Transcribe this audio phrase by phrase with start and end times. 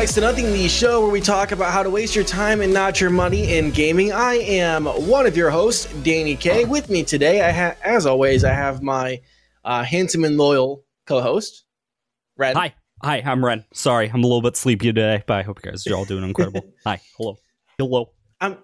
[0.00, 2.72] Next to Nothing, the show where we talk about how to waste your time and
[2.72, 4.12] not your money in gaming.
[4.12, 6.64] I am one of your hosts, Danny K.
[6.64, 9.20] With me today, I as always, I have my
[9.62, 11.64] uh, handsome and loyal co-host,
[12.38, 12.56] Ren.
[12.56, 13.64] Hi, hi, I'm Ren.
[13.72, 16.24] Sorry, I'm a little bit sleepy today, but I hope you guys are all doing
[16.24, 16.62] incredible.
[16.84, 17.36] hi, hello,
[17.78, 18.10] hello.
[18.40, 18.58] I'm.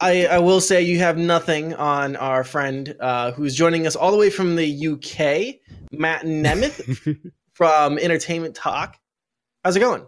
[0.00, 4.10] I, I will say you have nothing on our friend uh, who's joining us all
[4.10, 5.60] the way from the UK,
[5.96, 8.96] Matt Nemeth from Entertainment Talk.
[9.64, 10.04] How's it going?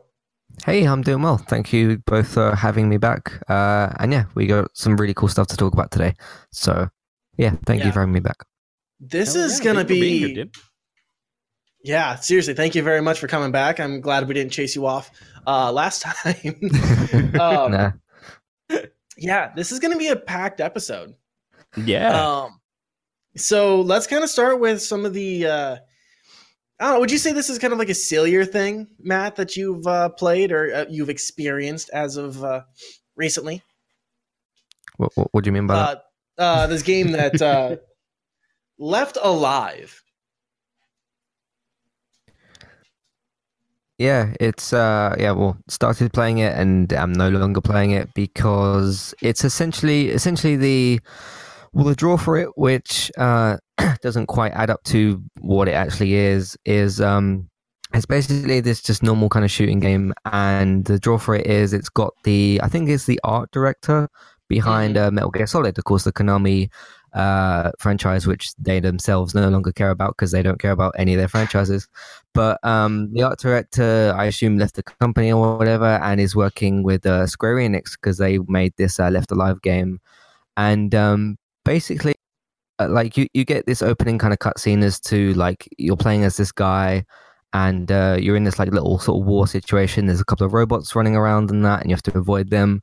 [0.66, 1.36] Hey, I'm doing well.
[1.36, 3.40] Thank you both for having me back.
[3.48, 6.14] Uh, and yeah, we got some really cool stuff to talk about today.
[6.50, 6.88] So
[7.36, 7.86] yeah, thank Yeah.
[7.86, 8.44] you for having me back.
[8.98, 10.54] This Hell is yeah, gonna thanks be here, dude.
[11.84, 13.78] Yeah, seriously, thank you very much for coming back.
[13.78, 15.10] I'm glad we didn't chase you off
[15.46, 16.58] uh, last time.
[17.40, 17.92] um, Nah.
[19.18, 21.14] yeah, this is going to be a packed episode.
[21.76, 22.60] Yeah, Um,
[23.36, 25.46] so let's kind of start with some of the.
[25.46, 25.76] Uh,
[26.80, 27.00] I don't know.
[27.00, 30.08] Would you say this is kind of like a sillier thing, Matt, that you've uh,
[30.08, 32.62] played or uh, you've experienced as of uh,
[33.14, 33.62] recently?
[34.96, 36.04] What, what, what do you mean by that?
[36.38, 37.76] Uh, uh, this game that uh,
[38.78, 40.00] Left Alive.
[44.04, 49.14] Yeah, it's uh yeah, well, started playing it and I'm no longer playing it because
[49.22, 51.00] it's essentially essentially the
[51.72, 53.56] well the draw for it which uh
[54.02, 57.48] doesn't quite add up to what it actually is is um
[57.94, 61.72] it's basically this just normal kind of shooting game and the draw for it is
[61.72, 64.10] it's got the I think it's the art director
[64.50, 66.68] behind uh, Metal Gear Solid, of course the Konami
[67.14, 71.14] uh franchise which they themselves no longer care about because they don't care about any
[71.14, 71.88] of their franchises
[72.34, 76.82] but um, the art director, I assume, left the company or whatever, and is working
[76.82, 80.00] with uh, Square Enix because they made this uh, Left Alive game.
[80.56, 82.14] And um, basically,
[82.80, 86.24] uh, like you, you get this opening kind of cutscene as to like you're playing
[86.24, 87.04] as this guy,
[87.52, 90.06] and uh, you're in this like little sort of war situation.
[90.06, 92.82] There's a couple of robots running around and that, and you have to avoid them.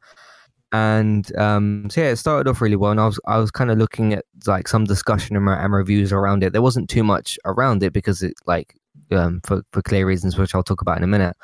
[0.74, 3.72] And um, so yeah, it started off really well, and I was I was kind
[3.72, 6.54] of looking at like some discussion and, and reviews around it.
[6.54, 8.76] There wasn't too much around it because it like
[9.12, 11.36] um, for for clear reasons, which I'll talk about in a minute.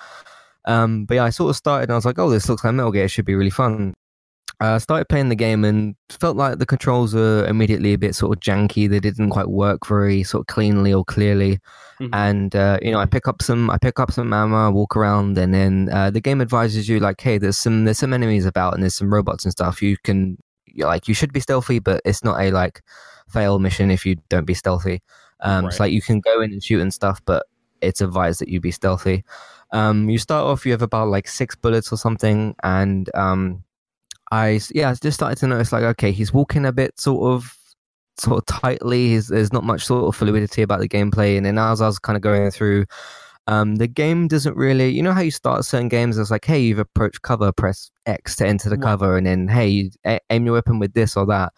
[0.65, 2.73] Um, but yeah, I sort of started and I was like, oh, this looks like
[2.73, 3.05] Metal Gear.
[3.05, 3.93] It should be really fun.
[4.59, 8.16] I uh, started playing the game and felt like the controls were immediately a bit
[8.16, 8.90] sort of janky.
[8.90, 11.59] They didn't quite work very sort of cleanly or clearly.
[12.00, 12.09] Mhm.
[12.13, 15.38] And uh, you know, I pick up some, I pick up some ammo, walk around,
[15.38, 18.73] and then uh, the game advises you like, hey, there's some, there's some enemies about,
[18.73, 19.79] and there's some robots and stuff.
[19.81, 22.81] You can, you're like, you should be stealthy, but it's not a like
[23.29, 25.01] fail mission if you don't be stealthy.
[25.41, 25.85] Um, It's Right.
[25.88, 27.45] like you can go in and shoot and stuff, but
[27.81, 29.24] it's advised that you be stealthy.
[29.72, 33.63] Um, you start off, you have about like six bullets or something, and um,
[34.31, 37.57] I yeah, I just started to notice like, okay, he's walking a bit sort of
[38.17, 39.09] sort of tightly.
[39.09, 41.99] He's, there's not much sort of fluidity about the gameplay, and then as I was
[41.99, 42.85] kind of going through.
[43.49, 46.17] Um, the game doesn't really, you know how you start certain games.
[46.17, 49.67] It's like, hey, you've approached cover, press X to enter the cover, and then hey,
[49.69, 51.53] you a- aim your weapon with this or that.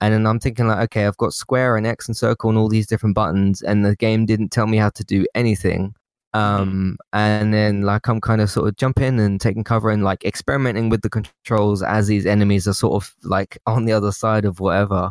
[0.00, 2.68] And then I'm thinking like, okay, I've got square and X and circle and all
[2.68, 5.94] these different buttons, and the game didn't tell me how to do anything.
[6.32, 10.24] Um, and then like I'm kind of sort of jumping and taking cover and like
[10.24, 14.44] experimenting with the controls as these enemies are sort of like on the other side
[14.44, 15.10] of whatever.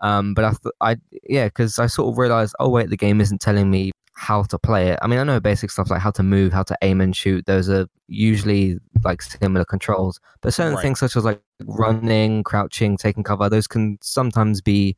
[0.00, 0.96] Um, but I, th- I,
[1.28, 4.58] yeah, because I sort of realized, oh wait, the game isn't telling me how to
[4.58, 4.98] play it.
[5.02, 7.46] I mean, I know basic stuff like how to move, how to aim and shoot.
[7.46, 10.82] Those are usually like similar controls, but certain Right.
[10.82, 14.96] things such as like running, crouching, taking cover, those can sometimes be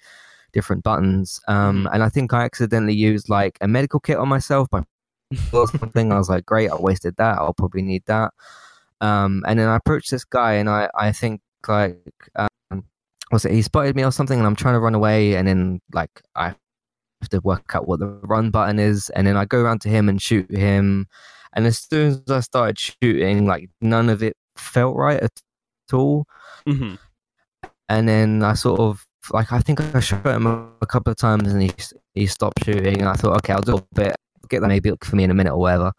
[0.53, 1.41] different buttons.
[1.49, 4.83] Um, and I think I accidentally used like a medical kit on myself by
[5.53, 6.13] or something.
[6.13, 7.39] I was like, great, I wasted that.
[7.39, 8.33] I'll probably need that.
[9.01, 11.97] Um, and then I approached this guy, and I, I think like,
[12.37, 12.85] um,
[13.31, 15.81] was it he spotted me or something, and I'm trying to run away, and then
[15.93, 16.49] like I
[17.21, 19.89] have to work out what the run button is, and then I go around to
[19.89, 21.07] him and shoot him,
[21.53, 25.33] and as soon as I started shooting, like none of it felt right at
[25.93, 26.25] all
[26.67, 26.99] Mhm.
[27.89, 31.53] and then I sort of like I think I shot him a couple of times
[31.53, 31.73] and he
[32.15, 34.15] he stopped shooting and I thought okay I'll do a bit
[34.49, 35.93] get that maybe for me in a minute or whatever.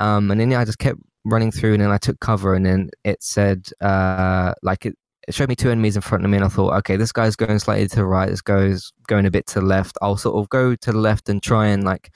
[0.00, 2.64] Um and then yeah, I just kept running through and then I took cover and
[2.64, 4.94] then it said uh like it,
[5.26, 7.36] it showed me two enemies in front of me and I thought okay this guy's
[7.36, 8.28] going slightly to the right.
[8.28, 9.98] This guy's going a bit to the left.
[10.02, 12.12] I'll sort of go to the left and try and like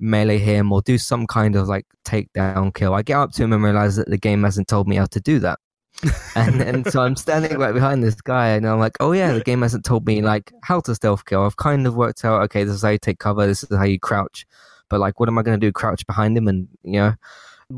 [0.00, 2.94] melee him or do some kind of like takedown kill.
[2.94, 5.20] I get up to him and realize that the game hasn't told me how to
[5.20, 5.58] do that.
[6.34, 9.42] And and so I'm standing right behind this guy, and I'm like, oh yeah, the
[9.42, 11.42] game hasn't told me like how to stealth kill.
[11.44, 13.84] I've kind of worked out, okay, this is how you take cover, this is how
[13.84, 14.46] you crouch,
[14.90, 15.72] but like, what am I going to do?
[15.72, 17.14] Crouch behind him, and you know,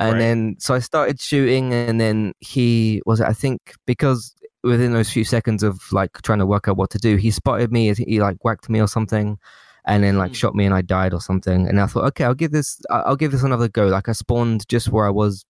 [0.00, 0.18] And Right.
[0.18, 5.24] then so I started shooting, and then he was I think because within those few
[5.24, 7.94] seconds of like trying to work out what to do, he spotted me.
[7.94, 9.38] He like whacked me or something,
[9.86, 10.34] and then like Hmm.
[10.34, 11.68] shot me, and I died or something.
[11.68, 13.86] And I thought, okay, I'll give this I'll give this another go.
[13.88, 15.44] Like I spawned just where I was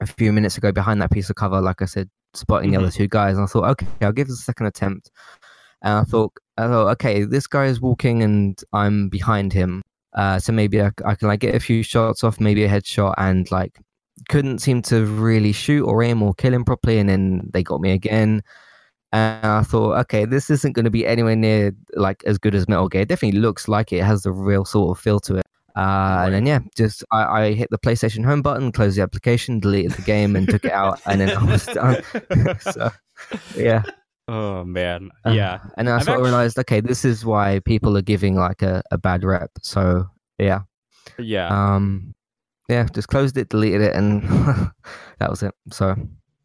[0.00, 1.60] a few minutes ago behind that piece of cover.
[1.60, 3.36] Like I said, spotting the other two guys.
[3.36, 5.10] And I thought, okay, I'll give this a second attempt.
[5.82, 9.82] And I thought, I thought, okay, this guy is walking and I'm behind him.
[10.14, 13.14] Uh, so maybe I, I can like get a few shots off, maybe a headshot,
[13.18, 13.78] and like
[14.28, 16.98] couldn't seem to really shoot or aim or kill him properly.
[16.98, 18.42] And then they got me again.
[19.12, 22.68] And I thought, okay, this isn't going to be anywhere near like as good as
[22.68, 23.02] Metal Gear.
[23.02, 25.46] It definitely looks like it has the real sort of feel to it.
[25.76, 29.60] Uh, And then yeah, just I, I hit the PlayStation Home button, closed the application,
[29.60, 32.02] deleted the game, and took it out, and then I was done.
[32.60, 32.90] so
[33.56, 33.82] yeah,
[34.28, 37.60] Oh man, Uh, yeah, and then I I've of actu- realized, okay, this is why
[37.64, 39.50] people are giving like a, a bad rep.
[39.62, 40.06] So
[40.38, 40.60] yeah,
[41.18, 41.48] yeah.
[41.48, 42.14] um,
[42.68, 44.22] yeah, just closed it, deleted it, and
[45.18, 45.54] that was it.
[45.70, 45.96] So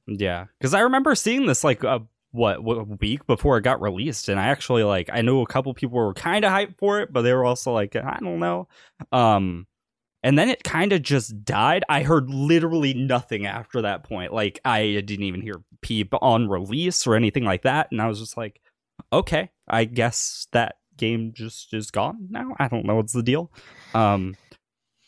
[0.07, 2.01] Yeah, because I remember seeing this like a
[2.31, 5.47] what, what a week before it got released, and I actually like I know a
[5.47, 8.39] couple people were kind of hyped for it, but they were also like I don't
[8.39, 8.67] know.
[9.11, 9.67] Um,
[10.23, 11.83] and then it kind of just died.
[11.89, 14.33] I heard literally nothing after that point.
[14.33, 18.19] Like I didn't even hear peep on release or anything like that, and I was
[18.19, 18.61] just like,
[19.13, 22.55] okay, I guess that game just is gone now.
[22.59, 23.51] I don't know what's the deal.
[23.93, 24.35] Um,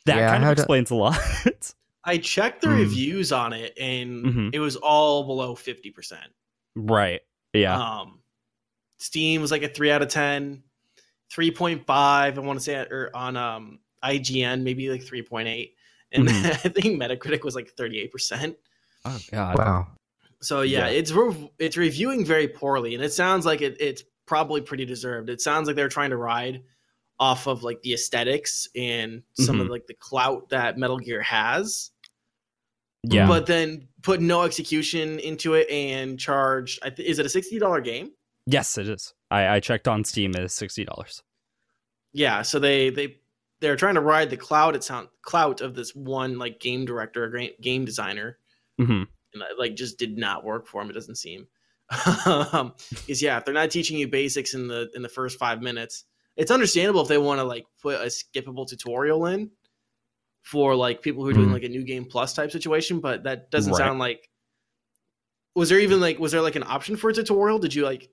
[0.06, 1.20] that Yeah, kind of heard- explains a lot.
[2.04, 2.76] I checked the Hmm.
[2.76, 4.50] reviews on it, and Mhm.
[4.54, 6.32] it was all below fifty percent.
[6.76, 7.22] right?
[7.54, 7.78] Yeah.
[7.78, 8.20] Um,
[9.00, 10.64] Steam was like a three out of 10,
[11.34, 11.86] 3.5.
[12.38, 15.76] I want to say, or on um IGN maybe like three point eight,
[16.12, 16.46] and Mhm.
[16.66, 18.58] I think Metacritic was like thirty eight percent.
[19.06, 19.58] oh God.
[19.58, 19.88] wow,
[20.42, 20.98] So yeah, Yeah.
[21.00, 25.30] it's re- it's reviewing very poorly, and it sounds like it, it's probably pretty deserved.
[25.30, 26.64] It sounds like they're trying to ride
[27.20, 29.72] off of like the aesthetics and some of Mhm.
[29.72, 31.92] like the clout that Metal Gear has,
[33.04, 33.28] Yeah.
[33.28, 36.80] but then put no execution into it and charge.
[36.84, 38.12] I th- is it a sixty dollar game?
[38.46, 39.14] Yes, it is.
[39.32, 40.32] I, I checked on Steam.
[40.36, 41.22] It is sixty dollars.
[42.14, 43.18] Yeah, so they they
[43.62, 47.26] they're trying to ride the clout it sound clout of this one like game director,
[47.26, 48.38] or game designer,
[48.78, 49.04] hmm
[49.34, 50.90] and that, like just did not work for him.
[50.90, 51.48] It doesn't seem.
[52.26, 52.74] um,
[53.08, 56.06] is yeah, if they're not teaching you basics in the in the first five minutes,
[56.36, 59.52] it's understandable if they want to like put a skippable tutorial in
[60.44, 61.54] for like people who are doing Mhm.
[61.54, 63.78] like a new game plus type situation, but that doesn't Right.
[63.80, 64.30] sound like.
[65.56, 67.60] Was there even like was there like an option for a tutorial?
[67.60, 68.10] Did you like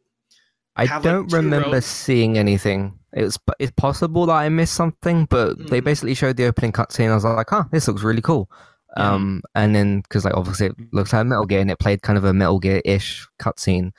[0.77, 1.87] I have, don't two remember rows.
[1.87, 2.99] seeing anything.
[3.13, 5.85] It's it's possible that I missed something, but they Mhm.
[5.85, 7.11] basically showed the opening cutscene.
[7.11, 8.51] I was like, "Huh, this looks really cool."
[8.97, 9.13] Yeah.
[9.15, 12.19] Um, and then because like obviously it looks like Metal Gear, and it played kind
[12.19, 13.93] of a Metal Gear ish cutscene.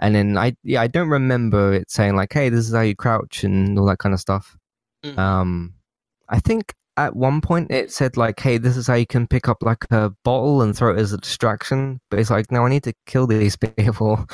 [0.00, 2.96] And then I yeah I don't remember it saying like, "Hey, this is how you
[2.96, 4.56] crouch" and all that kind of stuff.
[5.04, 5.18] Mhm.
[5.18, 5.74] Um,
[6.28, 9.48] I think at one point it said like, "Hey, this is how you can pick
[9.48, 12.70] up like a bottle and throw it as a distraction." But it's like, no, I
[12.70, 14.26] need to kill these people.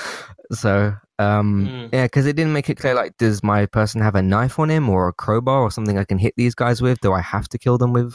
[0.52, 1.88] so um, Mm.
[1.92, 4.70] yeah, because it didn't make it clear like, does my person have a knife on
[4.70, 7.00] him or a crowbar or something I can hit these guys with?
[7.00, 8.14] Do I have to kill them with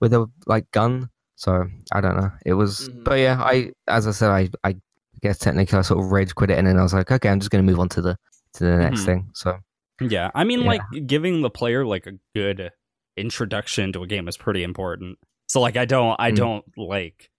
[0.00, 1.08] with a like gun?
[1.36, 2.30] So I don't know.
[2.46, 3.04] It was, Mhm.
[3.04, 4.76] but yeah, I as I said, I I
[5.22, 7.40] guess technically I sort of rage quit it, and then I was like, okay, I'm
[7.40, 8.16] just gonna move on to the
[8.54, 9.06] to the next Mhm.
[9.06, 9.30] thing.
[9.34, 9.58] So
[10.00, 10.66] Yeah, I mean, Yeah.
[10.74, 12.70] like giving the player like a good
[13.16, 15.18] introduction to a game is pretty important.
[15.48, 16.36] So, like, I don't, I Mm.
[16.36, 17.30] don't like.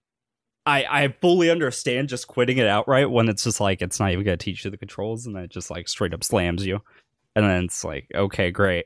[0.65, 4.25] I I fully understand just quitting it outright when it's just like it's not even
[4.25, 6.81] gonna teach you the controls and then it just like straight up slams you,
[7.35, 8.85] and then it's like okay, great.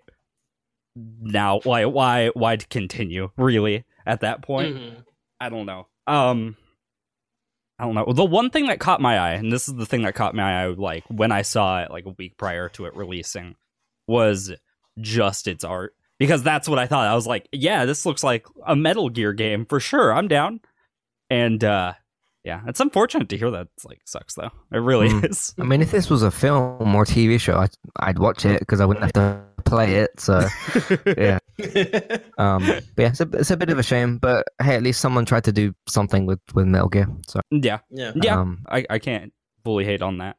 [0.95, 3.29] Now, why why why to continue?
[3.37, 5.03] Really, at that point, Mhm.
[5.39, 5.87] I don't know.
[6.07, 6.57] Um
[7.77, 8.11] I don't know.
[8.11, 10.63] The one thing that caught my eye, and this is the thing that caught my
[10.63, 13.55] eye like when I saw it like a week prior to it releasing,
[14.05, 14.51] was
[14.99, 15.95] just its art.
[16.17, 17.07] Because that's what I thought.
[17.07, 20.13] I was like, yeah, this looks like a Metal Gear game for sure.
[20.13, 20.59] I'm down.
[21.29, 21.93] And uh
[22.45, 24.49] yeah, it's unfortunate to hear that it's like sucks though.
[24.71, 25.29] It really Mm.
[25.29, 25.53] is.
[25.59, 28.79] I mean, if this was a film or TV show, I'd, I'd watch it because
[28.79, 30.11] I wouldn't have to play it.
[30.19, 30.47] So
[31.17, 31.39] yeah.
[32.37, 35.01] Um, but yeah, it's a, it's a bit of a shame, but hey, at least
[35.01, 37.07] someone tried to do something with, with Metal Gear.
[37.27, 37.79] So yeah.
[37.91, 38.13] yeah.
[38.15, 38.39] Yeah.
[38.39, 39.33] um, I, I can't
[39.65, 40.37] fully hate on that.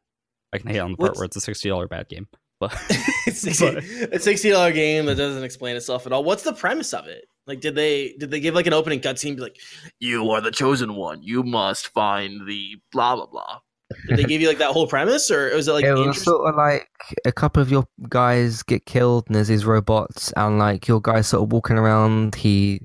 [0.53, 2.27] I can hate on the part What's- where it's a sixty dollar bad game.
[2.59, 2.75] But
[3.27, 6.25] It's a sixty dollar game that doesn't explain itself at all.
[6.25, 7.25] What's the premise of it?
[7.47, 9.37] Like, did they did they give like an opening cutscene?
[9.37, 9.57] Be like,
[9.99, 11.23] you are the chosen one.
[11.23, 13.61] You must find the blah blah blah.
[14.07, 16.49] Did they give you like that whole premise, or was it like it was sort
[16.49, 16.89] of like
[17.25, 21.27] a couple of your guys get killed, and there's these robots, and like your guy's
[21.27, 22.37] sort of walking around.
[22.37, 22.83] He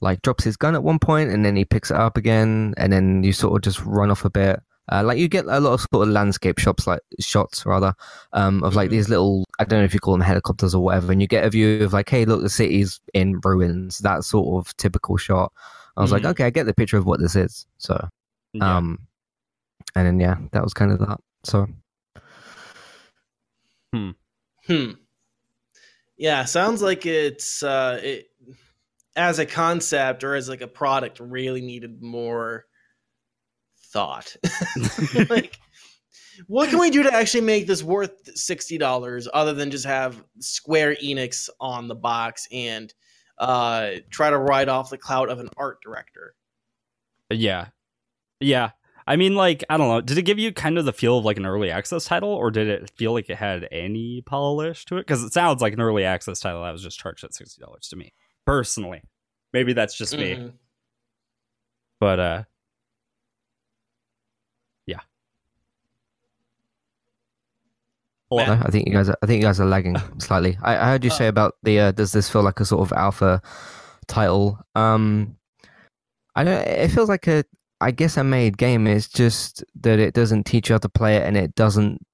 [0.00, 2.92] like drops his gun at one point, and then he picks it up again, and
[2.92, 4.60] then you sort of just run off a bit.
[4.92, 7.94] Uh, like you get a lot of sort of landscape shots, like shots rather,
[8.32, 8.92] um, of like Mhm.
[8.92, 11.44] these little I don't know if you call them helicopters or whatever, and you get
[11.44, 13.98] a view of like, hey, look, the city's in ruins.
[13.98, 15.52] That sort of typical shot.
[15.96, 16.30] I was like, Mhm.
[16.30, 17.66] okay, I get the picture of what this is.
[17.78, 18.08] So,
[18.52, 18.76] Yeah.
[18.76, 18.98] um,
[19.94, 21.18] and then yeah, that was kind of that.
[21.44, 21.66] So,
[23.92, 24.10] Hmm.
[26.16, 28.30] Yeah, sounds like it's uh it
[29.16, 32.66] as a concept or as like a product really needed more
[33.96, 34.36] thought.
[35.30, 35.58] like
[36.48, 40.96] what can we do to actually make this worth $60 other than just have Square
[41.02, 42.92] Enix on the box and
[43.38, 46.34] uh try to ride off the clout of an art director?
[47.30, 47.68] Yeah.
[48.40, 48.70] Yeah.
[49.06, 50.00] I mean, like, I don't know.
[50.00, 52.50] Did it give you kind of the feel of like an early access title, or
[52.50, 55.06] did it feel like it had any polish to it?
[55.06, 57.96] Because it sounds like an early access title that was just charged at $60 to
[57.96, 58.12] me,
[58.44, 59.02] personally.
[59.52, 60.34] Maybe that's just me.
[60.34, 60.52] Mhm.
[62.00, 62.42] But, uh,
[68.30, 68.44] Hello?
[68.44, 70.58] no, I think you guys, are, I think you guys are lagging slightly.
[70.62, 71.78] I, I heard you say about the.
[71.80, 73.40] Uh, does this feel like a sort of alpha
[74.08, 74.58] title?
[74.74, 75.36] Um,
[76.34, 76.66] I don't.
[76.66, 77.44] It feels like a.
[77.80, 78.86] I guess a made game.
[78.86, 82.04] It's just that it doesn't teach you how to play it, and it doesn't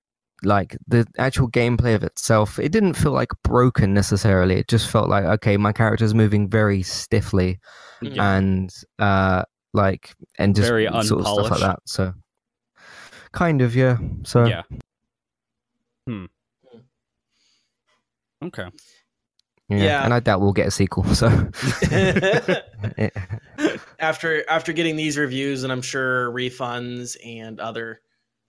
[0.45, 2.59] like the actual gameplay of itself.
[2.59, 4.57] It didn't feel like broken necessarily.
[4.57, 7.59] It just felt like okay, my character's moving very stiffly,
[8.03, 8.37] Yeah.
[8.37, 11.79] and uh, like and just Very sort of stuff like that.
[11.87, 12.13] So,
[13.33, 13.99] kind of yeah.
[14.25, 14.63] So yeah.
[16.07, 16.25] Hmm.
[18.43, 18.69] Okay.
[19.69, 19.77] yeah.
[19.77, 20.05] Yeah.
[20.05, 21.05] and I doubt we'll get a sequel.
[21.15, 21.29] So.
[23.99, 28.01] After after getting these reviews and I'm sure refunds and other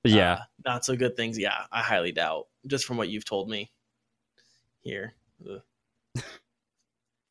[0.03, 0.33] Yeah.
[0.33, 1.37] uh, not so good things.
[1.37, 3.71] Yeah, I highly doubt just from what you've told me
[4.81, 5.13] here.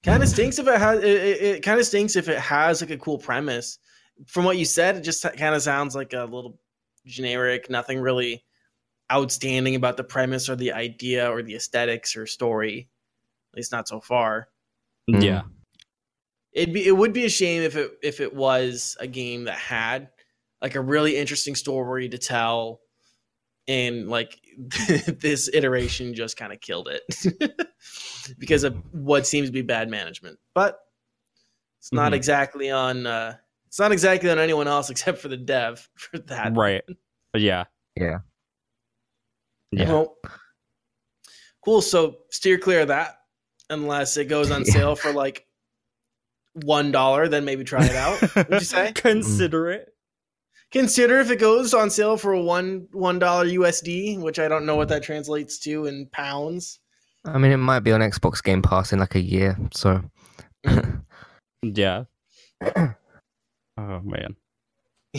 [0.05, 1.01] kind of stinks if it has.
[1.03, 3.79] It, it, it kind of stinks if it has like a cool premise.
[4.29, 6.61] From what you said, it just kind of sounds like a little
[7.05, 7.69] generic.
[7.71, 8.45] Nothing really
[9.13, 12.89] outstanding about the premise or the idea or the aesthetics or story.
[13.53, 14.49] At least not so far.
[15.11, 15.23] Mm.
[15.23, 15.43] Yeah.
[16.53, 19.57] It'd be it would be a shame if it if it was a game that
[19.59, 20.09] had
[20.61, 22.81] like a really interesting story to tell
[23.69, 24.39] and like
[25.21, 27.67] this iteration just kind of killed it
[28.39, 30.39] because of what seems to be bad management.
[30.55, 30.79] But
[31.81, 32.17] it's not Mhm.
[32.17, 36.55] exactly on uh it's not exactly on anyone else except for the dev for that.
[36.55, 36.83] Right.
[37.35, 37.65] Yeah.
[37.97, 38.19] Yeah.
[39.73, 39.89] Yeah.
[39.93, 40.17] Well,
[41.65, 41.83] cool.
[41.83, 43.17] So steer clear of that
[43.71, 44.73] unless it goes on Yeah.
[44.73, 45.47] sale for like
[46.55, 48.21] one dollar, then maybe try it out.
[48.37, 48.93] Would you say?
[48.95, 49.89] Consider it.
[50.71, 54.65] Consider if it goes on sale for a one one dollar USD, which I don't
[54.67, 56.79] know what that translates to in pounds.
[57.25, 59.57] I mean, it might be on Xbox Game Pass in like a year.
[59.73, 60.03] So,
[61.63, 62.05] Yeah.
[63.79, 64.37] Oh man.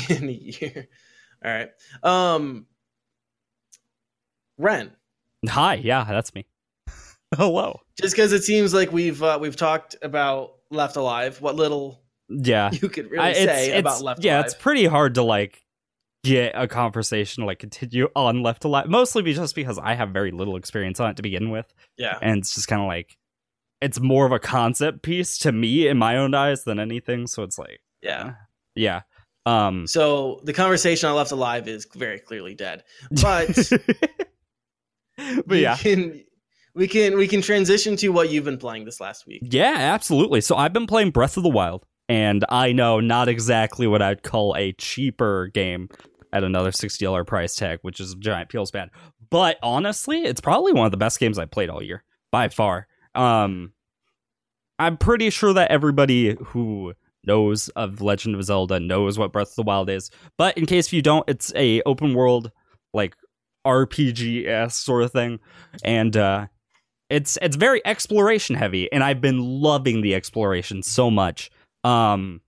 [0.10, 0.88] in a year.
[1.44, 1.70] All right.
[2.04, 2.68] Um
[4.58, 4.92] Ren,
[5.50, 5.76] Hi.
[5.76, 6.46] Yeah, that's me.
[7.36, 7.80] Hello.
[8.00, 12.70] just because it seems like we've uh, we've talked about Left Alive, what little Yeah.
[12.72, 14.26] you could really I- it's, say it's- about Left Alive.
[14.26, 14.46] yeah, Alive.
[14.46, 15.62] it's pretty hard to like
[16.24, 18.88] get a conversation to, like continue on Left Alive.
[18.88, 22.18] Mostly be- just because I have very little experience on it to begin with, yeah.
[22.22, 23.18] and it's just kind of like
[23.82, 27.28] it's more of a concept piece to me in my own eyes than anything.
[27.28, 28.36] So it's like, Yeah.
[28.76, 29.02] yeah.
[29.46, 32.84] Um, So the conversation on Left Alive is very clearly dead.
[33.22, 33.50] But
[35.46, 35.76] but yeah.
[35.76, 36.24] can
[36.76, 39.42] we can we can transition to what you've been playing this last week.
[39.44, 40.42] Yeah, absolutely.
[40.42, 44.24] So I've been playing Breath of the Wild, and I know not exactly what I'd
[44.24, 45.90] call a cheaper game
[46.32, 48.90] at another sixty dollar price tag, which is a giant feels bad.
[49.30, 52.88] But honestly, it's probably one of the best games I played all year by far.
[53.16, 53.74] Um,
[54.80, 56.94] I'm pretty sure that everybody who
[57.26, 60.12] knows of Legend of Zelda knows what Breath of the Wild is.
[60.38, 62.52] But in case you don't, it's a open world
[62.94, 63.16] like
[63.66, 65.40] RPG s sort of thing,
[65.84, 66.48] and uh,
[67.10, 71.52] it's it's very exploration heavy, and I've been loving the exploration so much.
[71.84, 72.42] Um,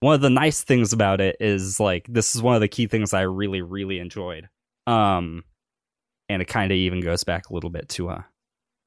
[0.00, 2.86] one of the nice things about it is like this is one of the key
[2.86, 4.48] things I really really enjoyed.
[4.86, 5.44] Um,
[6.28, 8.22] and it kind of even goes back a little bit to uh,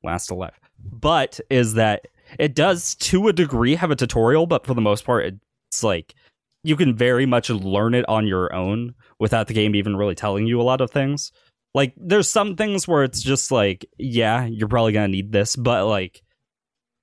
[0.04, 2.08] Last Alive, but is that
[2.40, 5.26] it does to a degree have a tutorial, but for the most part,
[5.70, 6.16] it's like
[6.64, 10.48] you can very much learn it on your own without the game even really telling
[10.48, 11.32] you a lot of things.
[11.74, 15.88] Like there's some things where it's just like, yeah, you're probably gonna need this, but
[15.88, 16.22] like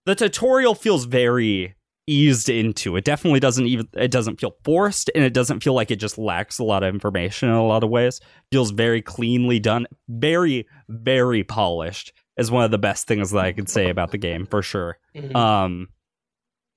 [0.07, 1.75] the tutorial feels very
[2.07, 2.97] eased into.
[2.97, 6.19] It definitely doesn't even it doesn't feel forced and it doesn't feel like it just
[6.19, 8.21] lacks a lot of information in a lot of ways.
[8.51, 13.53] Feels very cleanly done, very, very polished is one of the best things that I
[13.53, 14.99] could say about the game for sure.
[15.15, 15.35] Mhm.
[15.37, 15.89] Um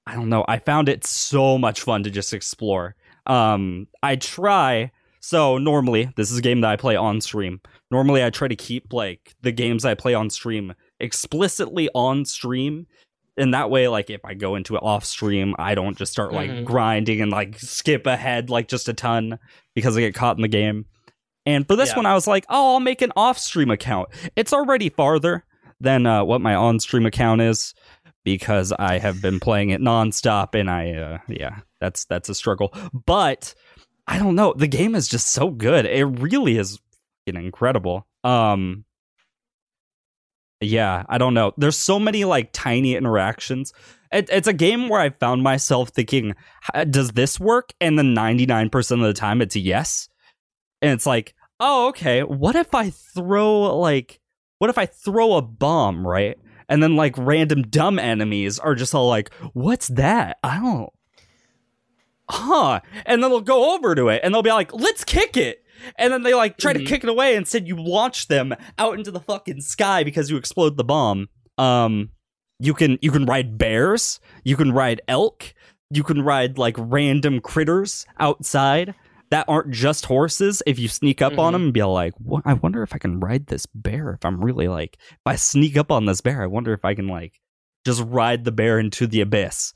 [0.05, 0.43] I don't know.
[0.47, 2.95] I found it so much fun to just explore.
[3.25, 7.61] Um I try so normally this is a game that I play on stream.
[7.93, 12.87] Normally I try to keep like the games I play on stream explicitly on stream.
[13.37, 16.33] And that way like if i go into it off stream i don't just start
[16.33, 16.65] like Mhm.
[16.65, 19.37] grinding and like skip ahead like just a ton
[19.75, 20.85] because i get caught in the game.
[21.45, 21.97] And for this Yeah.
[21.97, 24.09] one i was like oh i'll make an off stream account.
[24.35, 25.45] It's already farther
[25.79, 27.73] than uh, what my on stream account is
[28.23, 32.71] because i have been playing it nonstop and i uh, yeah that's that's a struggle.
[33.05, 33.53] But
[34.07, 34.53] i don't know.
[34.55, 35.85] The game is just so good.
[35.85, 36.79] It really is
[37.27, 38.85] incredible um
[40.63, 41.53] yeah, I don't know.
[41.57, 43.73] There's so many like tiny interactions.
[44.11, 46.35] It, it's a game where I found myself thinking,
[46.89, 47.73] does this work?
[47.81, 50.07] And then 99% of the time it's yes.
[50.81, 52.23] And it's like, oh, okay.
[52.23, 54.19] What if I throw like,
[54.59, 56.37] what if I throw a bomb, right?
[56.69, 60.37] And then like random dumb enemies are just all like, what's that?
[60.43, 60.89] I don't.
[62.29, 62.79] Huh.
[63.05, 65.62] And then they'll go over to it and they'll be like, let's kick it.
[65.97, 66.87] And then they like try to Mhm.
[66.87, 67.35] kick it away.
[67.35, 71.27] and said you launch them out into the fucking sky because you explode the bomb.
[71.57, 72.09] Um,
[72.59, 75.53] you can you can ride bears, you can ride elk,
[75.89, 78.93] you can ride like random critters outside
[79.31, 80.61] that aren't just horses.
[80.67, 81.55] If you sneak up on Mhm.
[81.55, 82.13] them and be like.
[82.45, 84.11] I wonder if I can ride this bear.
[84.13, 86.93] If I'm really like, if I sneak up on this bear, I wonder if I
[86.93, 87.39] can like
[87.85, 89.73] just ride the bear into the abyss.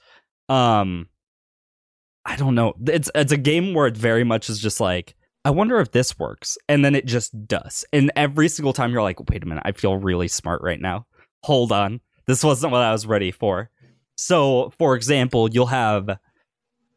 [0.48, 1.08] Um,
[2.26, 2.74] I don't know.
[2.86, 5.16] It's it's a game where it very much is just like,
[5.48, 7.86] I wonder if this works, and then it just does.
[7.94, 11.06] And every single time you're like, wait a minute, I feel really smart right now.
[11.44, 13.70] Hold on, this wasn't what I was ready for.
[14.18, 16.20] So, for example, you'll have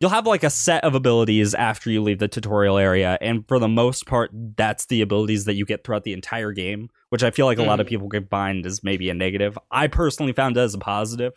[0.00, 3.60] you'll have like a set of abilities after you leave the tutorial area, and for
[3.60, 6.88] the most part, that's the abilities that you get throughout the entire game.
[7.10, 7.90] Which I feel like a lot of mm.
[7.90, 9.56] people get bind as maybe a negative.
[9.70, 11.34] I personally found it as a positive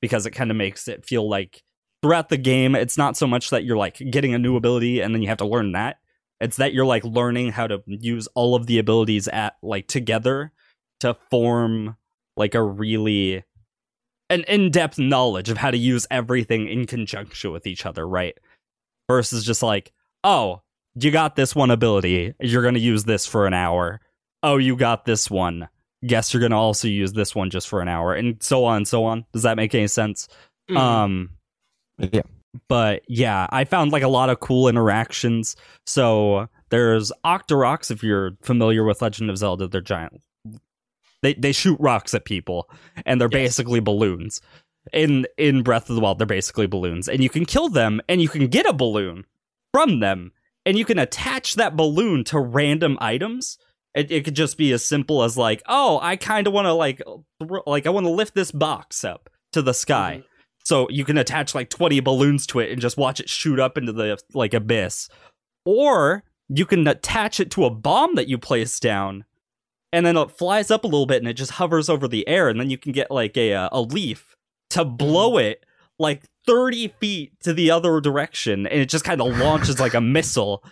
[0.00, 1.62] because it kind of makes it feel like
[2.02, 5.14] throughout the game, it's not so much that you're like getting a new ability and
[5.14, 5.98] then you have to learn that.
[6.40, 10.52] It's that you're like learning how to use all of the abilities at like together
[11.00, 11.96] to form
[12.36, 13.42] like a really
[14.28, 18.36] an in-depth knowledge of how to use everything in conjunction with each other, right?
[19.08, 19.92] Versus just like,
[20.24, 20.62] oh,
[20.96, 24.00] you got this one ability, you're gonna use this for an hour.
[24.42, 25.68] Oh, you got this one.
[26.04, 28.88] Guess you're gonna also use this one just for an hour, and so on and
[28.88, 29.24] so on.
[29.32, 30.28] Does that make any sense?
[30.68, 30.76] Mhm.
[30.76, 31.30] Um
[31.98, 32.22] Yeah.
[32.68, 35.56] But yeah, I found like a lot of cool interactions.
[35.86, 40.20] So there's Octoroks, if you're familiar with Legend of Zelda, they're giant.
[41.22, 42.68] They they shoot rocks at people,
[43.04, 43.40] and they're Yes.
[43.56, 44.40] basically balloons.
[44.92, 48.20] In in Breath of the Wild, they're basically balloons, and you can kill them, and
[48.20, 49.24] you can get a balloon
[49.72, 50.32] from them,
[50.64, 53.58] and you can attach that balloon to random items.
[53.94, 56.72] It, it could just be as simple as like, oh, I kind of want to
[56.74, 57.00] like,
[57.66, 60.18] like I want to lift this box up to the sky.
[60.22, 60.24] Mhm.
[60.66, 63.78] So you can attach like 20 balloons to it and just watch it shoot up
[63.78, 65.08] into the like abyss.
[65.64, 69.26] Or you can attach it to a bomb that you place down
[69.92, 72.48] and then it flies up a little bit and it just hovers over the air
[72.48, 74.34] and then you can get like a uh, a leaf
[74.70, 75.64] to blow it
[76.00, 80.00] like 30 feet to the other direction and it just kind of launches like a
[80.00, 80.64] missile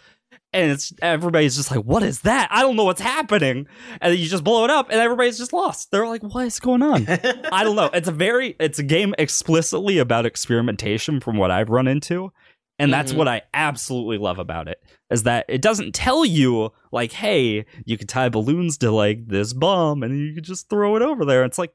[0.55, 3.67] and it's everybody's just like what is that i don't know what's happening
[4.01, 6.59] and then you just blow it up and everybody's just lost they're like what is
[6.61, 7.07] going on
[7.53, 7.91] I don't know.
[7.93, 12.33] It's a very it's a game explicitly about experimentation from what I've run into.
[12.81, 13.17] And that's Mhm.
[13.19, 14.79] what I absolutely love about it.
[15.11, 19.53] Is that it doesn't tell you like, hey, you can tie balloons to like this
[19.53, 21.45] bomb and you can just throw it over there.
[21.45, 21.73] It's like,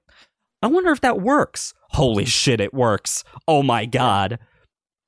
[0.62, 1.74] I wonder if that works.
[1.92, 3.24] Holy shit, it works.
[3.48, 4.40] Oh my god.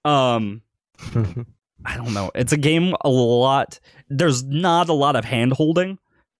[0.05, 0.61] Um
[1.85, 2.31] I don't know.
[2.35, 3.79] It's a game a lot.
[4.09, 5.97] There's not a lot of hand holding,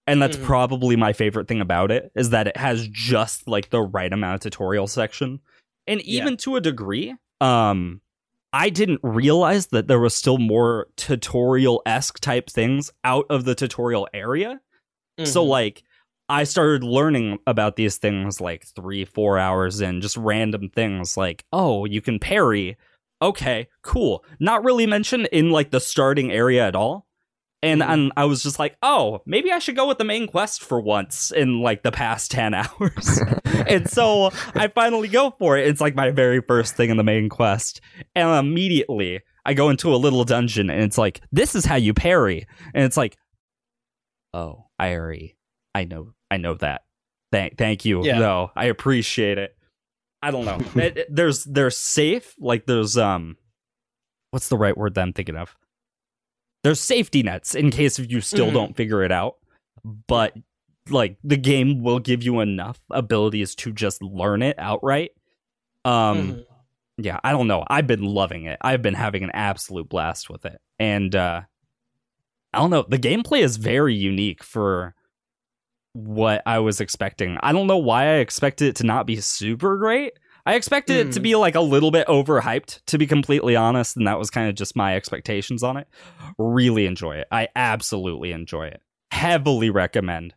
[0.07, 0.43] and that's Mhm.
[0.43, 4.35] probably my favorite thing about it is that it has just like the right amount
[4.35, 5.39] of tutorial section,
[5.87, 6.21] and Yeah.
[6.21, 8.01] even to a degree, um,
[8.53, 13.55] I didn't realize that there was still more tutorial esque type things out of the
[13.55, 14.59] tutorial area.
[15.23, 15.47] So Mhm.
[15.47, 15.83] like
[16.29, 21.43] I started learning about these things like three, four hours in, just random things like,
[21.51, 22.77] oh, you can parry.
[23.21, 24.23] Okay, cool.
[24.39, 27.07] Not really mentioned in like the starting area at all.
[27.63, 27.89] And, Mhm.
[27.89, 30.81] and I was just like, oh, maybe I should go with the main quest for
[30.81, 33.21] once in like the past 10 hours.
[33.67, 35.67] and so I finally go for it.
[35.67, 37.79] It's like my very first thing in the main quest.
[38.15, 41.93] And immediately I go into a little dungeon and it's like, this is how you
[41.93, 42.47] parry.
[42.73, 43.15] And it's like,
[44.33, 45.37] oh, I already,
[45.75, 46.81] I know, I know that.
[47.31, 48.03] Thank, thank you.
[48.03, 48.19] Yeah.
[48.19, 49.55] No, I appreciate it.
[50.21, 50.59] I don't know.
[50.81, 52.35] It- it- there's, there's safe.
[52.39, 53.37] Like there's, um,
[54.31, 55.55] what's the right word that I'm thinking of?
[56.63, 58.53] There's safety nets in case if you still Mhm.
[58.53, 59.37] don't figure it out.
[60.07, 60.35] But
[60.89, 65.11] like the game will give you enough abilities to just learn it outright.
[65.85, 66.45] Um, Mhm.
[66.97, 67.63] yeah, I don't know.
[67.67, 68.59] I've been loving it.
[68.61, 70.59] I've been having an absolute blast with it.
[70.77, 71.41] And uh
[72.53, 74.93] I don't know, the gameplay is very unique for
[75.93, 77.37] what I was expecting.
[77.43, 80.13] I don't know why I expected it to not be super great,
[80.45, 81.23] I expected it to Mm.
[81.23, 84.55] be like a little bit overhyped, to be completely honest, and that was kind of
[84.55, 85.87] just my expectations on it.
[86.39, 87.27] Really enjoy it.
[87.31, 88.81] I absolutely enjoy it.
[89.11, 90.33] Heavily recommend.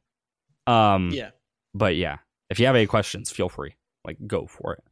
[0.66, 1.30] Um, Yeah.
[1.72, 2.18] but yeah,
[2.50, 3.76] if you have any questions, feel free.
[4.04, 4.84] Like, go for it.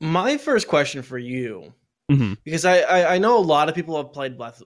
[0.00, 1.74] My first question for you,
[2.10, 2.38] Mhm.
[2.44, 4.62] because I, I I know a lot of people have played Breath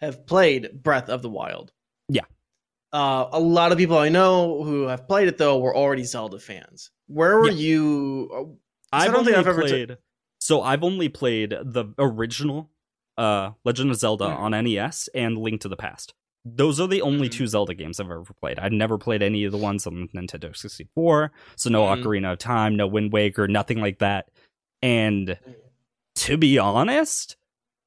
[0.00, 1.72] have played Breath of the Wild.
[2.08, 2.24] Yeah.
[2.92, 6.38] Uh, a lot of people I know who have played it though were already Zelda
[6.38, 6.90] fans.
[7.08, 7.56] Where were Yeah.
[7.58, 8.30] you?
[8.92, 9.98] uh, I don't only think I've ever t- played.
[10.40, 12.70] so I've only played the original
[13.18, 14.38] uh Legend of Zelda Mhm.
[14.38, 16.14] on NES and Link to the Past.
[16.44, 17.32] Those are the only Mhm.
[17.32, 18.58] two Zelda games I've ever played.
[18.60, 21.32] I've never played any of the ones on Nintendo 64.
[21.56, 22.02] So no Mhm.
[22.04, 24.28] Ocarina of Time, no Wind Waker, nothing like that.
[24.80, 25.38] And
[26.16, 27.36] to be honest,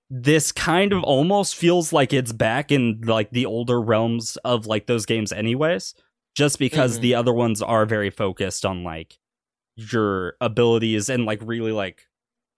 [0.09, 4.87] this kind of almost feels like it's back in like the older realms of like
[4.87, 5.93] those games anyways
[6.35, 7.01] just because Mhm.
[7.01, 9.17] the other ones are very focused on like
[9.75, 12.07] your abilities and like really like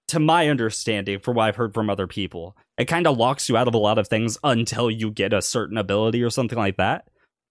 [0.07, 3.55] to my understanding from what i've heard from other people it kind of locks you
[3.57, 6.77] out of a lot of things until you get a certain ability or something like
[6.77, 7.05] that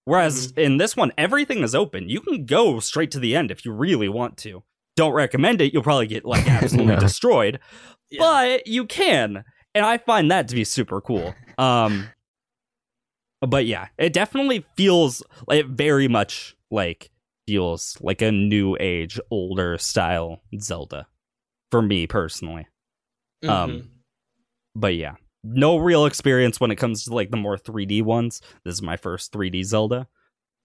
[0.07, 3.65] whereas in this one everything is open you can go straight to the end if
[3.65, 4.63] you really want to
[4.97, 7.01] don't recommend it you'll probably get like absolutely No.
[7.01, 7.61] destroyed
[8.11, 8.19] Yeah.
[8.21, 11.35] but you can and i find that to be super cool.
[11.59, 12.09] Um
[13.41, 17.11] but yeah it definitely feels like very much like
[17.47, 21.07] feels like a new age older style zelda
[21.71, 22.67] for me personally.
[23.43, 23.49] Mhm.
[23.51, 23.91] um,
[24.75, 28.43] but yeah no real experience when it comes to like the more 3d ones.
[28.65, 30.07] This is my first 3d zelda.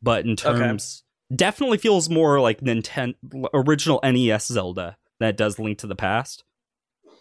[0.01, 3.15] But in terms definitely feels more like nintendo
[3.53, 6.43] original nes zelda that does link to the past.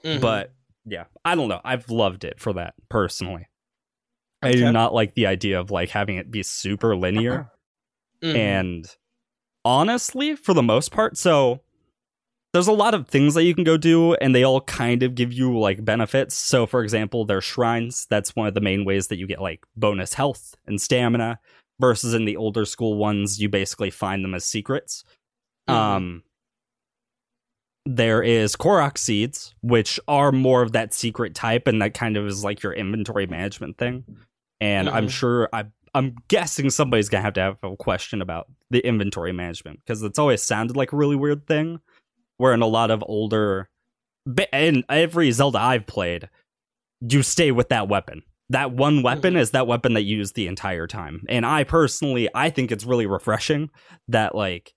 [0.05, 0.21] Mhm.
[0.21, 0.53] but
[0.85, 1.05] yeah.
[1.25, 1.61] I don't know.
[1.65, 3.47] I've loved it for that personally.
[4.43, 7.51] I do not like the idea of like having it be super linear.
[8.23, 8.37] Mhm.
[8.37, 8.97] and
[9.65, 11.61] honestly for the most part so
[12.53, 15.15] there's a lot of things that you can go do and they all kind of
[15.17, 16.35] give you like benefits.
[16.37, 19.65] So for example there's shrines that's one of the main ways that you get like
[19.77, 21.41] bonus health and stamina
[21.81, 25.03] versus in the older school ones you basically find them as secrets.
[25.69, 25.75] Mhm.
[25.75, 26.23] um
[27.87, 32.27] there is Korok seeds, which are more of that secret type, and that kind of
[32.27, 34.05] is like your inventory management thing.
[34.61, 35.11] And I'm Mhm.
[35.11, 35.67] sure I
[35.97, 40.19] I'm guessing somebody's gonna have to have a question about the inventory management because it's
[40.19, 41.79] always sounded like a really weird thing.
[42.37, 43.69] Where in a lot of older,
[44.53, 46.29] in every Zelda I've played,
[47.01, 48.23] you stay with that weapon.
[48.49, 49.39] That one weapon Mhm.
[49.39, 51.23] is that weapon that you use the entire time.
[51.29, 53.71] And I personally, I think it's really refreshing
[54.09, 54.75] that like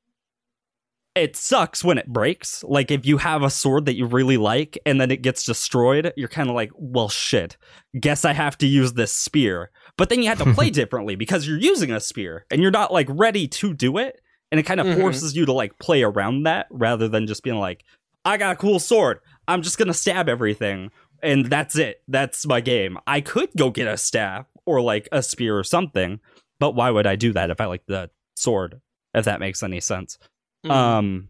[1.17, 2.63] it sucks when it breaks.
[2.63, 6.13] Like if you have a sword that you really like and then it gets destroyed,
[6.15, 7.57] you're kind of like, well, shit.
[7.99, 9.71] Guess I have to use this spear.
[9.97, 12.93] But then you have to play differently because you're using a spear and you're not
[12.93, 14.19] like ready to do it.
[14.51, 15.01] And it kind of Mhm.
[15.01, 17.83] forces you to like play around that rather than just being like,
[18.23, 19.19] I got a cool sword.
[19.47, 20.91] I'm just gonna stab everything
[21.23, 22.01] and that's it.
[22.07, 22.97] That's my game.
[23.07, 26.19] I could go get a staff or like a spear or something,
[26.59, 28.81] but why would I do that if I like the sword?
[29.13, 30.17] If that makes any sense.
[30.65, 30.71] Mhm.
[30.71, 31.29] Um,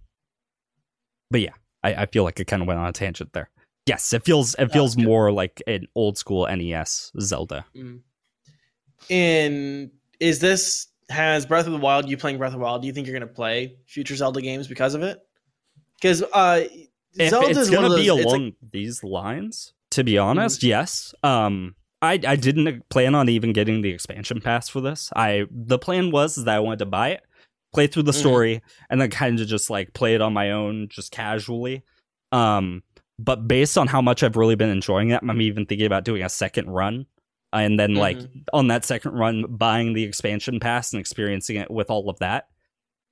[1.29, 3.49] but yeah, I, I feel like it kind of went on a tangent there.
[3.85, 7.65] Yes, it feels it feels more like an old school NES Zelda.
[7.75, 8.01] Mm.
[9.09, 12.09] And is this has Breath of the Wild?
[12.09, 12.81] You playing Breath of the Wild?
[12.81, 15.19] Do you think you're going to play future Zelda games because of it?
[16.01, 16.65] Because uh,
[17.19, 21.15] Zelda is gonna be along like- these lines, to be honest, yes.
[21.23, 25.09] Um, I I didn't plan on even getting the expansion pass for this.
[25.15, 27.23] I the plan was that I wanted to buy it,
[27.77, 28.15] play through the Mhm.
[28.15, 31.83] story, and then kind of just like play it on my own, just casually.
[32.31, 32.81] Um,
[33.19, 36.23] but based on how much I've really been enjoying it, I'm even thinking about doing
[36.23, 37.05] a second run,
[37.53, 38.43] and then like Mhm.
[38.51, 42.47] on that second run, buying the expansion pass and experiencing it with all of that.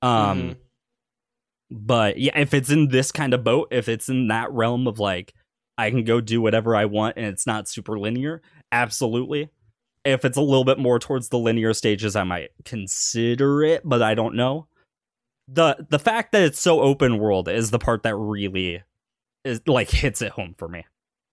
[0.02, 0.56] Um, Mhm.
[1.70, 4.98] but yeah, if it's in this kind of boat, if it's in that realm of
[4.98, 5.32] like
[5.78, 9.48] I can go do whatever I want and it's not super linear, absolutely.
[10.06, 14.02] If it's a little bit more towards the linear stages, I might consider it, but
[14.02, 14.68] I don't know.
[15.48, 18.82] The the fact that it's so open world is the part that really
[19.44, 20.84] is like hits it home for me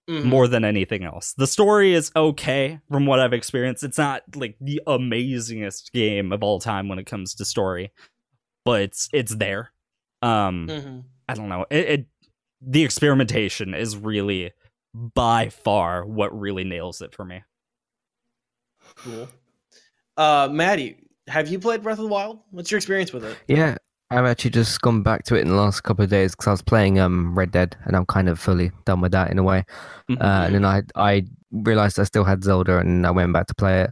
[0.09, 0.25] Mhm.
[0.25, 1.33] more than anything else.
[1.33, 3.83] The story is okay from what I've experienced.
[3.83, 7.91] It's not like the amazingest game of all time when it comes to story,
[8.65, 9.71] but it's it's there.
[10.21, 11.03] Um Mhm.
[11.29, 11.65] I don't know.
[11.71, 12.07] It, it
[12.62, 14.51] the experimentation is really
[14.93, 17.43] by far what really nails it for me.
[18.97, 19.27] Cool.
[20.17, 22.39] Uh, Maddie, have you played Breath of the Wild?
[22.51, 23.38] What's your experience with it?
[23.47, 23.77] Yeah,
[24.12, 26.51] I've actually just gone back to it in the last couple of days because I
[26.51, 29.43] was playing um Red Dead and I'm kind of fully done with that in a
[29.43, 29.65] way.
[30.10, 30.21] Mhm.
[30.21, 33.56] Uh, and then I I realized I still had Zelda and I went back to
[33.56, 33.91] play it.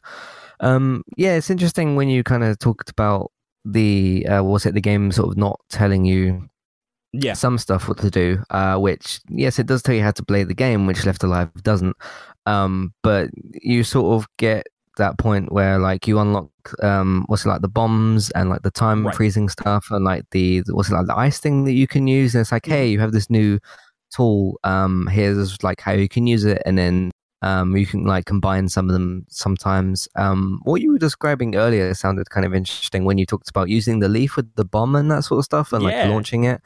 [0.60, 3.32] Um, yeah, it's interesting when you kind of talked about
[3.66, 6.48] the uh, was it the game sort of not telling you
[7.14, 7.34] Yeah.
[7.34, 8.44] some stuff what to do.
[8.52, 11.52] Uh, which yes, it does tell you how to play the game, which Left Alive
[11.64, 11.96] doesn't.
[12.46, 13.30] Um, but
[13.62, 14.68] you sort of get
[15.04, 16.50] that point where like you unlock
[16.90, 19.16] um what's it like the bombs and like the time Right.
[19.18, 22.34] freezing stuff and like the what's it like the ice thing that you can use?
[22.34, 23.60] And it's like hey you have this new
[24.16, 26.62] tool um here's like how you can use it.
[26.66, 27.12] And then
[27.42, 30.08] um you can like combine some of them sometimes.
[30.16, 34.00] Um what you were describing earlier sounded kind of interesting when you talked about using
[34.00, 35.88] the leaf with the bomb and that sort of stuff and Yeah.
[35.90, 36.62] like launching it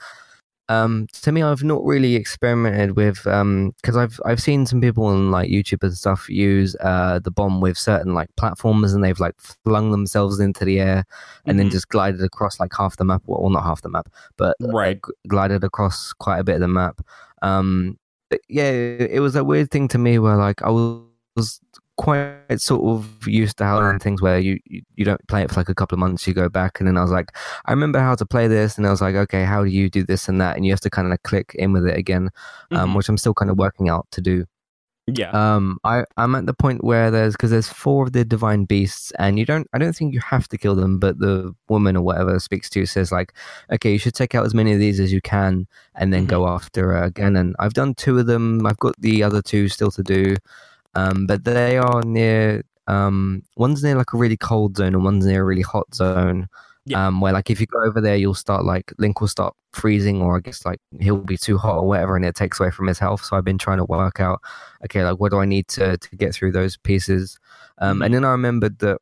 [0.69, 5.05] um to me i've not really experimented with um because i've i've seen some people
[5.05, 9.19] on like youtube and stuff use uh the bomb with certain like platforms and they've
[9.19, 11.03] like flung themselves into the air
[11.45, 11.71] and then Mhm.
[11.71, 14.99] just glided across like half the map well not half the map but uh, Right.
[15.05, 16.99] g- glided across quite a bit of the map
[17.43, 17.97] um
[18.31, 21.61] but yeah it was a weird thing to me where like i was
[21.97, 25.59] quite sort of used to how things where you, you you don't play it for
[25.61, 27.31] like a couple of months you go back and then i was like
[27.65, 30.03] i remember how to play this and i was like okay how do you do
[30.03, 30.55] this and that?
[30.57, 32.29] And you have to kind of click in with it again
[32.71, 32.95] um, Mhm.
[32.97, 34.45] which i'm still kind of working out to do.
[35.07, 35.29] Yeah.
[35.29, 39.11] um i i'm at the point where there's because there's four of the divine beasts
[39.19, 42.01] and you don't i don't think you have to kill them but the woman or
[42.01, 43.31] whatever speaks to you says like
[43.71, 46.47] okay you should take out as many of these as you can and then go
[46.47, 48.65] after uh, and i've done two of them.
[48.65, 50.35] I've got the other two still to do
[50.95, 55.25] um but they are near um one's near like a really cold zone and one's
[55.25, 56.47] near a really hot zone
[56.85, 57.07] Yeah.
[57.07, 60.21] um where like if you go over there you'll start like link will start freezing
[60.21, 62.87] or i guess like he'll be too hot or whatever and it takes away from
[62.87, 64.39] his health so i've been trying to work out
[64.85, 67.39] okay, like what do I need to to get through those pieces?
[67.79, 68.99] Um, and then I remembered that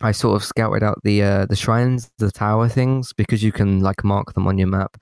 [0.00, 3.80] I sort of scouted out the uh, the shrines, the tower things, because you can
[3.80, 4.96] like mark them on your map.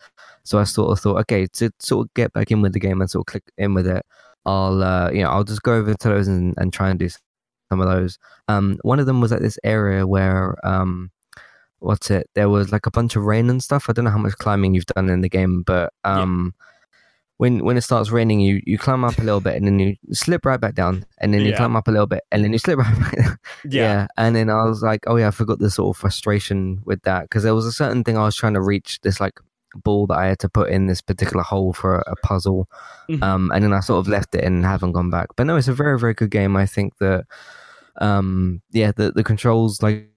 [0.44, 3.00] So I sort of thought, okay, to sort of get back in with the game
[3.00, 4.04] and sort of click in with it,
[4.46, 7.08] I'll uh, you know I'll just go over to those and, and try and do
[7.10, 8.18] some of those.
[8.48, 11.10] Um, one of them was at this area where um,
[11.80, 12.30] what's it?
[12.34, 13.90] There was like a bunch of rain and stuff.
[13.90, 16.22] I don't know how much climbing you've done in the game, but Yeah.
[16.22, 16.54] um,
[17.38, 19.96] when when it starts raining, you you climb up a little bit and then you
[20.12, 21.56] slip right back down, and then you Yeah.
[21.58, 23.16] climb up a little bit and then you slip right back.
[23.18, 23.36] down.
[23.68, 24.06] yeah.
[24.16, 27.22] and then I was like, oh yeah, I forgot the sort of frustration with that
[27.24, 29.00] because there was a certain thing I was trying to reach.
[29.02, 29.34] This like
[29.84, 32.68] ball that I had to put in this particular hole for a, puzzle,
[33.08, 33.22] Mhm.
[33.22, 35.28] um, and then I sort of left it and haven't gone back.
[35.36, 36.56] But no, it's a very very good game.
[36.56, 37.24] I think that
[38.00, 40.10] um, yeah, the the controls like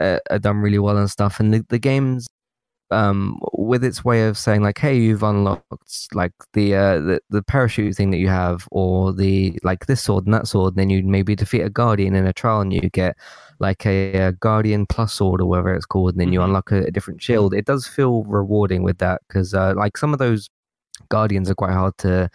[0.00, 2.26] uh, are done really well and stuff, and the the game's
[2.90, 7.42] um with its way of saying like hey you've unlocked like the uh the, the
[7.42, 10.90] parachute thing that you have or the like this sword and that sword And then
[10.90, 13.16] you maybe defeat a guardian in a trial and you get
[13.60, 16.44] like a, a guardian plus sword or whatever it's called and then you Mhm.
[16.46, 20.12] unlock a, a different shield it does feel rewarding with that because uh like some
[20.14, 20.48] of those
[21.10, 22.28] guardians are quite hard to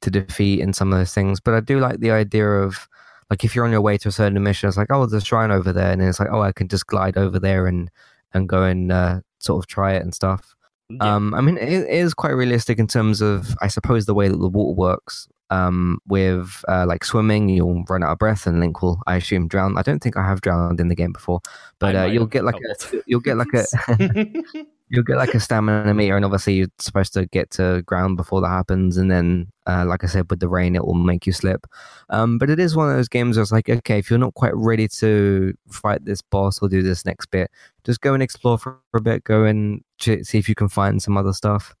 [0.00, 2.88] to defeat in some of those things but i do like the idea of
[3.30, 5.26] like if you're on your way to a certain mission it's like oh there's a
[5.26, 7.90] shrine over there and then it's like oh i can just glide over there and
[8.34, 10.54] and go and uh, sort of try it and stuff
[10.90, 11.14] Yeah.
[11.16, 14.28] um, I mean, it, it is quite realistic in terms of, I suppose, the way
[14.28, 15.28] that the water works.
[15.50, 19.48] Um, with uh, like swimming, you'll run out of breath, and Link will, I assume,
[19.48, 19.78] drown.
[19.78, 21.40] I don't think I have drowned in the game before,
[21.78, 23.64] but uh, you'll get like a, you'll get like a,
[24.90, 28.40] you'll get like a stamina meter, and obviously you're supposed to get to ground before
[28.40, 31.32] that happens, and then, uh, like I said, with the rain, it will make you
[31.32, 31.66] slip.
[32.10, 34.34] Um, but it is one of those games where it's like, okay, if you're not
[34.34, 37.50] quite ready to fight this boss or do this next bit,
[37.84, 41.02] just go and explore for a bit, go and ch- see if you can find
[41.02, 41.74] some other stuff.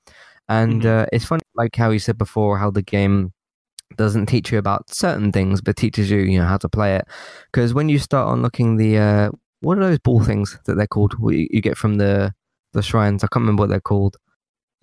[0.48, 1.02] And Mhm.
[1.04, 3.32] uh, it's funny, like how you said before, how the game
[3.96, 7.06] doesn't teach you about certain things, but teaches you, you know, how to play it.
[7.52, 11.14] Because when you start unlocking the, uh, what are those ball things that they're called?
[11.20, 12.34] You get from the
[12.72, 13.22] the shrines?
[13.24, 14.16] I can't remember what they're called.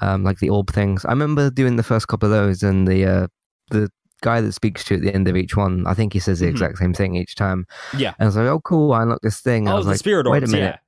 [0.02, 1.06] Um, like the orb things.
[1.06, 3.28] I remember doing the first couple of those, and the uh,
[3.72, 3.90] the
[4.22, 6.40] guy that speaks to you at the end of each one, I think he says
[6.40, 6.52] the Mhm.
[6.52, 7.66] exact same thing each time.
[7.98, 8.14] yeah.
[8.20, 9.64] And I was like, oh, cool, I unlocked this thing.
[9.68, 10.34] And I Oh, was the like, spirit orbs.
[10.42, 10.80] wait a minute.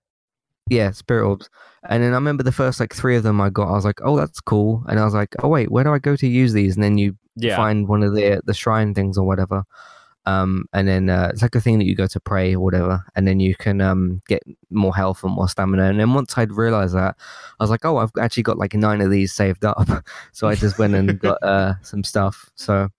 [0.69, 1.49] yeah, spirit orbs.
[1.89, 3.69] And then I remember the first like three of them I got.
[3.69, 4.83] I was like, oh, that's cool.
[4.89, 6.75] And I was like, oh wait, where do I go to use these?
[6.75, 7.49] And then you Yeah.
[7.51, 7.55] Yeah.
[7.55, 9.63] find one of the the shrine things or whatever.
[10.27, 13.01] Um, and then uh, it's like a thing that you go to pray or whatever,
[13.15, 15.85] and then you can um get more health and more stamina.
[15.89, 17.15] And then once I'd realized that,
[17.59, 19.87] I was like, oh, I've actually got like nine of these saved up.
[20.33, 22.49] so I just went and got uh some stuff.
[22.55, 22.89] So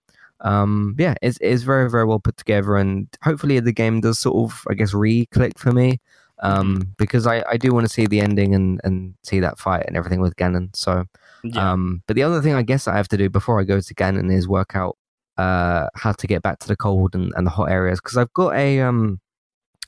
[0.43, 4.37] um yeah it's, it's very very well put together and hopefully the game does sort
[4.37, 5.99] of i guess re-click for me
[6.45, 9.85] um because i i do want to see the ending and and see that fight
[9.89, 11.05] and everything with ganon so
[11.43, 11.73] Yeah.
[11.73, 13.95] um but the other thing i guess i have to do before i go to
[13.97, 14.97] ganon is work out
[15.39, 18.33] uh how to get back to the cold and, and the hot areas because i've
[18.35, 19.21] got a um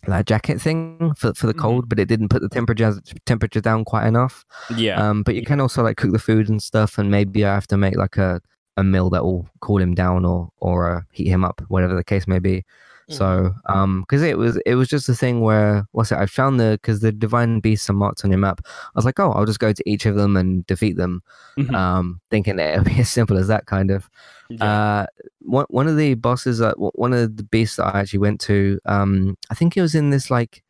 [0.07, 1.61] like jacket thing for, for the Mhm.
[1.61, 2.95] cold but it didn't put the temperature
[3.27, 4.45] temperature down quite enough
[4.77, 4.97] yeah.
[5.03, 7.67] um, but you can also like cook the food and stuff, and maybe I have
[7.67, 8.41] to make like a,
[8.79, 12.05] a meal that will cool him down or or uh, heat him up, whatever the
[12.05, 12.65] case may be.
[13.11, 16.19] So, um, because it was it was just a thing where what's it?
[16.19, 18.61] I found the because the divine beasts are marked on your map.
[18.67, 21.23] I was like, oh, I'll just go to each of them and defeat them.
[21.59, 21.75] Mhm.
[21.75, 24.09] Um, thinking it would be as simple as that kind of.
[24.49, 24.65] Yeah.
[24.65, 25.07] Uh,
[25.41, 28.79] one one of the bosses, that one of the beasts that I actually went to,
[28.87, 30.63] um, I think it was in this like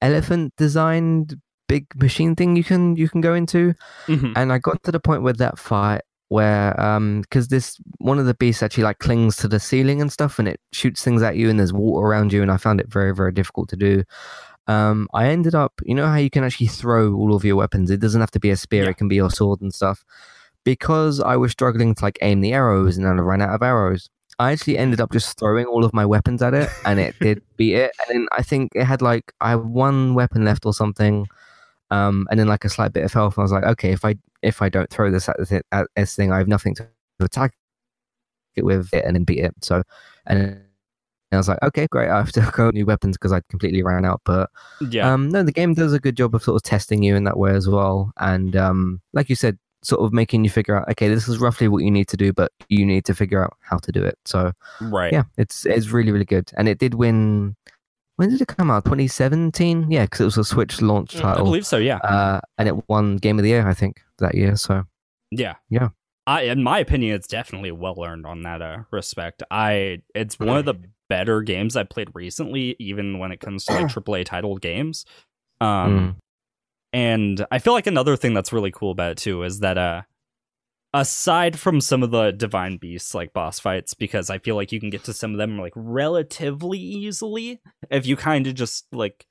[0.00, 3.74] elephant designed big machine thing you can you can go into,
[4.06, 4.32] Mhm.
[4.36, 8.26] and I got to the point with that fight where um because this one of
[8.26, 11.36] the beasts actually like clings to the ceiling and stuff and it shoots things at
[11.36, 14.02] you and there's water around you and I found it very very difficult to do.
[14.68, 17.90] Um, I ended up, you know how you can actually throw all of your weapons.
[17.90, 18.90] It doesn't have to be a spear; Yeah.
[18.90, 20.04] it can be your sword and stuff.
[20.64, 23.62] Because I was struggling to like aim the arrows and then I ran out of
[23.62, 24.08] arrows.
[24.38, 27.42] I actually ended up just throwing all of my weapons at it, and it did
[27.58, 27.90] beat it.
[28.00, 31.26] And then I think it had like I had one weapon left or something,
[31.92, 33.38] um, and then like a slight bit of health.
[33.38, 36.16] I was like, okay, if I if I don't throw this at, the, at this
[36.16, 36.88] thing, I have nothing to
[37.20, 37.52] attack
[38.56, 39.54] it with it and then beat it.
[39.60, 39.82] So,
[40.26, 40.62] and then
[41.30, 42.08] I was like, okay, great.
[42.08, 44.22] I have to go new weapons because I completely ran out.
[44.24, 44.50] But
[44.80, 45.12] yeah.
[45.12, 47.38] um, no, the game does a good job of sort of testing you in that
[47.38, 48.12] way as well.
[48.16, 51.68] And um, like you said, sort of making you figure out, okay, this is roughly
[51.68, 54.18] what you need to do, but you need to figure out how to do it.
[54.24, 55.12] So right.
[55.12, 57.56] yeah, it's it's really really good, and it did win.
[58.22, 58.84] When did it come out?
[58.84, 59.90] 2017.
[59.90, 61.28] Yeah, because it was a Switch launch title.
[61.28, 61.76] I I believe so.
[61.76, 61.96] Yeah.
[61.96, 64.54] uh, and it won Game of the Year, I think, that year.
[64.54, 64.84] So
[65.32, 65.54] Yeah.
[65.70, 65.88] Yeah.
[66.28, 69.42] I in my opinion it's definitely well earned on that uh, respect.
[69.50, 70.74] I it's one of the
[71.08, 75.04] better games I played recently even when it comes to like AAA titled games.
[75.60, 76.14] Um Mm.
[76.92, 80.02] and I feel like another thing that's really cool about it too is that uh
[80.94, 84.80] aside from some of the divine beasts like boss fights because I feel like you
[84.80, 89.26] can get to some of them like relatively easily if you kind of just like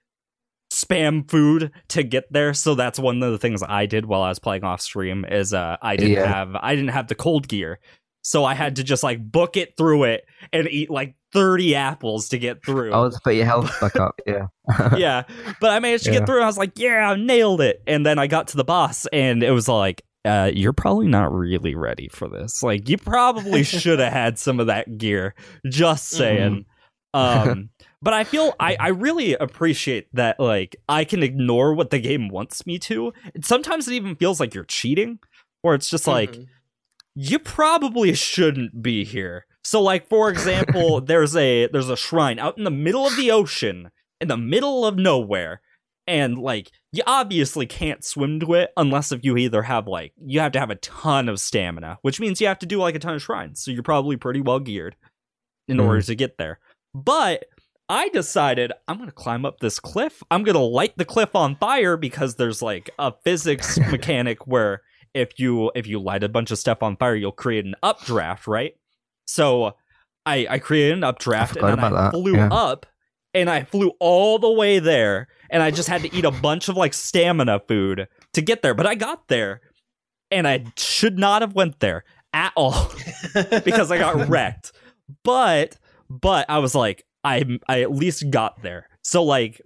[0.74, 4.30] spam food to get there so that's one of the things i did while i
[4.30, 6.26] was playing off stream is uh i didn't Yeah.
[6.34, 7.78] have i didn't have the cold gear
[8.21, 12.30] so i had to just like book it through it and eat like 30 apples
[12.30, 14.15] to get through oh, to put your health back up.
[14.26, 14.47] Yeah,
[14.97, 15.24] yeah
[15.60, 16.19] but i managed to Yeah.
[16.19, 18.63] get through i was like yeah i nailed it and then i got to the
[18.63, 22.62] boss and it was like uh, you're probably not really ready for this.
[22.64, 25.34] Like, you probably should have had some of that gear.
[25.68, 26.66] Just saying.
[27.14, 27.70] Um,
[28.02, 32.30] but I feel I, I really appreciate that like I can ignore what the game
[32.30, 33.14] wants me to.
[33.36, 35.20] And sometimes it even feels like you're cheating,
[35.64, 36.46] or it's just like Mhm.
[37.16, 39.46] you probably shouldn't be here.
[39.64, 43.30] So like for example, there's a there's a shrine out in the middle of the
[43.32, 45.62] ocean, in the middle of nowhere,
[46.08, 50.39] and like you obviously can't swim to it unless if you either have like you
[50.39, 52.99] have to have a ton of stamina, which means you have to do like a
[52.99, 53.62] ton of shrines.
[53.63, 54.95] So you're probably pretty well geared
[55.67, 55.86] in Mhm.
[55.86, 56.60] order to get there.
[56.93, 57.45] But
[57.88, 60.21] I decided I'm gonna climb up this cliff.
[60.32, 64.82] I'm gonna light the cliff on fire because there's like a physics mechanic where
[65.13, 68.47] if you if you light a bunch of stuff on fire, you'll create an updraft,
[68.47, 68.73] right?
[69.27, 69.75] So
[70.25, 72.49] I I created an updraft and then I that, flew yeah.
[72.51, 72.86] up
[73.34, 76.70] and I flew all the way there and I just had to eat a bunch
[76.70, 78.74] of like stamina food to get there.
[78.74, 79.62] But I got there
[80.32, 82.92] and I should not have went there at all
[83.64, 84.72] because I got wrecked.
[85.24, 85.78] But
[86.10, 88.88] but I was like I I at least got there.
[89.04, 89.62] So like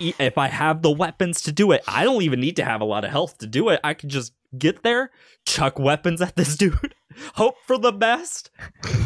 [0.00, 2.86] if I have the weapons to do it, I don't even need to have a
[2.86, 3.80] lot of health to do it.
[3.84, 5.10] I could just get there,
[5.46, 6.94] chuck weapons at this dude,
[7.34, 8.50] hope for the best.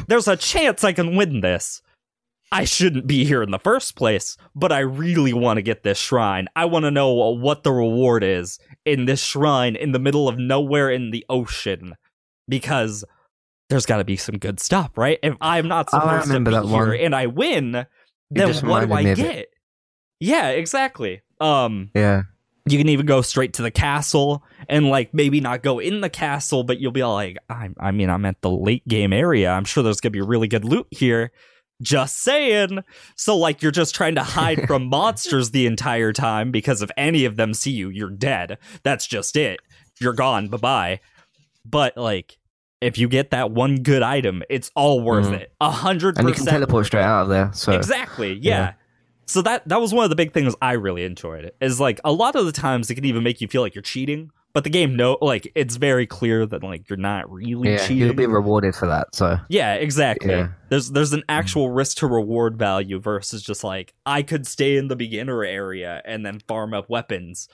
[0.09, 1.83] There's a chance I can win this.
[2.55, 5.99] I shouldn't be here in the first place, but I really want to get this
[5.99, 6.47] shrine.
[6.55, 10.39] I want to know what the reward is in this shrine in the middle of
[10.39, 11.95] nowhere in the ocean
[12.49, 13.05] because
[13.71, 15.19] there's got to be some good stuff, right?
[15.23, 16.97] If I'm not Oh, supposed to be that here one.
[16.97, 17.87] and I win,
[18.31, 19.47] then what do I get?
[20.21, 21.23] Yeah, exactly.
[21.41, 22.23] Um, yeah.
[22.67, 26.09] you can even go straight to the castle and like maybe not go in the
[26.09, 29.51] castle, but you'll be like, I, I mean, I'm at the late game area.
[29.51, 31.33] I'm sure there's gonna be really good loot here.
[31.83, 32.85] Just saying.
[33.17, 37.25] So like you're just trying to hide from monsters the entire time because if any
[37.25, 38.59] of them see you, you're dead.
[38.83, 39.61] That's just it.
[40.01, 40.49] You're gone.
[40.49, 41.01] Bye bye.
[41.65, 42.39] But like
[42.81, 45.41] if you get that one good item, it's all worth Mhm.
[45.41, 45.53] it.
[45.61, 46.29] A hundred percent.
[46.29, 47.51] And you can teleport straight out of there.
[47.55, 48.41] So exactly yeah.
[48.59, 48.73] yeah.
[49.27, 52.13] so that that was one of the big things i really enjoyed is like a
[52.13, 54.71] lot of the times it can even make you feel like you're cheating but the
[54.71, 57.99] game no like it's very clear that like you're not really yeah, cheating.
[57.99, 59.15] you'll be rewarded for that.
[59.15, 59.39] So.
[59.51, 60.31] Yeah exactly.
[60.31, 60.49] Yeah.
[60.71, 64.89] there's there's an actual risk to reward value versus just like i could stay in
[64.89, 67.49] the beginner area and then farm up weapons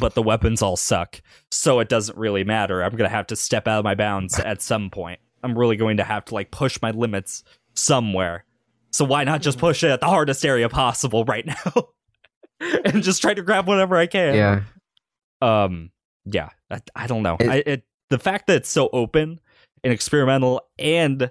[0.00, 2.82] but the weapons all suck so it doesn't really matter.
[2.82, 5.20] I'm gonna have to step out of my bounds at some point.
[5.42, 7.44] I'm really going to have to like push my limits
[7.74, 8.44] somewhere.
[8.90, 11.88] So why not just push it at the hardest area possible right now
[12.60, 14.34] and just try to grab whatever i can.
[14.34, 14.62] Yeah,
[15.42, 15.90] um
[16.26, 19.40] yeah i, I don't know It- I, it the fact that it's so open
[19.82, 21.30] and experimental and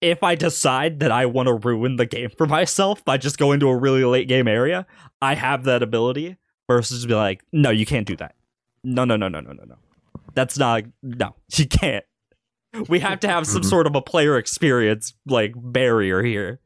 [0.00, 3.60] if I decide that I want to ruin the game for myself by just going
[3.60, 4.84] to a really late game area,
[5.20, 8.34] I have that ability versus be like, no, you can't do that.
[8.82, 9.76] No, no, no, no, no, no, no.
[10.34, 12.04] That's not, no, you can't.
[12.88, 16.58] We have to have some sort of a player experience like barrier here.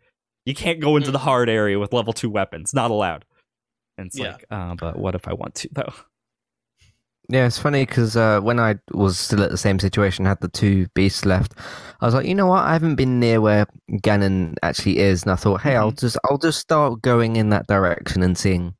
[0.46, 2.72] You can't go into the hard area with level two weapons.
[2.72, 3.26] Not allowed.
[3.98, 4.32] And it's Yeah.
[4.32, 5.92] like, uh, but what if I want to though?
[7.28, 10.48] Yeah, it's funny because uh, when I was still at the same situation, had the
[10.48, 11.54] two beasts left,
[12.00, 12.64] I was like, you know what?
[12.64, 16.38] I haven't been near where Ganon actually is, and I thought, hey, I'll just I'll
[16.38, 18.74] just start going in that direction and seeing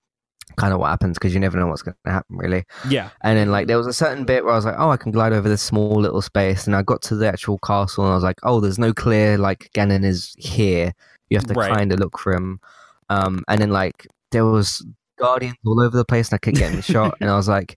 [0.57, 2.65] kind of what happens because you never know what's going to happen, really.
[2.89, 3.11] Yeah.
[3.23, 5.13] And then like there was a certain bit where I was like, oh, I can
[5.13, 8.15] glide over this small little space, and I got to the actual castle, and I
[8.15, 10.93] was like, oh, there's no clear like Ganon is here.
[11.31, 11.73] You have to Right.
[11.77, 12.61] kind of look for him.
[13.09, 14.87] Um, and then like there was
[15.19, 17.77] guardians all over the place, and I kept getting shot, and I was like,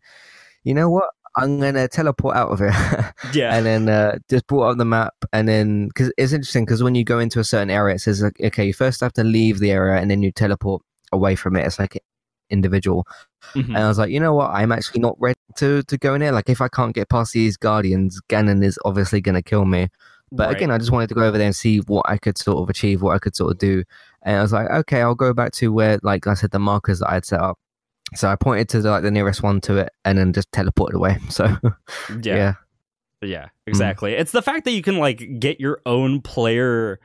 [0.63, 1.09] you know what?
[1.37, 2.73] I'm gonna teleport out of it,
[3.33, 3.55] Yeah.
[3.55, 6.95] and then uh, just brought up the map, and then because it's interesting because when
[6.95, 9.59] you go into a certain area, it says like, okay, you first have to leave
[9.59, 10.81] the area, and then you teleport
[11.11, 11.65] away from it.
[11.65, 12.01] It's like
[12.49, 13.05] individual.
[13.53, 13.67] Mhm.
[13.69, 14.49] And I was like, you know what?
[14.51, 16.31] I'm actually not ready to, to go in there.
[16.31, 19.87] Like, if I can't get past these guardians, Ganon is obviously going to kill me.
[20.31, 20.55] But Right.
[20.57, 22.69] again, I just wanted to go over there and see what I could sort of
[22.69, 23.83] achieve, what I could sort of do.
[24.23, 26.99] And I was like, okay, I'll go back to where, like I said, the markers
[26.99, 27.57] that I had set up.
[28.15, 30.93] So I pointed to the, like the nearest one to it, and then just teleported
[30.93, 31.17] away.
[31.29, 31.45] So
[32.21, 32.35] yeah.
[32.35, 32.53] yeah,
[33.21, 34.13] Yeah, exactly.
[34.13, 36.99] It's the fact that you can like get your own player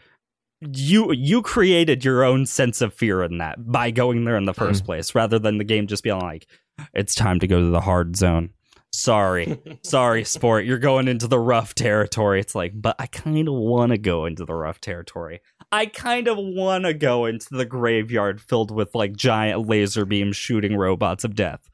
[0.73, 4.55] you you created your own sense of fear in that by going there in the
[4.55, 4.87] first mm.
[4.87, 6.47] place rather than the game just being like
[6.95, 8.51] it's time to go to the hard zone.
[8.93, 9.61] Sorry.
[9.83, 10.65] Sorry, sport.
[10.65, 12.41] You're going into the rough territory.
[12.41, 15.41] It's like, but I kind of want to go into the rough territory.
[15.75, 20.37] I kind of want to go into the graveyard filled with like giant laser beams
[20.37, 21.69] shooting robots of death.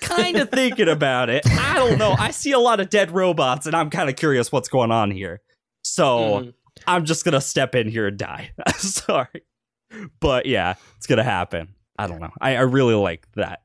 [0.00, 1.46] Kind of thinking about it.
[1.50, 2.14] I don't know.
[2.18, 5.10] I see a lot of dead robots and I'm kind of curious what's going on
[5.10, 5.40] here.
[5.82, 6.54] So Mhm.
[6.86, 8.50] I'm just going to step in here and die.
[8.76, 9.42] Sorry.
[10.20, 11.74] But yeah, it's going to happen.
[11.98, 12.30] I don't know.
[12.40, 13.60] I, I really like that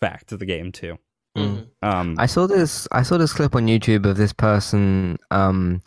[0.00, 0.98] fact of the game too.
[1.38, 1.68] Mhm.
[1.82, 2.88] Um, I saw this.
[2.90, 5.16] I saw this clip on YouTube of this person.
[5.30, 5.80] Um,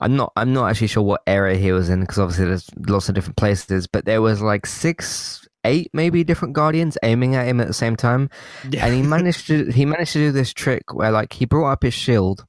[0.00, 0.32] I'm not.
[0.36, 3.36] I'm not actually sure what area he was in because obviously there's lots of different
[3.36, 3.86] places.
[3.86, 7.96] But there was like six, eight, maybe different guardians aiming at him at the same
[7.96, 8.30] time,
[8.70, 8.84] yeah.
[8.86, 9.70] and he managed to.
[9.70, 12.44] He managed to do this trick where like he brought up his shield,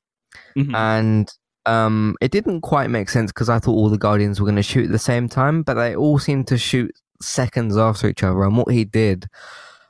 [0.57, 0.75] Mhm.
[0.75, 1.33] and
[1.65, 4.63] um, it didn't quite make sense because I thought all the guardians were going to
[4.63, 6.91] shoot at the same time, but they all seemed to shoot
[7.21, 8.43] seconds after each other.
[8.43, 9.27] And what he did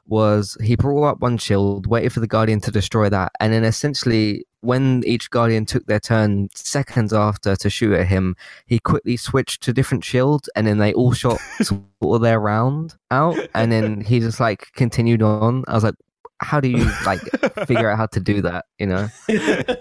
[0.05, 3.63] was he brought up one shield, waited for the guardian to destroy that, and then
[3.63, 8.35] essentially, when each guardian took their turn seconds after to shoot at him,
[8.65, 12.95] he quickly switched to different shields, and then they all shot sort of their round
[13.11, 15.63] out, and then he just like continued on.
[15.67, 15.95] I was like,
[16.41, 17.21] how do you like
[17.67, 18.65] figure out how to do that?
[18.79, 19.07] You know?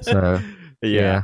[0.02, 0.40] So
[0.82, 1.22] yeah.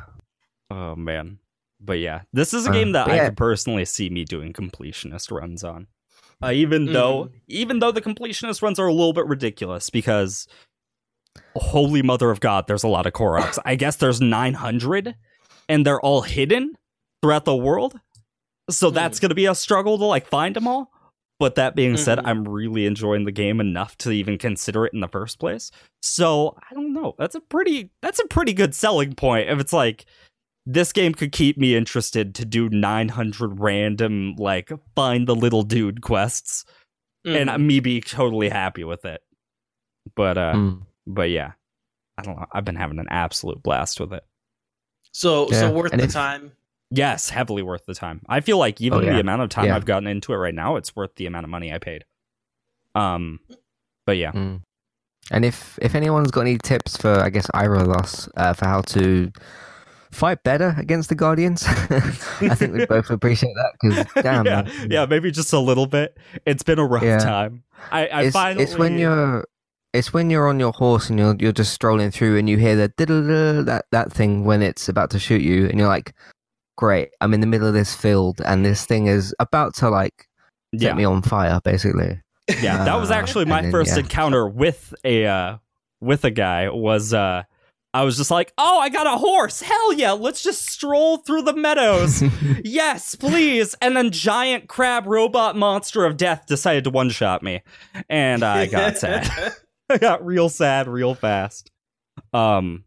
[0.71, 1.39] Oh man.
[1.81, 3.25] But yeah, this is a Uh, game that I yeah.
[3.27, 5.87] could personally see me doing completionist runs on.
[6.43, 10.47] Uh, even though even though the completionist runs are a little bit ridiculous because
[11.57, 13.59] holy mother of god, there's a lot of Koroks.
[13.65, 15.15] I guess there's 900
[15.69, 16.75] and they're all hidden
[17.23, 17.99] throughout the world.
[18.71, 18.95] So Hmm.
[18.95, 20.91] that's going to be a struggle to like find them all.
[21.41, 22.27] But that being said, Mhm.
[22.27, 25.71] I'm really enjoying the game enough to even consider it in the first place.
[26.01, 27.15] So I don't know.
[27.19, 29.49] That's a pretty that's a pretty good selling point.
[29.51, 30.07] If it's like
[30.67, 36.01] this game could keep me interested to do 900 random like find the little dude
[36.03, 36.65] quests
[37.27, 37.51] Mhm.
[37.57, 39.21] and me be totally happy with it.
[40.17, 40.83] But uh mm.
[41.07, 41.53] But yeah.
[42.17, 42.47] I don't know.
[42.53, 44.25] I've been having an absolute blast with it.
[45.13, 46.53] so Yeah, so worth and the if- time.
[46.91, 48.21] Yes, heavily worth the time.
[48.29, 49.15] I feel like even Oh, yeah.
[49.15, 49.75] the amount of time Yeah.
[49.75, 52.05] I've gotten into it right now, it's worth the amount of money I paid.
[52.95, 53.41] Um
[54.07, 54.33] but yeah.
[54.33, 54.63] Mm.
[55.31, 57.89] And if if anyone's got any tips for, I guess either of
[58.37, 59.33] uh, for how to
[60.13, 63.73] fight better against the Guardians, I think we'd both appreciate that.
[63.81, 66.17] Because damn, yeah, yeah, maybe just a little bit.
[66.47, 67.19] It's been a rough Yeah.
[67.19, 67.65] time.
[67.91, 69.47] I, I it's, finally it's when you're
[69.95, 72.77] it's when you're on your horse and you're you're just strolling through and you hear
[72.77, 72.93] the
[73.67, 76.13] that that thing when it's about to shoot you and you're like,
[76.77, 80.27] great, I'm in the middle of this field and this thing is about to like
[80.75, 82.21] set yeah, me on fire, basically.
[82.61, 82.85] yeah.
[82.85, 84.01] That was Uh, actually my then, first yeah.
[84.01, 85.57] encounter with a uh,
[86.01, 86.69] with a guy.
[86.69, 87.45] Was uh,
[87.95, 89.61] I was just like, oh, I got a horse.
[89.63, 92.25] Hell yeah, let's just stroll through the meadows.
[92.65, 93.77] yes, please.
[93.81, 97.63] And then giant crab robot monster of death decided to one shot me,
[98.09, 99.31] and I got sad.
[99.97, 101.71] I got real sad real fast.
[102.33, 102.85] Um,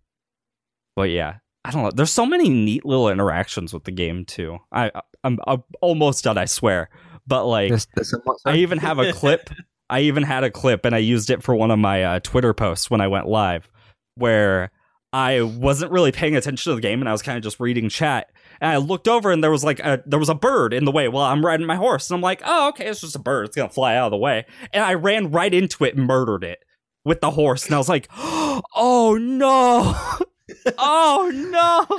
[0.96, 1.92] but yeah, I don't know.
[1.92, 4.58] There's so many neat little interactions with the game too.
[4.72, 4.92] I
[5.24, 6.90] I'm, I'm almost done, I swear.
[7.26, 9.50] But like, there's some- I even have a clip.
[9.90, 12.54] I even had a clip, and I used it for one of my uh, Twitter
[12.54, 13.70] posts when I went live,
[14.16, 14.72] where
[15.14, 17.88] I wasn't really paying attention to the game, and I was kind of just reading
[17.88, 18.30] chat,
[18.60, 20.92] and I looked over and there was like a there was a bird in the
[20.92, 23.46] way while I'm riding my horse, and I'm like, oh okay, it's just a bird,
[23.46, 26.44] it's gonna fly out of the way, and I ran right into it and murdered
[26.44, 26.60] it
[27.08, 29.96] with the horse, and I was like, oh no,
[30.78, 31.98] oh no,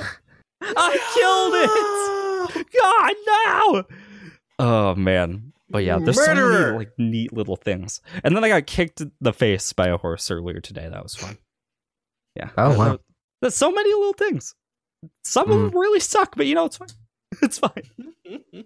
[0.61, 3.83] I killed it, God no,
[4.59, 5.51] oh man.
[5.71, 8.01] But yeah, there's so many like neat little things.
[8.23, 10.89] And then I got kicked in the face by a horse earlier today.
[10.89, 11.37] That was fun.
[12.35, 12.49] Yeah.
[12.57, 12.85] Oh, wow.
[12.89, 12.97] there-
[13.43, 14.55] There's so many little things.
[15.23, 15.69] Some of Mm.
[15.71, 16.89] them really suck, but you know it's fine.
[17.43, 17.83] It's fine.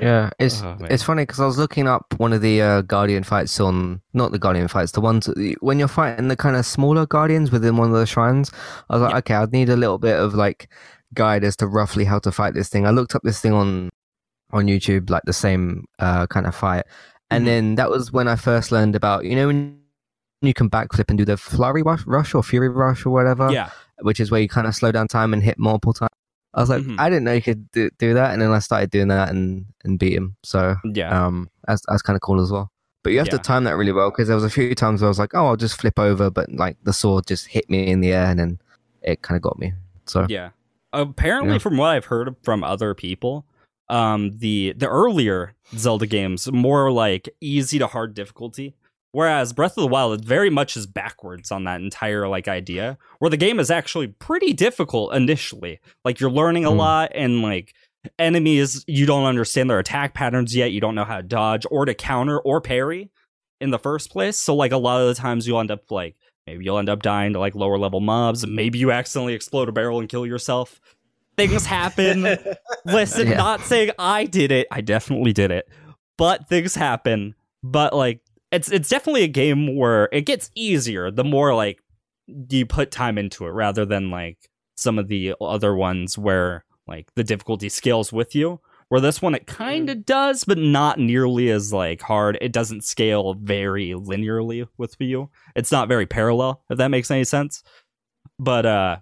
[0.00, 3.22] Yeah, it's Oh, it's funny because I was looking up one of the uh, Guardian
[3.22, 5.28] fights on not the Guardian fights, the ones
[5.60, 8.50] when you're fighting the kind of smaller Guardians within one of the shrines.
[8.88, 9.18] I was like, Yeah.
[9.18, 10.70] okay, I'd need a little bit of like
[11.12, 12.86] guide as to roughly how to fight this thing.
[12.86, 13.90] I looked up this thing on
[14.52, 16.84] on YouTube, like the same uh, kind of fight,
[17.30, 17.46] and Mhm.
[17.46, 19.80] then that was when I first learned about you know when
[20.42, 23.68] you can backflip and do the flurry rush, rush or fury rush or whatever yeah.
[24.00, 26.10] which is where you kind of slow down time and hit multiple times.
[26.54, 26.96] I was like, Mhm.
[26.98, 29.66] I didn't know you could do, do that, and then I started doing that and
[29.84, 30.36] and beat him.
[30.42, 31.10] So Yeah.
[31.26, 32.70] um, that's that's kind of cool as well.
[33.02, 33.36] But you have Yeah.
[33.36, 35.34] to time that really well because there was a few times where I was like,
[35.34, 38.26] oh, I'll just flip over, but like the sword just hit me in the air,
[38.26, 38.58] and then
[39.02, 39.72] it kind of got me.
[40.06, 40.50] So yeah.
[40.92, 41.58] Apparently Yeah.
[41.58, 43.46] from what I've heard from other people,
[43.88, 48.74] um the the earlier Zelda games more like easy to hard difficulty.
[49.12, 52.96] Whereas Breath of the Wild it very much is backwards on that entire like idea,
[53.18, 55.80] where the game is actually pretty difficult initially.
[56.04, 56.76] Like you're learning a Hmm.
[56.78, 57.74] lot and like
[58.18, 61.84] enemies you don't understand their attack patterns yet, you don't know how to dodge or
[61.84, 63.10] to counter or parry
[63.60, 64.38] in the first place.
[64.38, 67.02] So like a lot of the times you'll end up like maybe you'll end up
[67.02, 70.80] dying to like lower level mobs, maybe you accidentally explode a barrel and kill yourself.
[71.36, 72.22] Things happen.
[72.84, 73.36] Listen, Yeah.
[73.36, 74.66] not saying I did it.
[74.70, 75.68] I definitely did it.
[76.16, 77.34] But things happen.
[77.62, 78.20] But like
[78.52, 81.80] it's it's definitely a game where it gets easier the more like
[82.26, 87.08] you put time into it rather than like some of the other ones where like
[87.14, 88.60] the difficulty scales with you.
[88.88, 92.36] Where this one it kind of does, but not nearly as like hard.
[92.40, 95.30] It doesn't scale very linearly with you.
[95.54, 97.62] It's not very parallel, if that makes any sense.
[98.40, 98.96] But uh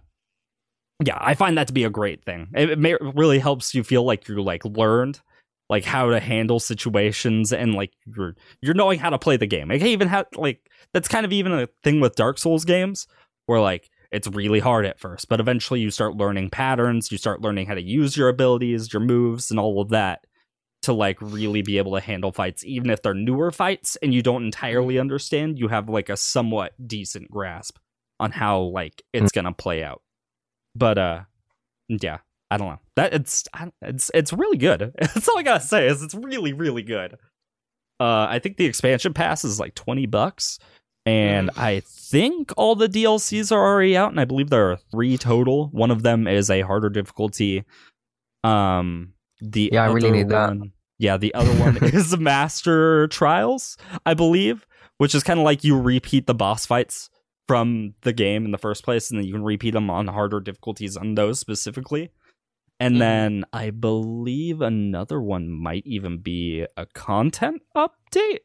[1.02, 2.48] yeah, I find that to be a great thing.
[2.54, 5.20] It, it may, really helps you feel like you're like learned
[5.68, 9.68] like how to handle situations and like you're you're knowing how to play the game.
[9.68, 13.06] Like even how like that's kind of even a thing with Dark Souls games
[13.46, 17.42] where like it's really hard at first, but eventually you start learning patterns, you start
[17.42, 20.20] learning how to use your abilities, your moves and all of that
[20.82, 24.22] to like really be able to handle fights even if they're newer fights and you
[24.22, 27.76] don't entirely understand, you have like a somewhat decent grasp
[28.20, 30.02] on how like it's going to play out.
[30.74, 31.20] But uh
[31.88, 32.18] yeah,
[32.50, 32.80] I don't know.
[32.96, 34.92] That it's I- it's it's really good.
[35.00, 35.86] That's all I gotta say.
[35.86, 37.14] Is it's really really good.
[38.00, 40.58] Uh, I think the expansion pass is like twenty bucks,
[41.04, 45.18] and I think all the DLCs are already out, and I believe there are three
[45.18, 45.68] total.
[45.72, 47.64] One of them is a harder difficulty.
[48.44, 50.48] Um, the Yeah, I really need that.
[50.50, 53.76] one- Yeah, the other one is Master Trials,
[54.06, 54.66] I believe,
[54.98, 57.10] which is kind of like you repeat the boss fights
[57.46, 60.40] from the game in the first place, and then you can repeat them on harder
[60.40, 62.10] difficulties on those specifically.
[62.80, 62.98] And Mhm.
[63.00, 68.40] then I believe another one might even be a content update.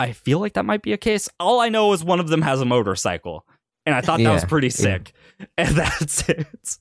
[0.00, 1.28] I feel like that might be a case.
[1.40, 3.46] All I know is one of them has a motorcycle,
[3.86, 4.72] and I thought that was Yeah, pretty yeah.
[4.72, 5.12] sick.
[5.58, 6.78] And that's it.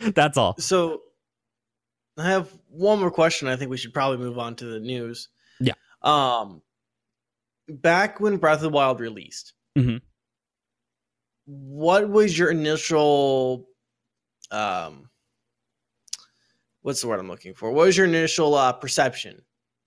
[0.00, 0.56] That's all.
[0.58, 1.02] So
[2.16, 3.48] I have one more question.
[3.48, 5.28] I think we should probably move on to the news.
[5.60, 5.74] Yeah.
[6.02, 6.62] Um
[7.68, 9.98] back when Breath of the Wild released, mm-hmm.
[11.44, 13.68] what was your initial
[14.50, 15.07] um
[16.82, 17.70] what's the word I'm looking for?
[17.70, 19.42] What was your initial uh perception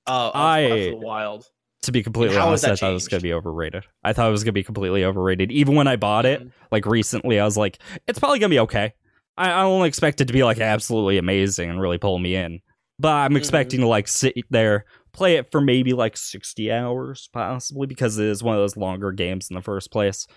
[0.08, 1.46] uh, of I- Breath of the Wild?
[1.84, 3.86] To be completely How has honest, I that thought it was going to be overrated.
[4.04, 5.52] I thought it was going to be completely overrated.
[5.52, 6.52] Even when I bought it, Mhm.
[6.72, 8.94] like recently, I was like, it's probably going to be okay.
[9.36, 12.60] I, I don't expect it to be like absolutely amazing and really pull me in.
[13.00, 17.88] But I'm expecting to like sit there, play it for maybe like 60 hours, possibly,
[17.88, 20.28] because it is one of those longer games in the first place,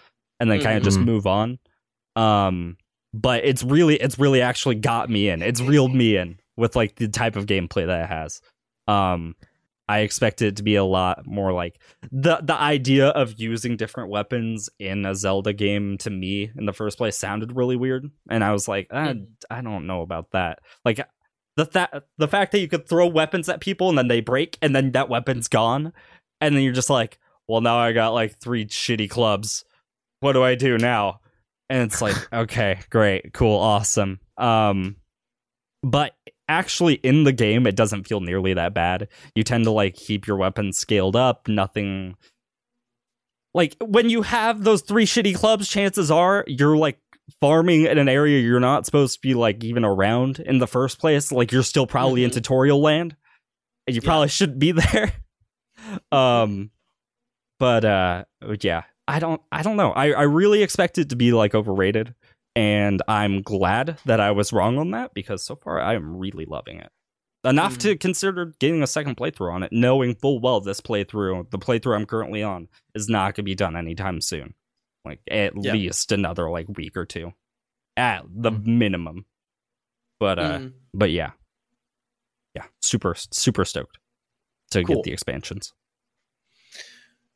[0.40, 1.58] and then kind of just move on.
[2.16, 2.78] Um,
[3.12, 5.42] but it's really, it's really actually got me in.
[5.42, 8.40] It's reeled me in with like the type of gameplay that it has.
[8.88, 9.34] Um,
[9.86, 11.78] I expect it to be a lot more like
[12.10, 16.72] the the idea of using different weapons in a Zelda game to me in the
[16.72, 19.26] first place sounded really weird, and I was like, ah, Mhm.
[19.50, 20.60] I don't know about that.
[20.86, 21.00] Like
[21.56, 24.56] the fa- the fact that you could throw weapons at people and then they break
[24.62, 25.92] and then that weapon's gone,
[26.40, 29.64] and then you're just like, well, now I got like three shitty clubs.
[30.20, 31.20] What do I do now?
[31.68, 34.18] And it's like, okay, great, cool, awesome.
[34.38, 34.96] Um,
[35.82, 36.14] but
[36.48, 40.26] actually in the game, it doesn't feel nearly that bad you tend to like keep
[40.26, 42.14] your weapons scaled up nothing
[43.54, 46.98] like when you have those three shitty clubs chances are you're like
[47.40, 50.98] farming in an area you're not supposed to be like even around in the first
[50.98, 51.32] place.
[51.32, 52.34] Like you're still probably in Mhm.
[52.34, 53.16] tutorial land,
[53.86, 54.06] and you Yeah.
[54.08, 55.12] probably shouldn't be there.
[56.12, 56.70] um,
[57.58, 58.24] but uh,
[58.60, 59.92] yeah, I don't, I don't know.
[59.92, 62.14] I I really expect it to be like overrated,
[62.56, 66.44] and I'm glad that I was wrong on that because so far I am really
[66.44, 66.90] loving it.
[67.44, 67.80] Enough Mm.
[67.80, 71.94] to consider getting a second playthrough on it, knowing full well this playthrough, the playthrough
[71.96, 74.54] I'm currently on, is not going to be done anytime soon.
[75.04, 75.72] Like at Yeah.
[75.74, 77.34] least another like week or two,
[77.96, 78.64] at the Mm.
[78.66, 79.26] minimum.
[80.18, 80.72] But uh, Mhm.
[80.94, 81.32] but yeah,
[82.54, 83.98] yeah, super super stoked
[84.70, 84.96] to Cool.
[84.96, 85.74] get the expansions.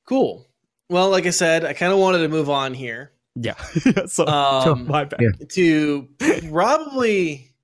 [0.07, 0.47] Cool.
[0.89, 3.55] Well, like I said, I kind of wanted to move on here Yeah,
[4.07, 5.21] so um, my bad.
[5.21, 5.47] Yeah.
[5.51, 6.09] to
[6.51, 7.55] probably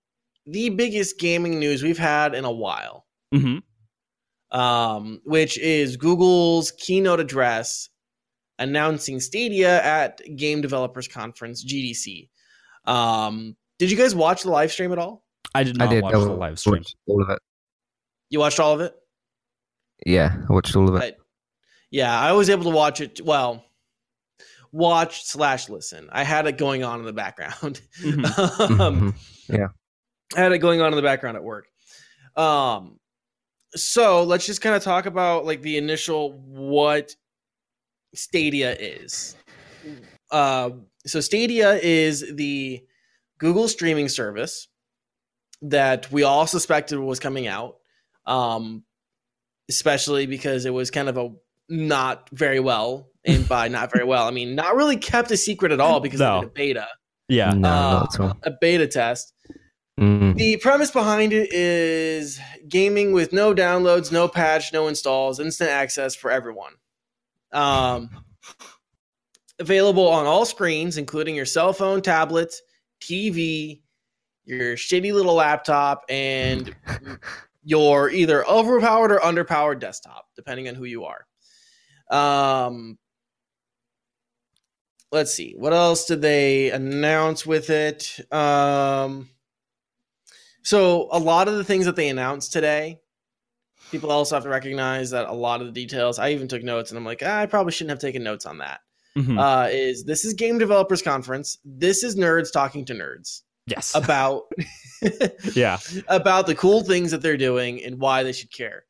[0.47, 3.59] the biggest gaming news we've had in a while, hmm
[4.51, 7.89] um, which is Google's keynote address
[8.61, 12.29] announcing Stadia at Game Developers Conference (GDC).
[12.85, 15.25] Um, did you guys watch the live stream at all?
[15.55, 16.03] I did not I not did.
[16.05, 16.75] watch I the live stream.
[16.77, 17.39] watched all of it.
[18.31, 18.95] You watched all of it?
[20.07, 21.03] Yeah, I watched all of it.
[21.03, 21.17] I-
[21.91, 23.21] Yeah, I was able to watch it.
[23.25, 23.65] Well,
[24.75, 26.09] watch slash listen.
[26.11, 27.81] I had it going on in the background.
[28.03, 28.81] Mhm.
[28.81, 29.15] um,
[29.49, 29.71] Mhm.
[30.37, 31.67] I had it going on in the background at work.
[32.37, 32.99] Um,
[33.77, 37.15] so let's just kind of talk about like the initial what
[38.15, 39.37] Stadia is.
[40.31, 40.71] Uh,
[41.07, 42.83] so Stadia is the
[43.39, 44.67] Google streaming service
[45.63, 47.77] that we all suspected was coming out,
[48.27, 48.83] um,
[49.69, 51.31] especially because it was kind of a
[51.69, 55.73] not very well, and by not very well, I mean not really kept a secret
[55.73, 56.37] at all because No.
[56.39, 56.87] of the beta,
[57.29, 59.33] Yeah, No, Uh, not a beta test.
[59.99, 60.35] Mm.
[60.37, 66.15] The premise behind it is gaming with no downloads, no patch, no installs, instant access
[66.17, 66.73] for everyone.
[67.53, 68.11] Um,
[69.61, 72.53] available on all screens, including your cell phone, tablet,
[73.01, 73.83] TV,
[74.45, 76.75] your shitty little laptop, and
[77.63, 81.25] your either overpowered or underpowered desktop, depending on who you are.
[82.11, 82.99] Um,
[85.15, 88.21] let's see, what else did they announce with it?
[88.33, 89.31] Um,
[90.63, 93.01] so a lot of the things that they announced today,
[93.93, 96.19] people also have to recognize that a lot of the details.
[96.19, 98.59] I even took notes, and I'm like, ah, I probably shouldn't have taken notes on
[98.59, 98.81] that.
[99.17, 99.39] Mhm.
[99.39, 101.59] Uh, is this is Game Developers Conference?
[101.65, 104.43] This is nerds talking to nerds yes, about
[105.55, 108.85] yeah, about the cool things that they're doing and why they should care.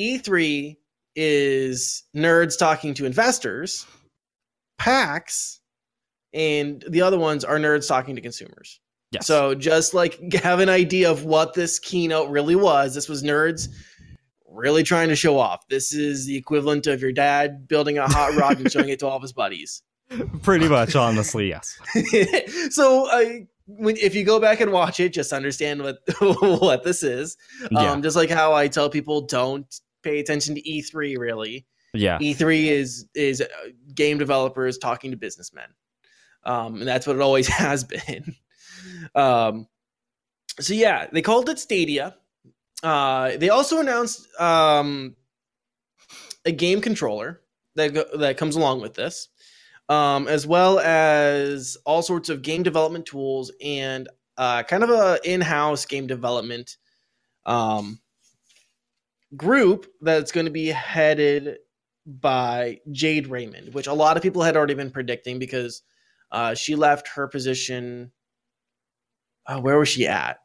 [0.00, 0.76] E3
[1.14, 3.86] is nerds talking to investors.
[4.78, 5.57] PAX
[6.38, 8.80] and the other ones are nerds talking to consumers.
[9.10, 9.26] yes.
[9.26, 12.94] So just like have an idea of what this keynote really was.
[12.94, 13.68] This was nerds
[14.50, 15.66] really trying to show off.
[15.68, 19.06] This is the equivalent of your dad building a hot rod and showing it to
[19.06, 19.82] all of his buddies.
[20.42, 21.76] pretty much, honestly, yes.
[22.74, 23.24] so uh,
[23.66, 27.36] when if you go back and watch it, just understand what what this is.
[27.70, 29.66] Yeah, Um, just like how I tell people don't
[30.02, 31.66] pay attention to E3 really.
[31.92, 33.46] yeah, E3 is is uh,
[33.94, 35.68] game developers talking to businessmen,
[36.48, 38.34] um, and that's what it always has been.
[39.14, 39.68] Um,
[40.58, 42.16] so yeah, they called it Stadia.
[42.82, 45.14] Uh, they also announced um,
[46.44, 47.40] a game controller
[47.76, 49.28] that that comes along with this,
[49.88, 55.18] um, as well as all sorts of game development tools and uh, kind of a
[55.24, 56.76] in-house game development
[57.44, 58.00] um,
[59.36, 61.58] group that's going to be headed
[62.06, 65.82] by Jade Raymond, which a lot of people had already been predicting because
[66.30, 68.12] uh, she left her position.
[69.46, 70.38] Uh, where was she at?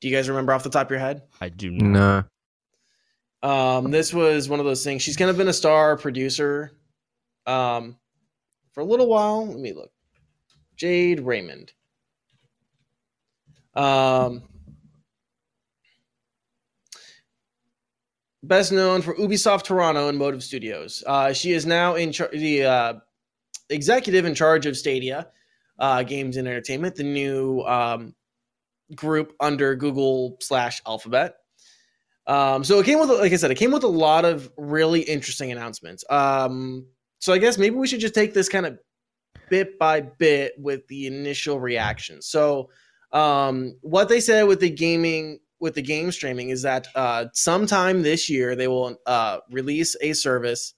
[0.00, 1.22] Do you guys remember off the top of your head?
[1.40, 2.26] I do not.
[3.42, 3.48] No.
[3.48, 5.02] Um, this was one of those things.
[5.02, 6.72] She's kind of been a star producer
[7.46, 7.96] um,
[8.72, 9.46] for a little while.
[9.46, 9.90] Let me look.
[10.76, 11.72] Jade Raymond.
[13.74, 14.42] Um,
[18.42, 21.02] best known for Ubisoft Toronto and Motive Studios.
[21.06, 22.94] Uh, she is now in char- the uh,
[23.70, 25.28] executive in charge of Stadia
[25.78, 28.14] uh, Games and Entertainment, the new um,
[28.94, 31.34] group under Google slash Alphabet.
[32.26, 35.00] Um, so it came with, like I said, it came with a lot of really
[35.00, 36.04] interesting announcements.
[36.08, 36.86] Um,
[37.18, 38.78] so I guess maybe we should just take this kind of
[39.50, 42.22] bit by bit with the initial reaction.
[42.22, 42.70] So,
[43.12, 48.02] um, what they said with the gaming, with the game streaming, is that uh, sometime
[48.02, 50.74] this year they will uh, release a service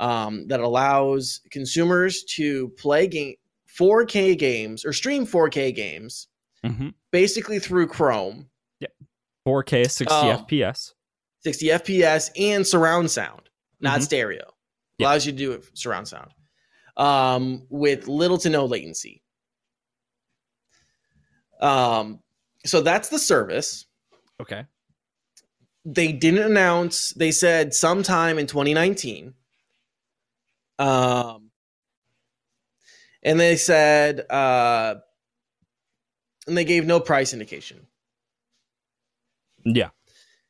[0.00, 3.34] um, that allows consumers to play game
[3.78, 6.28] 4K games or stream 4K games
[6.64, 8.48] hmm basically through Chrome
[9.46, 10.92] 4K, 60 Um, FPS.
[11.42, 13.48] 60 FPS and surround sound,
[13.80, 14.02] not Mhm.
[14.04, 14.52] stereo.
[14.98, 15.06] Yeah.
[15.06, 16.32] Allows you to do it surround sound
[16.98, 19.22] um, with little to no latency.
[21.60, 22.20] Um,
[22.66, 23.86] so that's the service.
[24.40, 24.64] Okay.
[25.84, 27.10] They didn't announce.
[27.10, 29.34] They said sometime in 2019.
[30.78, 31.50] Um,
[33.22, 34.96] and they said, uh,
[36.46, 37.86] and they gave no price indication.
[39.64, 39.90] Yeah.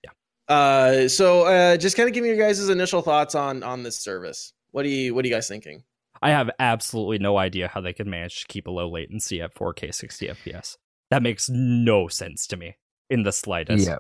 [0.05, 0.55] Yeah.
[0.55, 3.99] Uh, so uh, just kind of give me your guys' initial thoughts on on this
[4.01, 4.53] service.
[4.71, 5.83] What do you What are you guys thinking?
[6.21, 9.55] I have absolutely no idea how they could manage to keep a low latency at
[9.55, 10.77] 4K 60 FPS.
[11.11, 12.77] That makes no sense to me
[13.09, 13.87] in the slightest.
[13.87, 13.99] Yeah.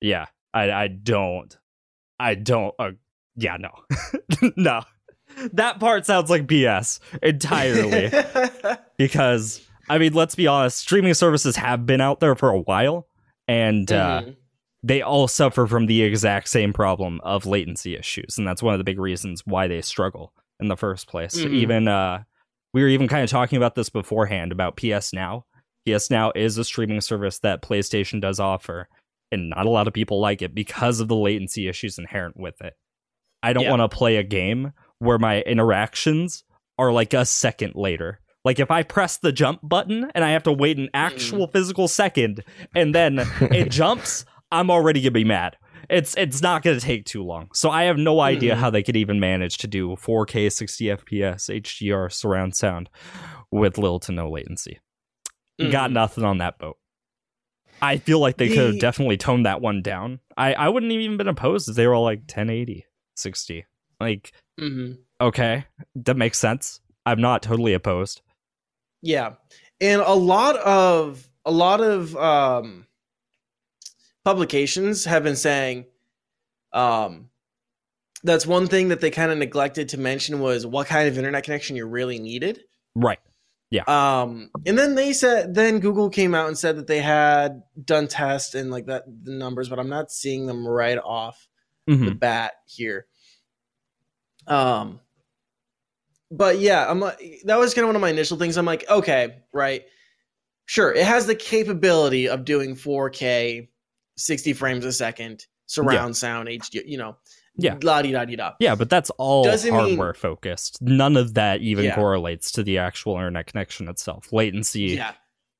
[0.00, 0.26] Yeah.
[0.52, 1.56] I I don't.
[2.18, 2.74] I don't.
[2.78, 2.92] Uh,
[3.36, 3.56] yeah.
[3.56, 3.70] No.
[4.56, 4.82] no.
[5.52, 8.10] That part sounds like BS entirely.
[8.98, 13.06] because I mean, let's be honest, streaming services have been out there for a while,
[13.46, 14.36] and uh, Mhm.
[14.82, 18.78] they all suffer from the exact same problem of latency issues, and that's one of
[18.78, 21.36] the big reasons why they struggle in the first place.
[21.36, 21.52] Mhm.
[21.52, 22.22] Even uh,
[22.72, 25.44] we were even kind of talking about this beforehand about PS Now.
[25.86, 28.88] PS Now is a streaming service that PlayStation does offer,
[29.30, 32.58] and not a lot of people like it because of the latency issues inherent with
[32.62, 32.72] it.
[33.42, 33.70] I don't Yeah.
[33.76, 34.72] want to play a game
[35.04, 36.44] where my interactions
[36.78, 38.20] are like a second later.
[38.44, 41.88] Like if I press the jump button and I have to wait an actual physical
[41.88, 42.42] second
[42.74, 45.56] and then it jumps, I'm already gonna be mad.
[45.88, 47.48] It's it's not gonna take too long.
[47.54, 48.58] So I have no idea Mhm.
[48.58, 52.90] how they could even manage to do 4K 60 FPS HDR surround sound
[53.50, 54.78] with little to no latency.
[55.58, 55.94] Got Mhm.
[55.94, 56.76] nothing on that boat.
[57.82, 60.20] I feel like they could have definitely toned that one down.
[60.36, 62.86] I, I wouldn't have even been opposed if they were all like 1080,
[63.16, 63.66] 60.
[64.00, 64.98] Like, Mhm.
[65.20, 65.64] okay,
[65.96, 66.80] that makes sense.
[67.06, 68.22] I'm not totally opposed.
[69.02, 69.34] Yeah,
[69.80, 72.86] and a lot of a lot of um,
[74.24, 75.86] publications have been saying
[76.72, 77.28] um,
[78.22, 81.44] that's one thing that they kind of neglected to mention was what kind of internet
[81.44, 82.60] connection you really needed.
[82.94, 83.18] Right.
[83.70, 83.82] Yeah.
[83.86, 88.08] Um, and then they said, then Google came out and said that they had done
[88.08, 91.48] tests and like that the numbers, but I'm not seeing them right off
[91.88, 92.06] Mhm.
[92.08, 93.06] the bat here.
[94.46, 95.00] Um,
[96.30, 98.56] but yeah, I'm like, that was kind of one of my initial things.
[98.56, 99.84] I'm like, okay, right,
[100.66, 103.68] sure, it has the capability of doing 4K,
[104.16, 107.16] 60 frames a second, surround sound, HD, you know,
[107.56, 107.76] Yeah.
[107.82, 108.52] la di da di da.
[108.58, 110.82] Yeah, but that's all Doesn't mean- hardware focused.
[110.82, 111.94] None of that even Yeah.
[111.94, 114.32] correlates to the actual internet connection itself.
[114.32, 115.12] Latency Yeah,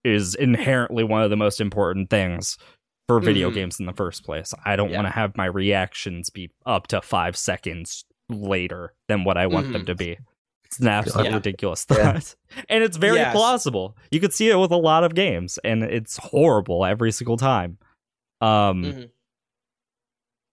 [0.02, 2.58] is inherently one of the most important things
[3.06, 3.54] for video Mhm.
[3.54, 4.52] games in the first place.
[4.64, 4.96] I don't Yeah.
[4.96, 9.72] want to have my reactions be up to five seconds later than what I want
[9.72, 9.86] them Mhm.
[9.86, 10.18] to be.
[10.64, 11.34] It's an absolute Yeah.
[11.34, 12.20] ridiculous Yeah.
[12.68, 13.34] And it's very Yes.
[13.34, 13.96] plausible.
[14.10, 17.78] You could see it with a lot of games, and it's horrible every single time.
[18.40, 19.10] Um, Mhm.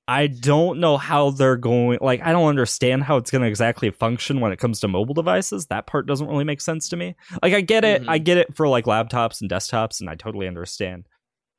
[0.08, 2.00] I don't know how they're going.
[2.02, 5.14] Like, I don't understand how it's going to exactly function when it comes to mobile
[5.14, 5.68] devices.
[5.68, 7.16] That part doesn't really make sense to me.
[7.42, 8.02] Like, I get it.
[8.04, 8.10] Mhm.
[8.10, 11.08] I get it for like laptops and desktops, and I totally understand.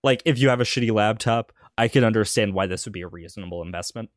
[0.04, 3.08] Like, if you have a shitty laptop, I can understand why this would be a
[3.08, 4.10] reasonable investment.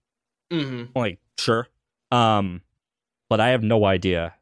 [0.51, 0.89] Mhm.
[0.95, 1.67] Like, sure.
[2.11, 2.61] Um,
[3.29, 4.35] but I have no idea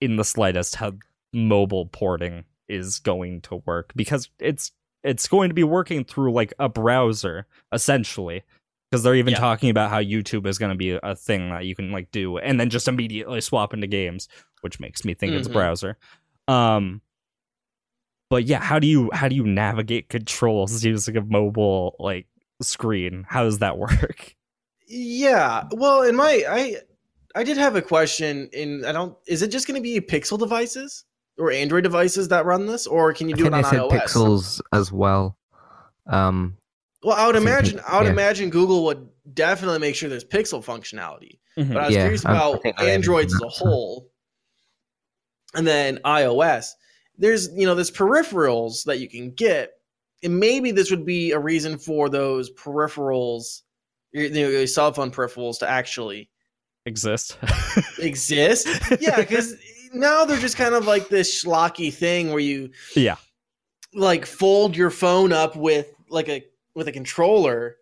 [0.00, 0.92] in the slightest how
[1.32, 4.72] mobile porting is going to work because it's
[5.02, 8.42] it's going to be working through like a browser essentially
[8.90, 9.40] because they're even Yeah.
[9.40, 12.38] talking about how YouTube is going to be a thing that you can like do
[12.38, 14.28] and then just immediately swap into games,
[14.60, 15.52] which makes me think it's Mhm.
[15.52, 15.96] browser.
[16.48, 17.00] Um,
[18.28, 22.26] but yeah, how do you how do you navigate controls using a mobile like
[22.62, 23.24] screen?
[23.28, 24.36] How does that work?
[24.86, 25.64] Yeah.
[25.72, 26.76] Well, in my I
[27.34, 30.38] I did have a question in I don't is it just going to be Pixel
[30.38, 31.04] devices
[31.38, 33.70] or Android devices that run this or can you I do think it they on
[33.70, 34.02] said iOS?
[34.02, 35.36] pixels as well.
[36.06, 36.56] Um,
[37.04, 38.12] Well, I would I imagine I would yeah.
[38.12, 41.38] imagine Google would definitely make sure there's Pixel functionality.
[41.56, 44.10] But I was Yeah, curious I- I about Androids as a whole.
[45.54, 46.68] And then iOS.
[47.18, 49.72] There's, you know, there's peripherals that you can get.
[50.22, 53.62] And maybe this would be a reason for those peripherals,
[54.12, 56.30] your, your cell phone peripherals to actually
[56.86, 57.36] Exist.
[57.98, 58.66] exist.
[59.00, 59.54] Yeah, because
[59.92, 63.16] now they're just kind of like this schlocky thing where you Yeah.
[63.94, 67.76] like fold your phone up with like a with a controller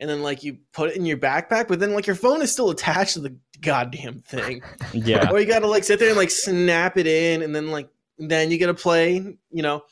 [0.00, 2.50] and then like you put it in your backpack, but then like your phone is
[2.50, 4.62] still attached to the goddamn thing.
[4.92, 5.30] yeah.
[5.30, 7.88] or you gotta like sit there and like snap it in and then like
[8.18, 9.16] then you gotta play,
[9.50, 9.82] you know.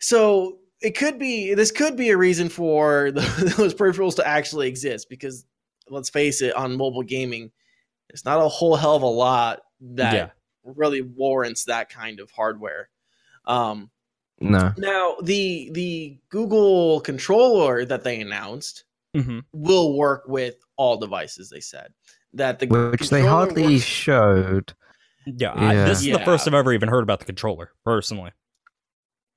[0.00, 3.20] So it could be this could be a reason for the,
[3.56, 5.44] those peripherals to actually exist because
[5.90, 7.50] let's face it, on mobile gaming,
[8.08, 10.30] there's not a whole hell of a lot that Yeah.
[10.64, 12.88] really warrants that kind of hardware.
[13.44, 13.90] Um,
[14.40, 18.84] no, now the the Google controller that they announced
[19.14, 21.50] hmm will work with all devices.
[21.50, 21.92] They said
[22.34, 24.74] that the which they hardly works- showed.
[25.26, 28.30] Yeah, I, this is the first I've ever even heard about the controller personally.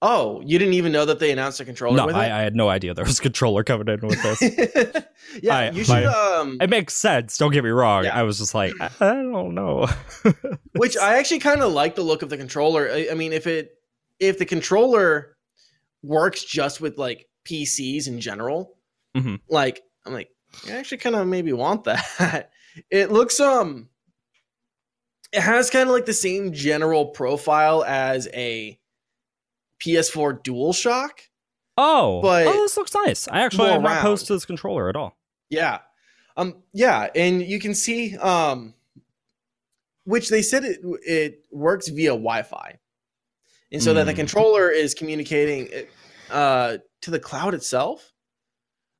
[0.03, 2.25] Oh, you didn't even know that they announced a controller No, with I?
[2.25, 5.03] I had no idea there was a controller coming in with this.
[5.43, 6.05] yeah, I- you should.
[6.05, 7.37] my- um, it makes sense.
[7.37, 8.05] Don't get me wrong.
[8.05, 8.17] Yeah.
[8.17, 9.87] I was just like, I, I don't know.
[10.75, 12.89] which I actually kind of like the look of the controller.
[12.91, 13.73] I, I mean, if it
[14.19, 15.37] if the controller
[16.01, 18.75] works just with like PCs in general,
[19.15, 19.39] Mhm.
[19.49, 20.29] like I'm like,
[20.67, 22.49] I actually kind of maybe want that.
[22.89, 23.87] it looks um,
[25.31, 28.79] it has kind of like the same general profile as a
[29.83, 31.09] PS4 DualShock.
[31.77, 33.27] oh, But- oh, this looks nice.
[33.27, 35.17] I actually am not opposed to this controller at all.
[35.49, 35.79] Yeah.
[36.37, 38.73] Um yeah, and you can see um
[40.05, 42.77] which they said it it works via Wi-Fi.
[43.73, 44.17] And so that the Mm.
[44.17, 45.69] controller is communicating
[46.29, 48.13] uh to the cloud itself.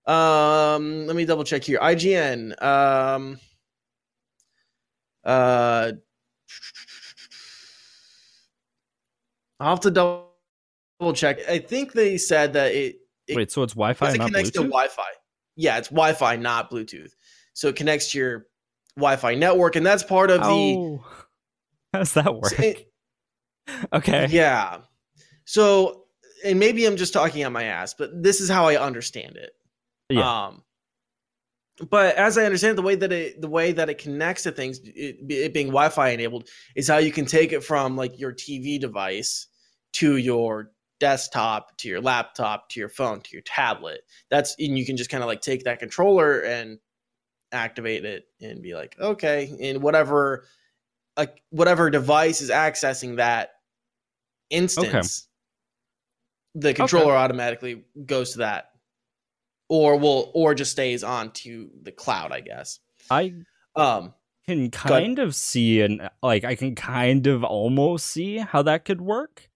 [0.08, 1.80] Um let me double check here.
[1.80, 3.40] IGN um
[5.24, 5.92] uh
[9.60, 10.31] I'll have to double
[11.14, 11.40] check.
[11.50, 12.98] I think they said that it
[13.28, 14.54] it Wait, so it's Wi-Fi, it not connects Bluetooth?
[14.54, 15.04] to Wi-Fi.
[15.56, 17.12] Yeah, it's Wi-Fi, not Bluetooth.
[17.54, 18.48] So it connects to your
[18.96, 21.06] Wi-Fi network, and that's part of the oh,
[21.94, 22.60] how does that work?
[22.60, 22.92] it-
[23.94, 24.28] okay.
[24.30, 24.80] yeah.
[25.46, 26.06] So,
[26.46, 29.52] and maybe I'm just talking on my ass, but this is how I understand it.
[30.10, 30.46] Yeah.
[30.46, 30.64] Um,
[31.90, 34.52] but as I understand it, the way that it the way that it connects to
[34.52, 38.34] things, it, it being Wi-Fi enabled, is how you can take it from like your
[38.34, 39.48] TV device
[39.94, 40.72] to your
[41.02, 44.02] desktop, to your laptop, to your phone, to your tablet.
[44.30, 46.80] That's and you can just kind of like take that controller and
[47.52, 50.46] activate it and be like, okay, and whatever,
[51.18, 53.56] like whatever device is accessing that
[54.50, 55.28] instance,
[56.56, 58.70] the controller automatically goes to that
[59.70, 62.80] or will or just stays on to the cloud i guess
[63.10, 63.34] I
[63.74, 64.14] um
[64.46, 69.02] can kind of see and like I can kind of almost see how that could
[69.02, 69.50] work.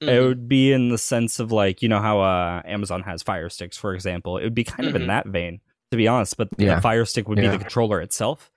[0.00, 0.26] It mhm.
[0.28, 3.76] would be in the sense of like you know how uh, Amazon has Fire Sticks,
[3.76, 4.38] for example.
[4.38, 5.00] It would be kind of Mhm.
[5.02, 6.36] in that vein, to be honest.
[6.36, 6.76] But Yeah.
[6.76, 8.50] the Fire Stick would be the controller itself,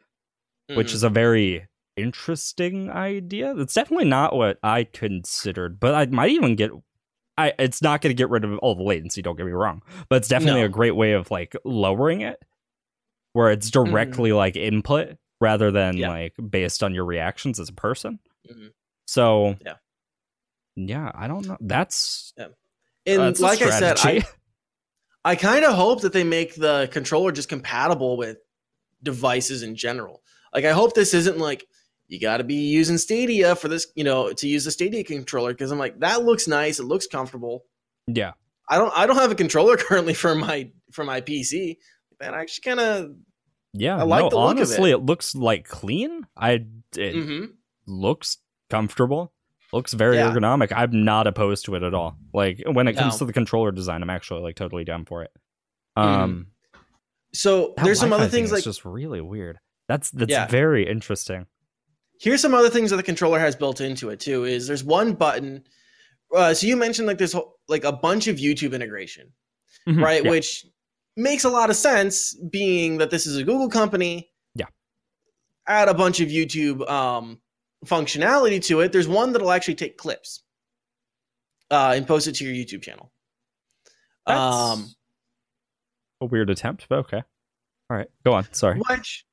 [0.73, 0.93] which Mhm.
[0.95, 3.55] is a very interesting idea.
[3.57, 6.71] It's definitely not what I considered, but I might even get.
[7.37, 9.21] I it's not going to get rid of all the latency.
[9.21, 10.65] Don't get me wrong, but it's definitely No.
[10.65, 12.41] a great way of like lowering it,
[13.33, 16.01] where it's directly like input rather than Mm-hmm.
[16.01, 16.09] Yeah.
[16.09, 18.17] like based on your reactions as a person.
[19.07, 19.75] So Yeah.
[20.77, 21.57] Yeah, I don't know.
[21.59, 22.33] That's
[23.05, 24.23] and that's like i said i.
[25.25, 28.37] I kind of hope that they make the controller just compatible with
[29.01, 30.21] devices in general
[30.53, 31.65] like i hope this isn't like
[32.07, 35.53] you got to be using stadia for this you know to use the stadia controller
[35.53, 37.63] because i'm like that looks nice it looks comfortable
[38.07, 38.31] yeah.
[38.69, 41.77] i don't i don't have a controller currently for my for my pc
[42.19, 43.11] that actually kind of
[43.73, 44.95] Yeah, I like no, the look of honestly, it.
[44.95, 45.05] it.
[45.05, 46.25] looks like clean.
[46.35, 46.65] I it
[46.95, 47.45] mm-hmm.
[47.85, 48.37] looks
[48.69, 49.33] comfortable.
[49.73, 50.31] Looks very Yeah.
[50.31, 50.71] ergonomic.
[50.75, 52.17] I'm not opposed to it at all.
[52.33, 53.19] Like when it comes No.
[53.19, 55.31] to the controller design, I'm actually like totally down for it.
[55.97, 56.01] Mhm.
[56.03, 56.47] Um,
[57.33, 59.59] so there's some other things like just really weird.
[59.87, 60.47] That's that's Yeah.
[60.47, 61.47] very interesting.
[62.19, 65.13] here's some other things that the controller has built into it too is there's one
[65.13, 65.63] button
[66.35, 69.31] uh, so you mentioned like this whole, like a bunch of youtube integration
[69.87, 70.29] Mhm, right yeah.
[70.31, 70.65] which
[71.15, 74.65] makes a lot of sense being that this is a google company Yeah.
[75.67, 77.39] add a bunch of youtube um,
[77.85, 80.43] functionality to it there's one that'll actually take clips
[81.71, 83.11] uh, and post it to your youtube channel
[84.25, 84.87] That's um,
[86.21, 87.21] a weird attempt, but okay.
[87.89, 88.47] All right, go on.
[88.51, 88.79] Sorry.
[88.89, 89.25] which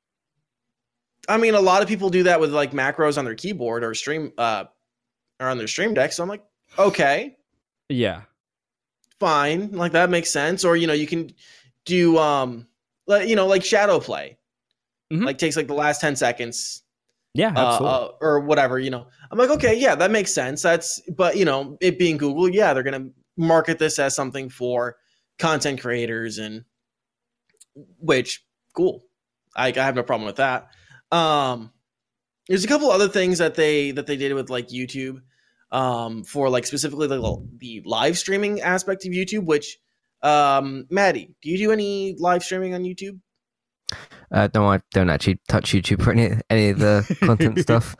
[1.27, 3.93] i mean a lot of people do that with like macros on their keyboard or
[3.95, 4.65] stream uh,
[5.39, 6.43] or on their stream deck so i'm like
[6.77, 7.35] okay
[7.89, 8.21] Yeah.
[9.19, 11.31] fine like that makes sense or you know you can
[11.85, 12.67] do um
[13.07, 14.35] like you know like ShadowPlay
[15.13, 15.23] Mhm.
[15.25, 16.81] like takes like the last 10 seconds
[17.35, 19.07] Yeah, uh, uh, or whatever you know.
[19.29, 20.61] I'm like okay yeah that makes sense.
[20.61, 24.95] That's but you know it being google yeah they're gonna market this as something for
[25.37, 26.63] content creators and
[27.99, 29.03] which cool.
[29.55, 30.69] I, I have no problem with that.
[31.11, 31.71] Um
[32.47, 35.21] there's a couple other things that they that they did with like youtube
[35.71, 39.77] um for like specifically the, the live streaming aspect of youtube which
[40.21, 43.19] um maddie do you do any live streaming on youtube
[44.35, 47.95] Uh, no, I don't actually touch YouTube or any any of the content stuff.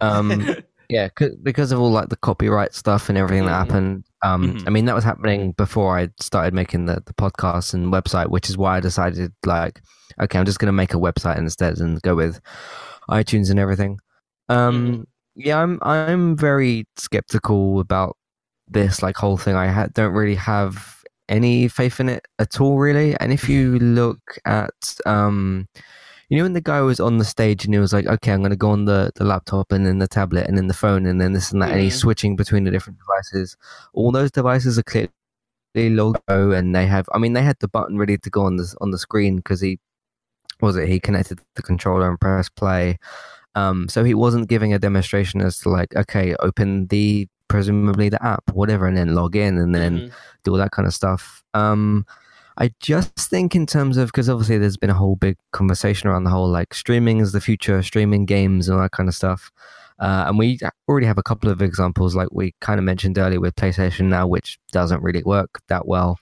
[0.00, 0.56] Um,
[0.90, 1.08] yeah,
[1.42, 3.46] because of all like the copyright stuff and everything Mhm.
[3.46, 4.04] that happened.
[4.22, 4.64] Um, Mhm.
[4.66, 8.50] I mean that was happening before I started making the the podcast and website, which
[8.50, 9.80] is why I decided like,
[10.20, 12.40] okay, I'm just gonna make a website instead and go with
[13.08, 13.98] iTunes and everything.
[14.48, 15.06] Um,
[15.36, 18.16] yeah, I'm I'm very skeptical about
[18.68, 19.54] this like whole thing.
[19.54, 20.95] I ha- don't really have
[21.28, 23.16] any faith in it at all, really.
[23.20, 25.66] And if you look at um,
[26.28, 28.40] you know when the guy was on the stage and he was like, okay, I'm
[28.40, 31.06] going to go on the, the laptop and then the tablet and then the phone
[31.06, 32.00] and then this and that, and he's Mhm.
[32.00, 33.56] switching between the different devices.
[33.94, 35.10] All those devices are clearly
[35.76, 38.74] logo and they have, I mean, they had the button ready to go on the
[38.80, 39.78] on the screen because he
[40.60, 42.98] was it he connected the controller and pressed play.
[43.54, 48.22] Um, so he wasn't giving a demonstration as to like, okay, open the presumably the
[48.24, 50.10] app, whatever, and then log in and then Mhm.
[50.44, 51.42] do all that kind of stuff.
[51.54, 52.06] Um,
[52.58, 56.24] I just think in terms of because obviously there's been a whole big conversation around
[56.24, 59.50] the whole like streaming is the future, streaming games and all that kind of stuff.
[59.98, 63.40] Uh, and we already have a couple of examples, like we kind of mentioned earlier
[63.40, 66.18] with PlayStation now, which doesn't really work that well,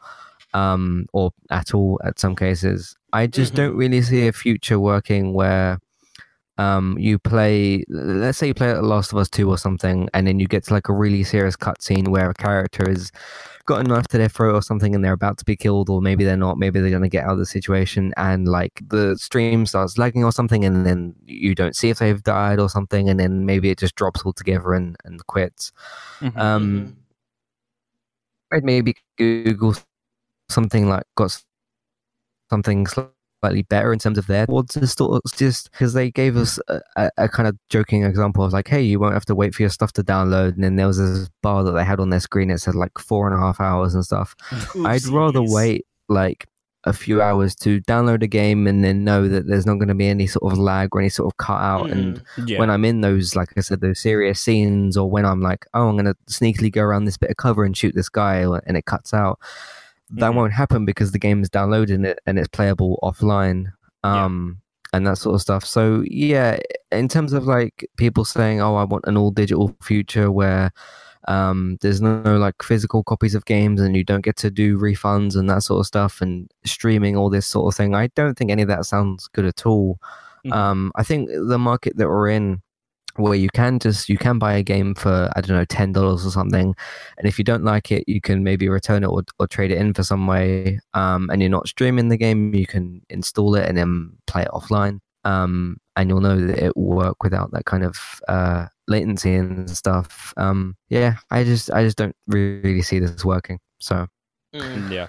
[0.55, 2.97] um, or at all at some cases.
[3.12, 3.57] I just Mhm.
[3.57, 5.79] don't really see a future working where
[6.59, 10.26] um, you play, let's say you play The Last of Us 2 or something, and
[10.26, 13.11] then you get to like a really serious cutscene where a character has
[13.66, 16.00] got a knife to their throat or something and they're about to be killed, or
[16.02, 19.16] maybe they're not, maybe they're going to get out of the situation, and like the
[19.18, 23.09] stream starts lagging or something, and then you don't see if they've died or something,
[23.09, 25.72] and then maybe it just drops altogether and, and quits.
[26.20, 26.36] Mhm.
[26.38, 26.94] Um, Mhm.
[28.52, 29.74] I'd maybe Google
[30.50, 31.44] something like got s-
[32.50, 32.86] something
[33.45, 36.59] slightly better in terms of their towards the stores just because they gave us
[36.97, 39.62] a, a, kind of joking example of like hey you won't have to wait for
[39.62, 42.20] your stuff to download and then there was this bar that they had on their
[42.20, 44.34] screen it said like four and a half hours and stuff
[44.86, 45.53] i'd rather Oopsies.
[45.53, 46.47] wait like
[46.86, 49.95] a few hours to download a game and then know that there's not going to
[49.95, 52.59] be any sort of lag or any sort of cut out and mm, yeah.
[52.59, 55.88] when I'm in those, like I said, those serious scenes, or when I'm like, oh,
[55.88, 58.84] I'm gonna sneakily go around this bit of cover and shoot this guy, and it
[58.84, 59.38] cuts out.
[60.11, 60.34] That Mhm.
[60.34, 63.66] won't happen because the game is downloaded it and it's playable offline,
[64.05, 64.24] Yeah.
[64.24, 64.59] um,
[64.92, 65.64] and that sort of stuff.
[65.64, 66.59] So yeah,
[66.92, 70.70] in terms of like people saying, oh, I want an all digital future where
[71.26, 74.78] um, there's no, no like physical copies of games and you don't get to do
[74.78, 77.94] refunds and that sort of stuff and streaming all this sort of thing.
[77.94, 79.98] I don't think any of that sounds good at all.
[80.44, 80.52] Mhm.
[80.52, 82.61] Um, I think the market that we're in,
[83.17, 86.27] where you can just you can buy a game for I don't know ten dollars
[86.27, 86.75] or something,
[87.19, 89.79] and if you don't like it, you can maybe return it or, or trade it
[89.79, 90.79] in for some way.
[90.95, 94.49] Um, and you're not streaming the game, you can install it and then play it
[94.49, 95.01] offline.
[95.25, 97.97] Um, and you'll know that it will work without that kind of
[98.29, 100.35] uh, latency and stuff.
[100.37, 103.59] Um, yeah, I just I just don't really see this working.
[103.81, 104.07] So
[104.55, 104.91] Mhm.
[104.93, 105.07] yeah.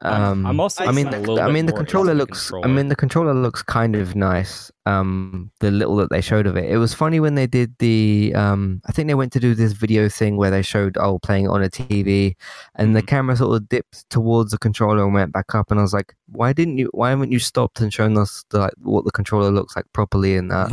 [0.00, 2.52] I'm- um, I'm also I mean, a the, I mean, the controller into the looks.
[2.52, 4.70] I mean, the controller looks kind of nice.
[4.86, 8.32] Um, the little that they showed of it, it was funny when they did the.
[8.34, 11.46] Um, I think they went to do this video thing where they showed oh playing
[11.46, 12.34] it on a TV,
[12.74, 13.06] and the Mhm.
[13.06, 16.14] camera sort of dipped towards the controller and went back up, and I was like,
[16.26, 16.90] why didn't you?
[16.92, 20.36] Why haven't you stopped and shown us the, like what the controller looks like properly
[20.36, 20.70] and that?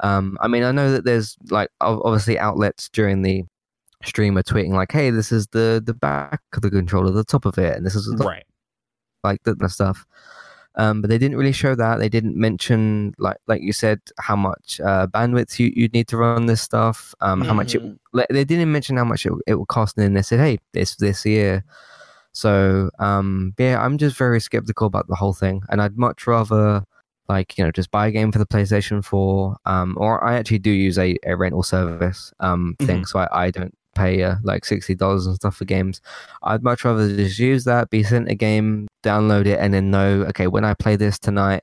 [0.00, 3.44] Um, I mean, I know that there's like obviously outlets during the
[4.04, 7.46] stream are tweeting like, "Hey, this is the the back of the controller, the top
[7.46, 8.44] of it, and this is the right.
[9.22, 10.06] Like that kind of stuff.
[10.78, 11.98] Um, but they didn't really show that.
[11.98, 16.18] They didn't mention, like like you said, how much uh, bandwidth you you'd need to
[16.18, 17.14] run this stuff.
[17.22, 17.82] Um, how much it.
[17.82, 17.98] Mhm.
[18.12, 20.58] Like, they didn't mention how much it, it would cost, and then they said, "Hey,
[20.72, 21.64] this this year."
[22.32, 26.84] So um, yeah, I'm just very skeptical about the whole thing, and I'd much rather
[27.30, 30.58] like you know just buy a game for the PlayStation 4, um, or I actually
[30.58, 34.64] do use a, a rental service um thing, so I, I don't pay uh, like
[34.64, 36.00] sixty dollars and stuff for games.
[36.42, 40.22] I'd much rather just use that, be sent a game, download it, and then know
[40.28, 41.62] okay when I play this tonight,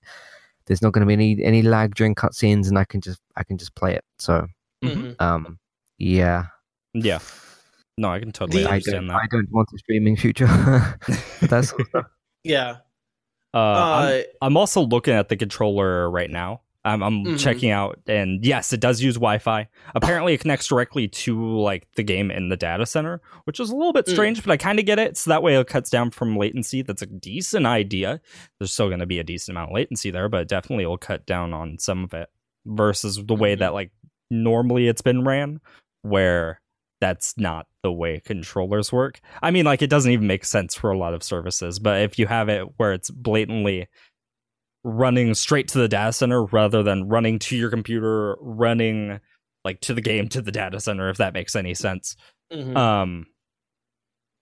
[0.65, 3.43] there's not going to be any any lag during cutscenes, and I can just I
[3.43, 4.03] can just play it.
[4.19, 4.47] So
[4.83, 5.15] Mhm.
[5.21, 5.59] um
[5.99, 6.47] yeah,
[6.93, 7.19] Yeah.
[7.97, 9.21] No, I can totally The- I understand don't that.
[9.23, 10.47] I don't want a streaming future.
[11.41, 12.05] That's sort of stuff.
[12.43, 12.77] Yeah.
[13.53, 16.61] Uh, I'm, Uh, I'm also looking at the controller right now.
[16.85, 17.39] I'm, I'm Mhm.
[17.39, 19.67] checking out, and yes, it does use Wi-Fi.
[19.95, 23.75] Apparently, it connects directly to like the game in the data center, which is a
[23.75, 24.11] little bit Mm.
[24.11, 25.15] strange, but I kind of get it.
[25.17, 26.81] So that way, it cuts down from latency.
[26.81, 28.19] That's a decent idea.
[28.59, 31.25] There's still going to be a decent amount of latency there, but definitely it'll cut
[31.25, 32.27] down on some of it
[32.65, 33.59] versus the way Mhm.
[33.59, 33.91] that like
[34.29, 35.61] normally it's been ran,
[36.01, 36.59] where
[36.99, 39.19] that's not the way controllers work.
[39.41, 42.17] I mean, like it doesn't even make sense for a lot of services, but if
[42.19, 43.87] you have it where it's blatantly
[44.83, 49.19] running straight to the data center rather than running to your computer, running
[49.63, 52.15] like to the game to the data center, if that makes any sense.
[52.51, 52.75] mhm.
[52.75, 53.27] Um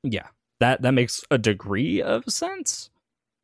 [0.03, 0.27] yeah.
[0.59, 2.89] That that makes a degree of sense.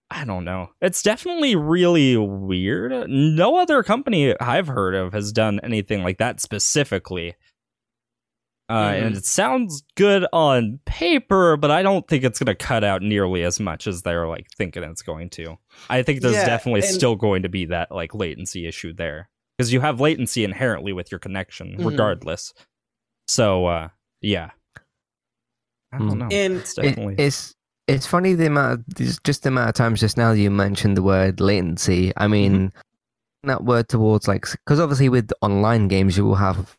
[0.10, 0.70] I don't know.
[0.82, 3.10] It's definitely really weird.
[3.10, 7.36] No other company I've heard of has done anything like that specifically.
[8.70, 9.18] Uh, And Mhm.
[9.20, 13.44] it sounds good on paper, but I don't think it's going to cut out nearly
[13.44, 15.58] as much as they're like thinking it's going to.
[15.90, 19.30] I think there's Yeah, definitely and- still going to be that like latency issue there
[19.58, 21.86] because you have latency inherently with your connection, Mhm.
[21.86, 22.54] regardless.
[23.28, 23.90] So, uh,
[24.22, 24.52] yeah,
[25.94, 26.18] I don't Mm.
[26.18, 26.28] know.
[26.32, 27.54] And it's It- definitely it's
[27.88, 30.98] it's funny the amount of, just just the amount of times just now you mentioned
[30.98, 32.12] the word latency.
[32.18, 32.74] I mean,
[33.44, 36.77] that word towards like because obviously with online games you will have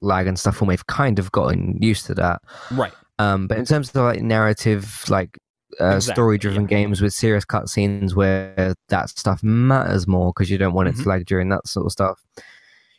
[0.00, 2.40] lag and stuff, and we've kind of gotten used to that.
[2.72, 2.92] Right.
[3.18, 5.38] Um, but in terms of like narrative, like
[5.80, 6.68] uh, Exactly, story-driven yeah.
[6.68, 11.02] games with serious cutscenes where that stuff matters more because you don't want it Mhm.
[11.02, 12.20] to lag during that sort of stuff.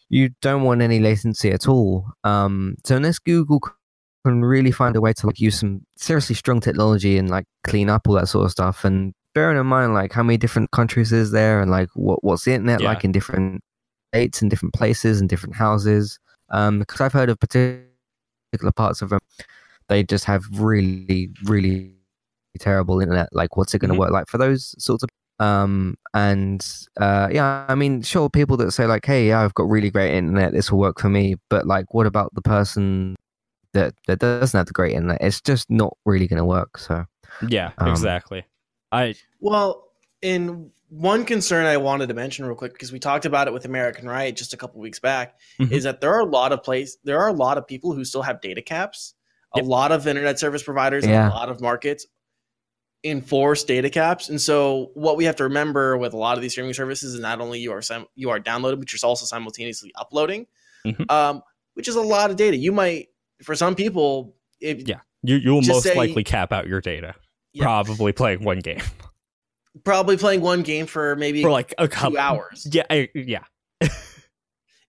[0.10, 2.06] You don't want any latency at all.
[2.24, 3.60] Um, so unless Google
[4.26, 7.90] can really find a way to like use some seriously strong technology and like clean
[7.90, 11.12] up all that sort of stuff, and bearing in mind like how many different countries
[11.12, 12.90] is there and like what what's the internet Yeah.
[12.90, 13.62] like in different
[14.14, 16.20] states and different places and different houses.
[16.52, 17.86] Um, because I've heard of particular
[18.76, 19.20] parts of them,
[19.90, 21.96] they just have really, really
[22.60, 23.30] terrible internet.
[23.34, 24.00] Like, what's it going to Mhm.
[24.00, 25.10] work like for those sorts of?
[25.40, 26.66] Um, and
[27.00, 30.14] uh, yeah, I mean, sure, people that say like, "Hey, yeah, I've got really great
[30.16, 30.54] internet.
[30.54, 33.16] This will work for me," but like, what about the person
[33.74, 35.20] that that doesn't have the great internet?
[35.22, 36.78] It's just not really going to work.
[36.78, 37.06] So
[37.42, 38.46] Yeah, Um, exactly.
[38.92, 39.92] I Well,
[40.22, 43.66] in one concern I wanted to mention real quick because we talked about it with
[43.66, 45.72] American Riot just a couple weeks back Mhm.
[45.72, 48.04] is that there are a lot of place there are a lot of people who
[48.04, 49.14] still have data caps.
[49.56, 51.24] A lot of internet service providers Yeah.
[51.26, 52.06] and a lot of markets
[53.04, 54.30] enforce data caps.
[54.30, 57.20] And so what we have to remember with a lot of these streaming services is
[57.20, 60.48] not only you are sim- you are downloading, but you're also simultaneously uploading,
[60.86, 61.10] Mhm.
[61.10, 61.42] um,
[61.76, 62.58] which is a lot of data.
[62.58, 63.08] You might
[63.42, 65.00] for some people if Yeah.
[65.24, 67.16] you you will most say- likely cap out your data.
[67.54, 67.64] Yeah.
[67.64, 68.82] Probably playing one game
[69.84, 72.68] probably playing one game for maybe for like a two couple hours.
[72.72, 73.44] Yeah, I, yeah.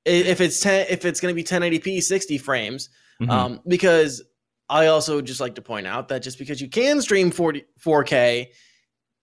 [0.06, 2.88] If it's 10 if it's going to be 1080p 60 frames
[3.20, 3.28] Mhm.
[3.30, 4.22] um because
[4.70, 8.46] i also just like to point out that just because you can stream 40 4k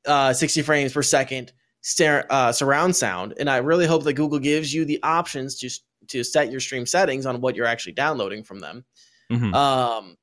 [0.06, 1.52] uh 60 frames per second
[1.82, 5.70] stare, uh, surround sound and i really hope that google gives you the options to
[6.10, 8.86] to set your stream settings on what you're actually downloading from them
[9.32, 9.52] Mhm.
[9.56, 10.16] um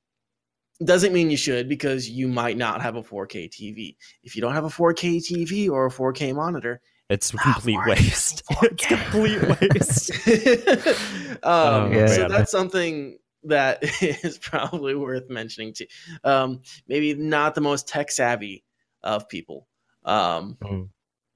[0.85, 4.55] doesn't mean you should because you might not have a 4k tv if you don't
[4.55, 6.81] have a 4k tv or a 4k monitor
[7.11, 7.89] it's Ah, complete why?
[7.89, 8.43] waste.
[8.63, 10.11] it's complete waste.
[11.45, 12.07] um, Yeah.
[12.07, 15.87] So that's something that is probably worth mentioning too.
[16.25, 18.65] Um, maybe not the most tech savvy
[19.03, 19.69] of people.
[20.05, 20.57] Um,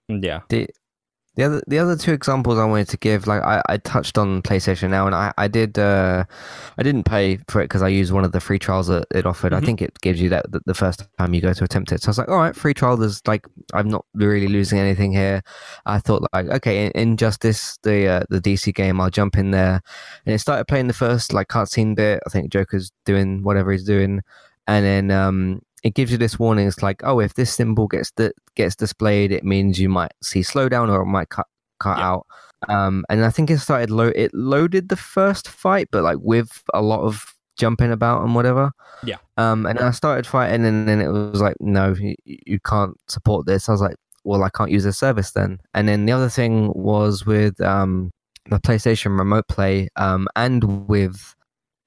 [0.09, 0.41] Yeah.
[0.49, 0.69] the
[1.39, 4.43] the other the other two examples I wanted to give, like I, I touched on
[4.43, 6.25] PlayStation Now, and I I did uh
[6.77, 9.25] I didn't pay for it because I used one of the free trials that it
[9.25, 9.55] offered.
[9.55, 9.65] I Mhm.
[9.67, 12.03] think it gives you that the, the first time you go to attempt it.
[12.03, 12.97] So I was like, all right, free trial.
[12.97, 15.43] There's like I'm not really losing anything here.
[15.87, 19.81] I thought like okay, in Injustice, the uh, the DC game, I'll jump in there,
[20.27, 22.21] and it started playing the first like cutscene bit.
[22.27, 24.23] I think Joker's doing whatever he's doing,
[24.67, 26.67] and then um it gives you this warning.
[26.67, 30.41] It's like, oh, if this symbol gets di- gets displayed, it means you might see
[30.41, 31.47] slowdown or it might cut
[31.81, 32.09] cut Yeah.
[32.11, 32.27] out.
[32.69, 34.15] Um, and I think it started load.
[34.17, 37.25] It loaded the first fight, but like with a lot of
[37.57, 38.73] jumping about and whatever.
[39.05, 39.19] Yeah.
[39.37, 43.47] Um, and I started fighting, and then it was like, no, you, you can't support
[43.47, 43.69] this.
[43.69, 45.59] I was like, well, I can't use this service then.
[45.75, 48.11] And then the other thing was with um
[48.51, 51.35] the PlayStation Remote Play, um, and with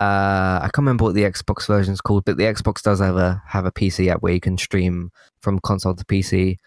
[0.02, 3.18] uh, I can't remember what the Xbox version is called, but the Xbox does have
[3.18, 6.58] a have a PC app where you can stream from console to PC.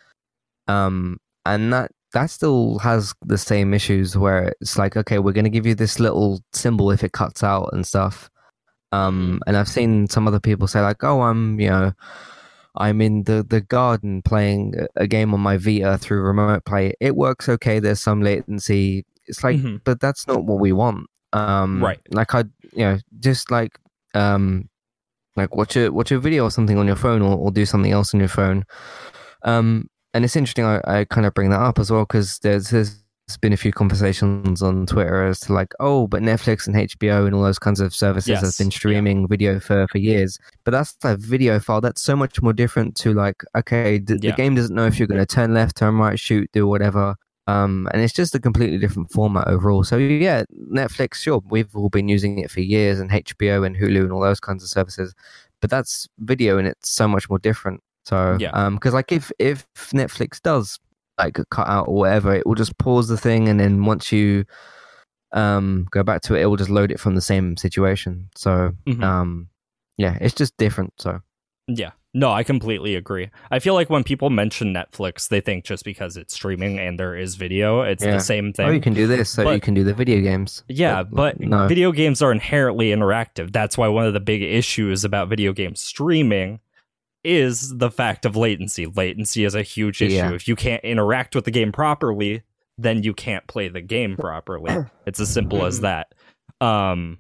[0.69, 5.45] Um, and that that still has the same issues where it's like, okay, we're going
[5.45, 8.31] to give you this little symbol if it cuts out and stuff.
[8.93, 11.93] Um, and I've seen some other people say like, oh, I'm you know,
[12.77, 16.95] I'm in the the garden playing a- game on my Vita through remote play.
[17.01, 17.81] It works okay.
[17.81, 19.05] There's some latency.
[19.27, 19.81] It's like, Mhm.
[19.85, 21.07] but that's not what we want.
[21.35, 22.01] Um, Right.
[22.11, 22.41] Like I,
[22.73, 23.79] you know, just like
[24.15, 24.69] um,
[25.37, 27.93] like watch a watch a video or something on your phone, or, or do something
[27.93, 28.65] else on your phone.
[29.43, 30.65] Um, and it's interesting.
[30.65, 33.01] I, I kind of bring that up as well because there's there's
[33.41, 37.35] been a few conversations on Twitter as to like, oh, but Netflix and HBO and
[37.35, 38.77] all those kinds of services have Yes, been yeah.
[38.77, 40.39] streaming video for for years.
[40.65, 41.81] But that's a video file.
[41.81, 44.31] That's so much more different to like, okay, the, Yeah.
[44.31, 47.17] the game doesn't know if you're going to turn left, turn right, shoot, do whatever.
[47.47, 49.85] Um, and it's just a completely different format overall.
[49.85, 54.01] So yeah, Netflix, sure, we've all been using it for years, and HBO and Hulu
[54.01, 55.15] and all those kinds of services.
[55.61, 57.81] But that's video, and it's so much more different.
[58.07, 58.51] So Yeah.
[58.53, 60.79] um, because like if if Netflix does
[61.19, 64.45] like cut out or whatever, it will just pause the thing, and then once you
[65.33, 68.29] um go back to it, it will just load it from the same situation.
[68.37, 69.03] So Mhm.
[69.03, 69.49] um,
[69.97, 70.93] yeah, it's just different.
[70.99, 71.21] So
[71.67, 71.91] Yeah.
[72.17, 73.29] No, I completely agree.
[73.51, 77.17] I feel like when people mention Netflix, they think just because it's streaming and there
[77.17, 78.13] is video, it's Yeah.
[78.13, 78.67] the same thing.
[78.69, 80.63] oh, you can do this, so But- you can do the video games.
[80.69, 81.67] Yeah, but no.
[81.67, 83.53] video games are inherently interactive.
[83.53, 86.61] That's why one of the big issues about video game streaming
[87.25, 88.87] is the fact of latency.
[88.87, 90.15] Latency is a huge issue.
[90.15, 90.33] Yeah.
[90.35, 92.43] If you can't interact with the game properly,
[92.79, 94.85] then you can't play the game properly.
[95.07, 96.15] it's as simple as that.
[96.61, 97.19] Um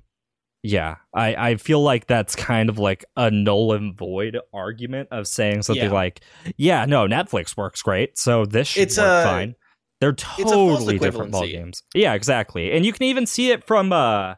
[0.66, 5.28] yeah, I, I feel like that's kind of like a null and void argument of
[5.28, 5.92] saying something Yeah.
[5.92, 6.22] like,
[6.56, 9.54] yeah, no, Netflix works great, so this should It's, work uh, fine.
[10.00, 11.82] They're a totally different ball games.
[11.94, 12.72] Yeah, exactly.
[12.72, 14.34] And you can even see it from uh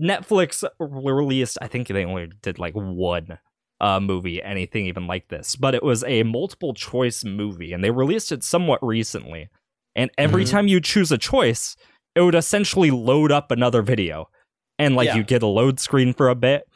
[0.00, 3.38] Netflix released, I think they only did like one
[3.80, 7.90] uh movie, anything even like this, but it was a multiple choice movie and they
[7.90, 9.48] released it somewhat recently.
[9.94, 10.50] And every Mhm.
[10.50, 11.76] time you choose a choice,
[12.14, 14.28] it would essentially load up another video.
[14.78, 15.16] And like Yeah.
[15.16, 16.68] you get a load screen for a bit.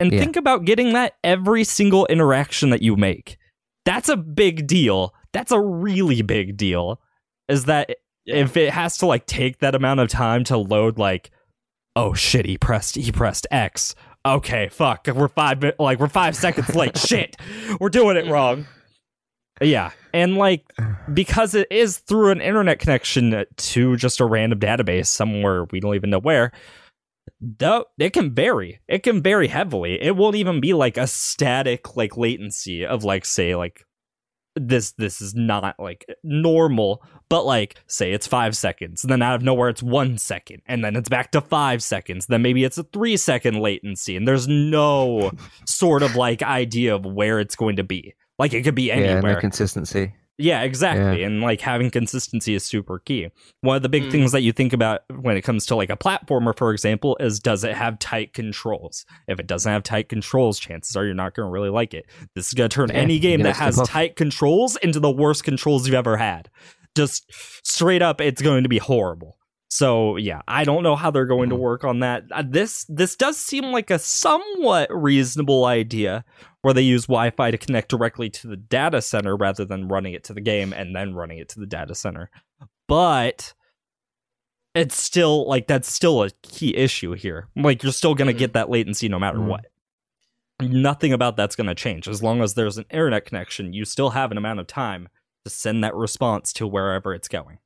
[0.00, 0.20] And Yeah.
[0.20, 3.36] think about getting that every single interaction that you make.
[3.84, 5.14] That's a big deal.
[5.32, 7.00] That's a really big deal.
[7.48, 7.96] Is that
[8.26, 11.30] if it has to like take that amount of time to load like
[11.96, 13.94] oh shit he pressed he pressed x
[14.26, 17.36] okay fuck we're five like we're five seconds late shit
[17.80, 18.66] we're doing it wrong
[19.62, 20.62] yeah and like
[21.14, 25.94] because it is through an internet connection to just a random database somewhere we don't
[25.94, 26.52] even know where
[27.40, 28.80] though it can vary.
[28.88, 30.00] It can vary heavily.
[30.02, 33.84] It won't even be like a static like latency of like say like
[34.56, 39.36] this this is not like normal but like say it's five seconds and then out
[39.36, 42.76] of nowhere it's one second and then it's back to five seconds then maybe it's
[42.76, 45.30] a three second latency and there's no
[45.66, 48.14] sort of like idea of where it's going to be.
[48.36, 49.34] Like it could be Yeah, anywhere.
[49.34, 50.12] no consistency.
[50.38, 51.22] Yeah, exactly.
[51.24, 53.28] And like having consistency is super key.
[53.60, 54.10] One of the big Mm.
[54.12, 57.40] things that you think about when it comes to like a platformer, for example, is
[57.40, 59.04] does it have tight controls?
[59.26, 62.06] If it doesn't have tight controls, chances are you're not going to really like it.
[62.34, 65.44] This is going to turn Yeah, any game that has tight controls into the worst
[65.44, 66.48] controls you've ever had.
[66.96, 67.30] Just
[67.66, 69.36] straight up, it's going to be horrible.
[69.70, 71.60] So yeah, I don't know how they're going to Mhm.
[71.60, 72.24] work on that.
[72.32, 76.24] Uh, This this does seem like a somewhat reasonable idea
[76.68, 80.22] where they use Wi-Fi to connect directly to the data center rather than running it
[80.24, 82.28] to the game and then running it to the data center.
[82.86, 83.54] But
[84.74, 87.48] it's still like that's still a key issue here.
[87.56, 89.46] Like you're still going to get that latency no matter Mhm.
[89.46, 89.64] what.
[90.60, 93.72] Nothing about that's going to change as long as there's an internet connection.
[93.72, 95.08] You still have an amount of time
[95.46, 97.60] to send that response to wherever it's going,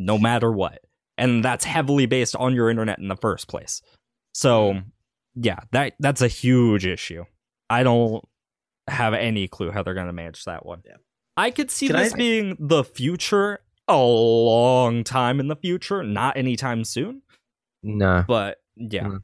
[0.00, 0.80] no matter what.
[1.16, 3.82] And that's heavily based on your internet in the first place.
[4.34, 4.80] So,
[5.36, 7.24] yeah, that that's a huge issue.
[7.70, 8.24] I don't
[8.88, 10.82] have any clue how they're going to manage that one.
[10.86, 10.96] Yeah.
[11.36, 16.02] I could see Can I- this being the future a long time in the future,
[16.02, 17.22] not anytime soon,
[17.82, 18.24] No.
[18.26, 19.04] but yeah.
[19.04, 19.22] Mm.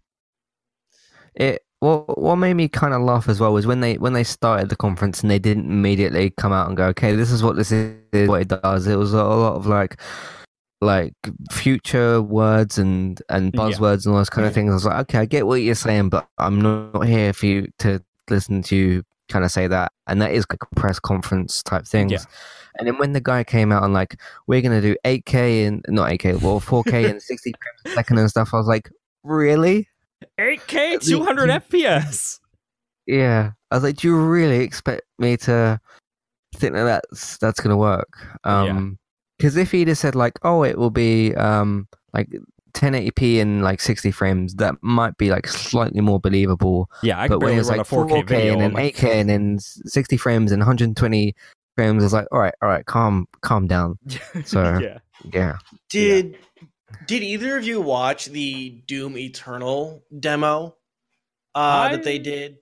[1.34, 4.24] It what what made me kind of laugh as well was when they when they
[4.24, 7.54] started the conference and they didn't immediately come out and go, okay, this is what
[7.56, 8.86] this is, what it does.
[8.88, 10.00] It was a lot of like
[10.80, 11.12] like
[11.52, 13.60] future words and and Yeah.
[13.60, 14.70] buzzwords and all those kind of things.
[14.70, 17.68] I was like, okay, I get what you're saying, but I'm not here for you
[17.80, 19.92] to listen to you kind of say that.
[20.06, 22.12] And that is like press conference type things.
[22.12, 22.18] Yeah.
[22.78, 26.10] And then when the guy came out and like, we're gonna do 8K and not
[26.10, 28.90] 8K, well 4K and 60 frames a second and stuff, I was like,
[29.24, 29.88] really?
[30.38, 32.40] 8K, 200 FPS.
[33.06, 35.80] Yeah, I was like, do you really expect me to
[36.54, 38.18] think that that's that's gonna work?
[38.44, 38.60] Yeah.
[38.60, 38.98] Um,
[39.38, 42.28] because if he'd have said like, oh, it will be um like
[42.78, 46.90] 1080p and like 60 frames, that might be like slightly more believable.
[47.02, 49.28] Yeah, I but when barely it was like 4K, 4K, and then on 8K and
[49.28, 51.34] then 60 frames and 120
[51.76, 53.98] frames, I was like, all right, all right, calm, calm down.
[54.44, 54.98] So- yeah.
[55.32, 55.56] Yeah.
[55.90, 56.38] Did
[57.06, 60.76] did either of you watch the Doom Eternal demo
[61.54, 62.58] uh, that they did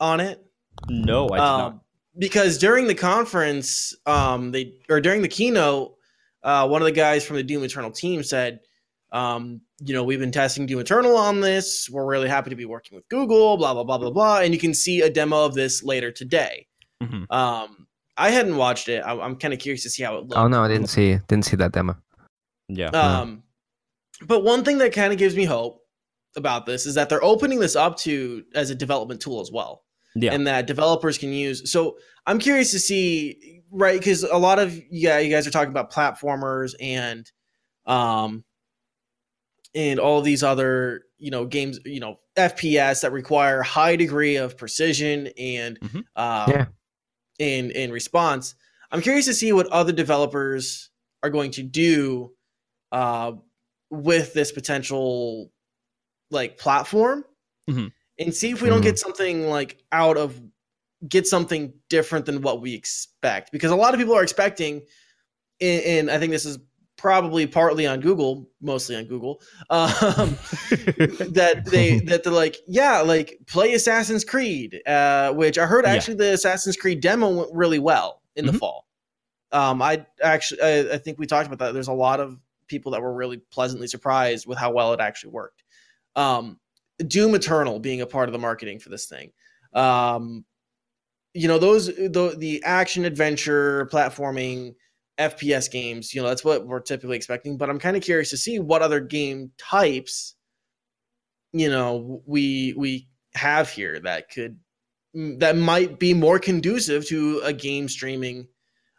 [0.00, 0.42] on it?
[0.88, 1.60] No, I did not.
[1.72, 1.80] Um,
[2.18, 5.96] because during the conference, um, they or during the keynote,
[6.44, 8.60] uh, one of the guys from the Doom Eternal team said,
[9.16, 11.88] um, you know, we've been testing Doom Eternal on this.
[11.90, 13.56] We're really happy to be working with Google.
[13.56, 14.40] Blah blah blah blah blah.
[14.40, 16.66] And you can see a demo of this later today.
[17.02, 17.30] Mhm.
[17.30, 17.86] Um,
[18.16, 19.00] I hadn't watched it.
[19.00, 20.36] I, I'm kind of curious to see how it looks.
[20.36, 21.96] Oh no, I didn't see didn't see that demo.
[22.68, 22.88] Yeah.
[22.88, 23.42] Um,
[24.26, 25.82] but one thing that kind of gives me hope
[26.36, 29.84] about this is that they're opening this up to as a development tool as well,
[30.14, 30.32] Yeah.
[30.32, 31.70] and that developers can use.
[31.70, 33.98] So I'm curious to see, right?
[33.98, 37.30] Because a lot of yeah, you guys are talking about platformers and,
[37.86, 38.44] um,
[39.76, 44.56] and all these other you know games, you know FPS that require high degree of
[44.58, 46.04] precision and Mhm.
[46.16, 46.66] um, Yeah.
[47.38, 48.54] in in response.
[48.90, 50.90] I'm curious to see what other developers
[51.22, 52.32] are going to do
[52.92, 53.32] uh,
[53.90, 55.52] with this potential
[56.30, 57.24] like platform,
[57.70, 57.92] Mhm.
[58.18, 60.40] and see if we don't get something like out of
[61.06, 63.52] get something different than what we expect.
[63.52, 64.82] Because a lot of people are expecting,
[65.60, 66.58] and, and I think this is
[66.96, 69.40] probably partly on Google, mostly on Google,
[69.70, 69.90] um,
[70.70, 75.92] that they that they're like, yeah, like play Assassin's Creed, uh, which I heard Yeah.
[75.92, 78.58] actually the Assassin's Creed demo went really well in the Mhm.
[78.58, 78.86] fall.
[79.52, 81.72] Um, I actually I, I think we talked about that.
[81.72, 85.30] There's a lot of people that were really pleasantly surprised with how well it actually
[85.30, 85.62] worked.
[86.16, 86.58] Um,
[87.06, 89.32] Doom Eternal being a part of the marketing for this thing.
[89.72, 90.44] Um,
[91.34, 94.74] you know those the, the action adventure platforming
[95.18, 96.14] FPS games.
[96.14, 97.56] You know, that's what we're typically expecting.
[97.56, 100.34] But I'm kind of curious to see what other game types,
[101.52, 104.58] you know, we we have here that could
[105.14, 108.48] that might be more conducive to a game streaming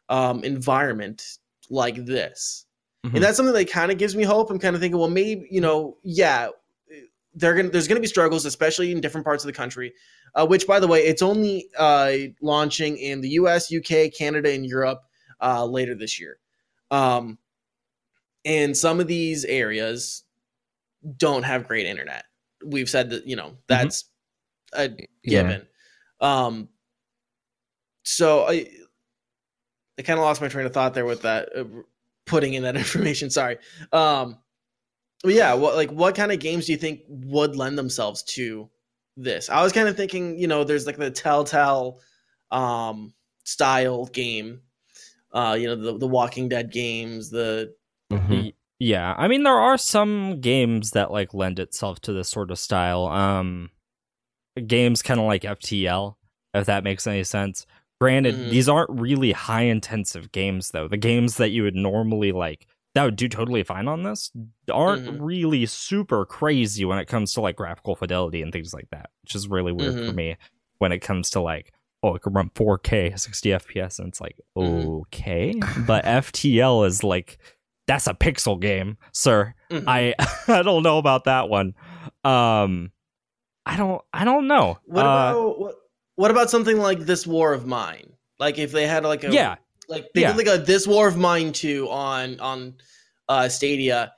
[0.09, 1.23] um, environment
[1.69, 2.65] like this.
[3.05, 3.15] Mhm.
[3.15, 4.49] And that's something that kind of gives me hope.
[4.49, 6.49] I'm kind of thinking, well, maybe you know, yeah,
[7.35, 9.93] they're gonna there's gonna be struggles, especially in different parts of the country.
[10.35, 12.11] Uh, which, by the way, it's only uh,
[12.41, 15.01] launching in the U.S., UK, Canada, and Europe
[15.41, 16.39] uh, later this year.
[16.91, 17.37] Um,
[18.45, 20.23] and some of these areas
[21.17, 22.25] don't have great internet.
[22.65, 24.05] We've said that you know that's
[24.73, 24.89] a
[25.23, 25.43] Yeah.
[25.43, 25.67] given.
[26.19, 26.69] Um,
[28.03, 28.67] so I
[29.99, 31.63] I kind of lost my train of thought there with that uh,
[32.25, 33.29] putting in that information.
[33.29, 33.57] Sorry.
[33.91, 34.37] Um,
[35.23, 38.69] but yeah, what like what kind of games do you think would lend themselves to
[39.15, 39.49] this?
[39.49, 41.99] I was kind of thinking, you know, there's like the Telltale
[42.51, 44.61] um style game,
[45.33, 47.73] uh, you know, the the Walking Dead games, the
[48.11, 48.53] Mhm.
[48.79, 52.59] Yeah, I mean there are some games that like lend itself to this sort of
[52.59, 53.07] style.
[53.07, 53.71] Um
[54.65, 56.15] games kind of like FTL,
[56.53, 57.65] if that makes any sense.
[57.99, 58.49] Granted, Mhm.
[58.49, 60.87] these aren't really high intensive games though.
[60.87, 64.31] The games that you would normally like that would do totally fine on this
[64.71, 65.17] aren't Mhm.
[65.19, 69.35] really super crazy when it comes to like graphical fidelity and things like that, which
[69.35, 70.15] is really weird for Mhm.
[70.15, 70.35] me
[70.79, 71.73] when it comes to like
[72.07, 75.01] oh, it could run 4K, 60 FPS, and it's like, Mhm.
[75.01, 75.53] okay.
[75.85, 77.37] But FTL is like,
[77.87, 79.53] that's a pixel game, sir.
[79.71, 79.83] Mhm.
[79.87, 80.15] I
[80.47, 81.73] I don't know about that one.
[82.23, 82.91] Um,
[83.65, 84.77] I don't I don't know.
[84.85, 85.75] What Uh, about what,
[86.15, 88.13] what about something like this War of Mine?
[88.39, 89.55] Like if they had like a yeah,
[89.89, 90.33] like they Yeah.
[90.33, 92.75] did like a this War of Mine two on on
[93.29, 94.13] uh Stadia.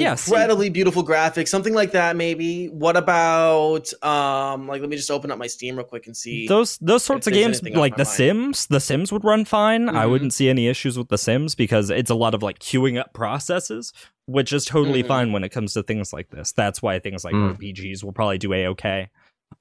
[0.00, 2.16] Yeah, Incredibly beautiful graphics, something like that.
[2.16, 2.66] Maybe.
[2.66, 4.66] What about um?
[4.68, 6.46] Like, let me just open up my Steam real quick and see.
[6.46, 8.08] those those sorts of games like the mind.
[8.08, 9.88] Sims, the Sims would run fine.
[9.88, 10.10] I Mhm.
[10.10, 13.12] wouldn't see any issues with the Sims because it's a lot of like queuing up
[13.14, 13.92] processes,
[14.26, 15.08] which is totally Mhm.
[15.08, 16.52] fine when it comes to things like this.
[16.52, 17.54] That's why things like Mm.
[17.56, 19.08] RPGs will probably do a okay.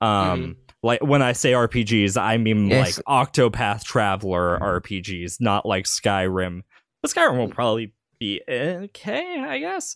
[0.02, 0.10] Um,
[0.42, 0.56] Mhm.
[0.82, 2.98] like when I say RPGs, I mean Yes.
[2.98, 6.62] like Octopath Traveler RPGs, not like Skyrim.
[7.02, 9.96] But Skyrim will probably be okay, I guess.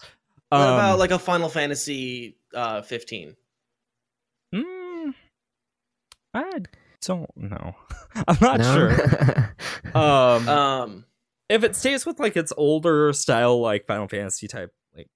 [0.49, 3.35] What Um, about like a Final Fantasy uh 15?
[4.55, 5.13] mm,
[6.33, 6.51] I
[7.01, 7.75] don't know.
[8.27, 8.73] I'm not No?
[8.73, 9.55] sure.
[9.95, 11.05] Um, Um.
[11.49, 15.07] if it stays with like its older style, like Final Fantasy type like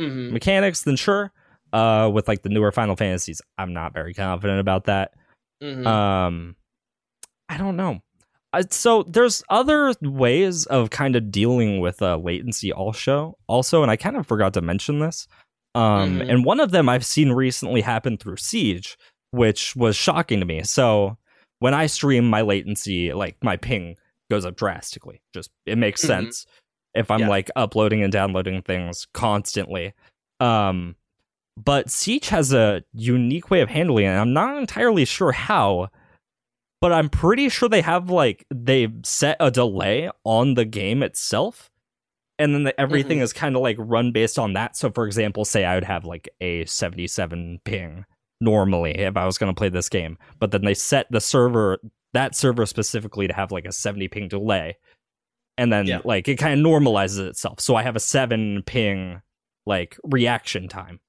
[0.00, 0.32] mhm.
[0.32, 1.32] mechanics, then sure.
[1.72, 5.12] Uh, with like the newer Final Fantasies, I'm not very confident about that.
[5.62, 5.86] mhm.
[5.86, 6.56] Um,
[7.48, 8.00] I don't know.
[8.70, 13.96] So there's other ways of kind of dealing with uh, latency also, also, and I
[13.96, 15.28] kind of forgot to mention this.
[15.74, 16.30] Um, Mhm.
[16.30, 18.96] and one of them I've seen recently happen through Siege,
[19.30, 20.62] which was shocking to me.
[20.62, 21.18] So
[21.58, 23.96] when I stream, my latency, like my ping,
[24.30, 25.20] goes up drastically.
[25.34, 26.06] Just it makes Mhm.
[26.06, 26.46] sense
[26.94, 27.28] if I'm Yeah.
[27.28, 29.92] like uploading and downloading things constantly.
[30.40, 30.96] Um,
[31.62, 34.08] but Siege has a unique way of handling it.
[34.08, 35.88] and I'm not entirely sure how,
[36.80, 41.70] but I'm pretty sure they have like they've set a delay on the game itself,
[42.38, 43.22] and then the, everything Mhm.
[43.22, 44.76] is kind of like run based on that.
[44.76, 48.04] So, for example, say I would have like a 77 ping
[48.40, 51.78] normally if I was going to play this game, but then they set the server
[52.12, 54.76] that server specifically to have like a 70 ping delay,
[55.58, 56.00] and then Yeah.
[56.04, 57.60] like it kind of normalizes itself.
[57.60, 59.22] So I have a seven ping
[59.66, 61.00] like reaction time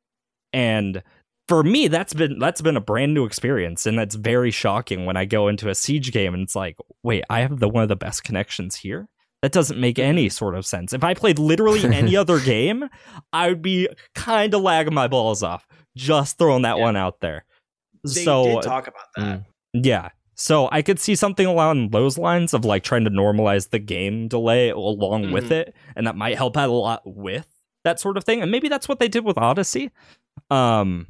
[0.53, 1.03] and
[1.47, 5.15] for me that's been that's been a brand new experience and that's very shocking when
[5.17, 7.89] i go into a siege game and it's like wait i have the one of
[7.89, 9.07] the best connections here
[9.41, 12.89] that doesn't make any sort of sense if i played literally any other game
[13.33, 15.65] i would be kind of lagging my balls off
[15.95, 16.83] just throwing that Yeah.
[16.83, 17.45] one out there
[18.03, 19.43] They so did talk about that.
[19.73, 20.09] yeah.
[20.39, 24.27] So I could see something along those lines of like trying to normalize the game
[24.27, 25.51] delay along with Mhm.
[25.61, 27.47] it, and that might help out a lot with
[27.83, 28.43] that sort of thing.
[28.43, 29.89] And maybe that's what they did with Odyssey.
[30.51, 31.07] Um,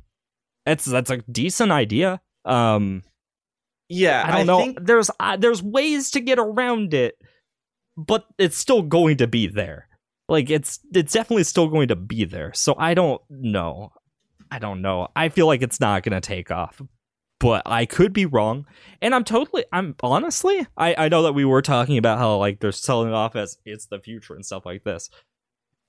[0.68, 2.20] that's that's a decent idea.
[2.44, 3.04] Um,
[3.88, 4.60] Yeah, I don't know.
[4.60, 7.16] think There's uh, there's ways to get around it,
[7.96, 9.88] but it's still going to be there.
[10.28, 12.52] Like it's it's definitely still going to be there.
[12.54, 13.94] So I don't know.
[14.52, 15.08] I don't know.
[15.16, 16.82] I feel like it's not going to take off.
[17.40, 18.66] But I could be wrong.
[19.02, 22.60] And I'm totally I'm honestly, I I know that we were talking about how like
[22.60, 25.10] they're selling it off as it's the future and stuff like this.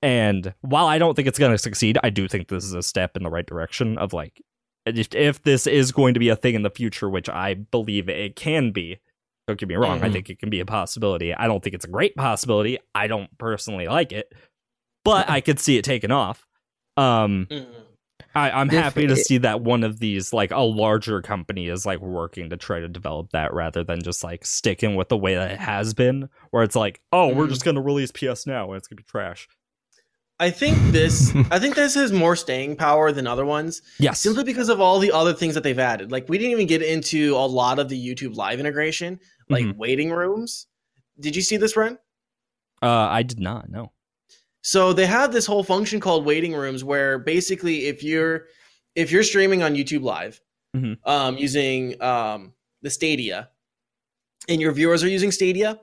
[0.02, 2.82] And while I don't think it's going to succeed, I do think this is a
[2.82, 4.40] step in the right direction of like
[4.86, 8.08] if, if this is going to be a thing in the future, which I believe
[8.08, 8.98] it can be,
[9.46, 10.12] don't get me wrong, I Mhm.
[10.12, 11.34] think it can be a possibility.
[11.34, 12.78] I don't think it's a great possibility.
[12.94, 14.32] I don't personally like it,
[15.04, 16.46] but I could see it taking off.
[16.96, 17.66] Um, Mhm.
[18.34, 22.00] I, I'm happy to see that one of these, like a larger company, is like
[22.00, 25.50] working to try to develop that rather than just like sticking with the way that
[25.52, 27.50] it has been, where it's like, oh, we're Mhm.
[27.50, 29.48] just gonna release PS now and it's gonna be trash.
[30.40, 34.20] I think this I think this has more staying power than other ones Yes.
[34.20, 36.12] simply because of all the other things that they've added.
[36.12, 39.76] Like we didn't even get into a lot of the YouTube live integration, like Mhm.
[39.76, 40.66] waiting rooms.
[41.20, 41.98] Did you see this, Ren?
[42.80, 43.92] Uh, I did not no.
[44.62, 48.46] So they have this whole function called waiting rooms where basically if you're
[48.94, 50.40] if you're streaming on YouTube live
[50.76, 50.98] Mhm.
[51.04, 52.52] um, using um,
[52.82, 53.48] the Stadia
[54.48, 55.80] and your viewers are using Stadia,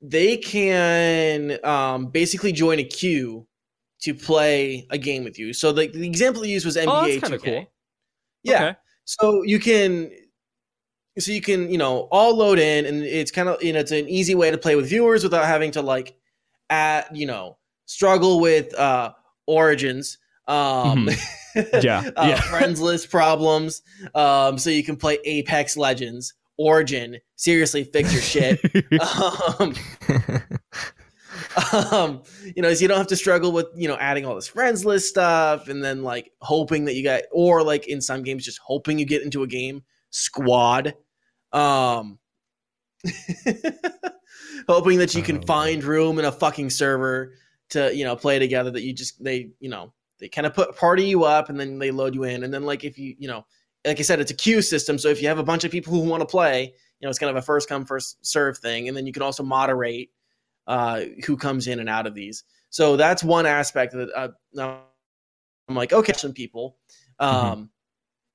[0.00, 3.46] they can um, basically join a queue
[4.00, 5.52] to play a game with you.
[5.52, 7.20] So the, the example they used was NBA Oh, that's 2K.
[7.22, 7.72] kinda cool.
[8.44, 8.64] Yeah.
[8.68, 8.76] Okay.
[9.04, 10.10] So you can
[11.18, 13.90] so you can, you know, all load in and it's kind of, you know, it's
[13.90, 16.16] an easy way to play with viewers without having to like
[16.70, 17.56] at, you know,
[17.86, 19.12] struggle with uh
[19.46, 20.18] origins.
[20.46, 21.08] Um
[21.82, 22.40] Yeah, uh, yeah.
[22.42, 23.82] friends list problems.
[24.14, 27.18] Um so you can play Apex Legends, Origin.
[27.34, 28.60] Seriously, fix your shit.
[29.60, 29.74] um
[31.92, 32.22] um,
[32.54, 34.84] you know, so you don't have to struggle with, you know, adding all this friends
[34.84, 38.58] list stuff and then like hoping that you got, or like in some games, just
[38.58, 40.94] hoping you get into a game squad.
[41.52, 42.18] Um,
[44.68, 47.34] hoping that you can Oh, find room in a fucking server
[47.70, 50.76] to, you know, play together that you just, they, you know, they kind of put
[50.76, 52.44] party you up and then they load you in.
[52.44, 53.46] And then like, if you, you know,
[53.86, 54.98] like I said, it's a queue system.
[54.98, 57.18] So if you have a bunch of people who want to play, you know, it's
[57.18, 58.88] kind of a first come, first serve thing.
[58.88, 60.10] And then you can also moderate
[60.68, 62.44] uh, who comes in and out of these.
[62.70, 64.28] So that's one aspect that uh,
[65.68, 66.76] I'm like, okay, some people.
[67.18, 67.70] Um,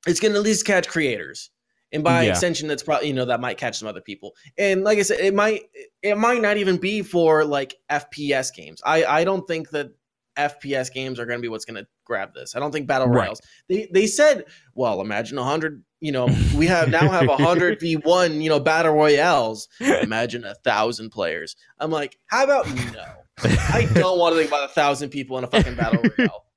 [0.07, 1.51] It's going to at least catch creators,
[1.93, 2.31] and by Yeah.
[2.31, 4.33] extension, that's probably you know that might catch some other people.
[4.57, 5.63] And like I said, it might
[6.01, 8.81] it might not even be for like FPS games.
[8.85, 9.91] I I don't think that
[10.37, 12.55] FPS games are going to be what's going to grab this.
[12.55, 13.21] I don't think battle Right.
[13.23, 13.41] royales.
[13.69, 14.45] They they said,
[14.75, 15.83] well, imagine a hundred.
[15.99, 18.41] You know, we have now have a hundred v one.
[18.41, 19.67] You know, battle royales.
[19.79, 21.55] Imagine a thousand players.
[21.79, 23.03] I'm like, how about no?
[23.43, 26.45] I don't want to think about a thousand people in a fucking battle royale.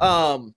[0.00, 0.54] Um,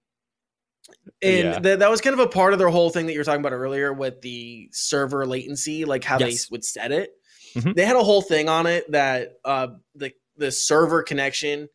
[1.22, 1.60] and Yeah.
[1.60, 3.42] th- that was kind of a part of their whole thing that you were talking
[3.42, 6.46] about earlier with the server latency, like how Yes.
[6.46, 7.12] they would set it.
[7.56, 7.76] Mhm.
[7.76, 11.70] They had a whole thing on it that uh, the the server connection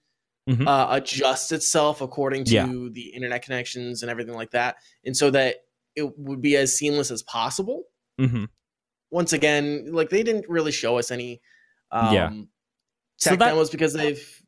[0.48, 0.66] Mhm.
[0.66, 2.66] uh, adjusts itself according to Yeah.
[2.92, 5.56] the internet connections and everything like that, and so that
[5.96, 7.84] it would be as seamless as possible
[8.18, 8.44] hmm
[9.10, 11.40] once again, like they didn't really show us any
[11.92, 12.30] um Yeah.
[13.18, 14.42] So tech that- demos because they've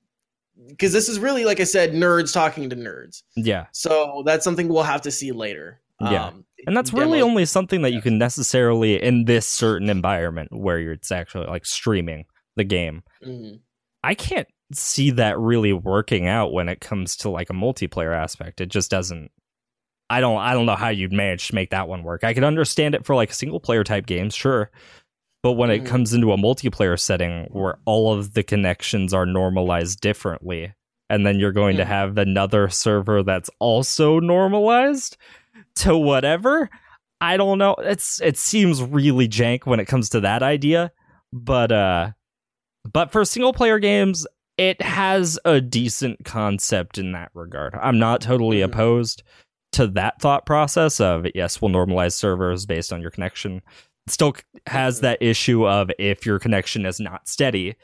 [0.68, 3.22] because this is really like I said, nerds talking to nerds.
[3.36, 3.66] Yeah.
[3.72, 5.80] So that's something we'll have to see later.
[6.00, 6.26] Yeah.
[6.26, 10.78] Um, And that's really only something that you can necessarily in this certain environment where
[10.80, 12.24] you're it's actually like streaming
[12.56, 13.02] the game.
[13.24, 13.60] Mhm.
[14.02, 18.60] I can't see that really working out when it comes to like a multiplayer aspect.
[18.60, 19.30] It just doesn't
[20.10, 22.24] I don't I don't know how you'd manage to make that one work.
[22.24, 24.70] I could understand it for like single player type games, sure.
[25.42, 25.86] But when it Mhm.
[25.86, 30.72] comes into a multiplayer setting where all of the connections are normalized differently,
[31.10, 31.88] and then you're going to Mhm.
[31.88, 35.16] have another server that's also normalized
[35.76, 36.68] to whatever,
[37.20, 37.74] I don't know.
[37.78, 40.92] It's it seems really jank when it comes to that idea,
[41.32, 42.10] but uh
[42.92, 44.26] but for single player games,
[44.58, 47.74] it has a decent concept in that regard.
[47.80, 48.64] I'm not totally Mhm.
[48.64, 49.22] opposed
[49.72, 53.62] to that thought process of yes, we'll normalize servers based on your connection.
[54.06, 54.34] It still
[54.66, 55.02] has Mhm.
[55.02, 57.76] that issue of if your connection is not steady,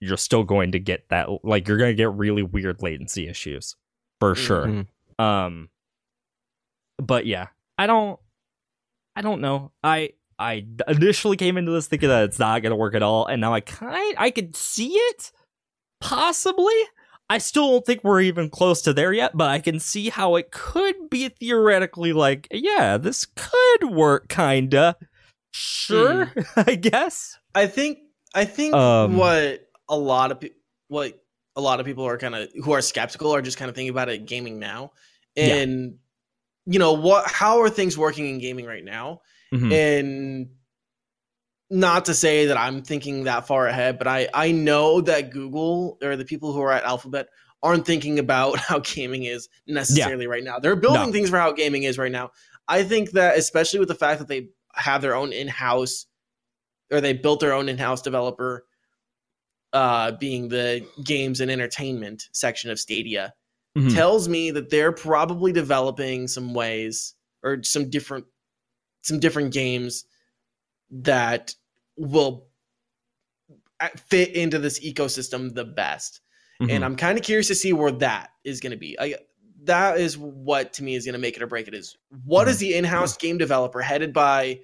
[0.00, 3.76] you're still going to get that like you're going to get really weird latency issues
[4.20, 4.66] for sure.
[4.66, 4.86] Mhm.
[5.22, 5.68] Um
[6.98, 8.18] but yeah, I don't
[9.16, 9.72] I don't know.
[9.82, 13.26] I I initially came into this thinking that it's not going to work at all
[13.26, 15.32] and now I kind I could see it
[16.00, 16.74] possibly.
[17.30, 20.36] I still don't think we're even close to there yet, but I can see how
[20.36, 24.96] it could be theoretically like, yeah, this could work kinda.
[25.52, 27.38] Sure, I guess.
[27.54, 27.98] I think
[28.34, 30.50] I think Um, what a lot of pe-
[30.88, 31.22] what
[31.56, 33.90] a lot of people are kind of who are skeptical are just kind of thinking
[33.90, 34.92] about it gaming now,
[35.34, 35.56] Yeah.
[35.56, 35.96] and
[36.66, 37.30] you know what?
[37.30, 39.20] How are things working in gaming right now?
[39.52, 39.72] Mhm.
[39.72, 40.48] and
[41.70, 45.98] not to say that I'm thinking that far ahead, but I I know that Google
[46.02, 47.28] or the people who are at Alphabet
[47.62, 50.58] aren't thinking about how gaming is necessarily right now.
[50.58, 51.12] They're building No.
[51.12, 52.30] things for how gaming is right now.
[52.66, 56.06] I think that especially with the fact that they have their own in-house
[56.90, 58.64] or they built their own in-house developer
[59.72, 63.34] uh being the games and entertainment section of Stadia
[63.76, 63.94] Mhm.
[63.94, 68.24] tells me that they're probably developing some ways or some different
[69.02, 70.04] some different games
[70.90, 71.54] that
[71.96, 72.46] will
[73.96, 76.20] fit into this ecosystem the best
[76.60, 76.70] Mhm.
[76.72, 79.14] and i'm kind of curious to see where that is going to be I,
[79.64, 82.42] that is what to me is going to make it or break it is what
[82.42, 82.50] Mm-hmm.
[82.50, 84.60] is the in-house game developer headed by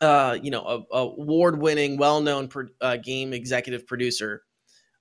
[0.00, 4.42] uh you know a, a award-winning well-known pro, uh, game executive producer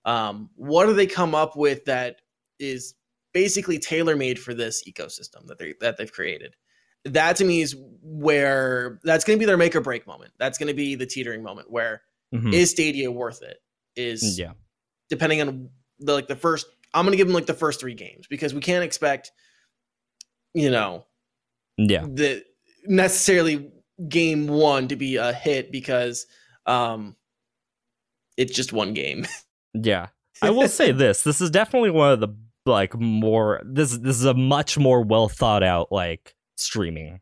[0.05, 2.21] um what do they come up with that
[2.59, 2.95] is
[3.33, 6.55] basically tailor-made for this ecosystem that they that they've created
[7.13, 10.57] that to me is where that's going to be their make or break moment that's
[10.57, 12.01] going to be the teetering moment where
[12.33, 12.53] Mhm.
[12.53, 13.57] is stadia worth it
[13.95, 14.51] is yeah.
[15.09, 15.69] depending on
[15.99, 18.59] the like the first i'm gonna give them like the first three games because we
[18.61, 19.31] can't expect
[20.53, 21.05] you know
[21.77, 22.05] Yeah.
[22.07, 22.43] the
[22.85, 23.71] necessarily
[24.09, 26.27] game one to be a hit because
[26.65, 27.15] um
[28.37, 29.25] it's just one game
[29.73, 30.07] Yeah.
[30.41, 31.21] I will say this.
[31.23, 32.29] This is definitely one of the
[32.65, 37.19] like more this this is a much more well thought out like streaming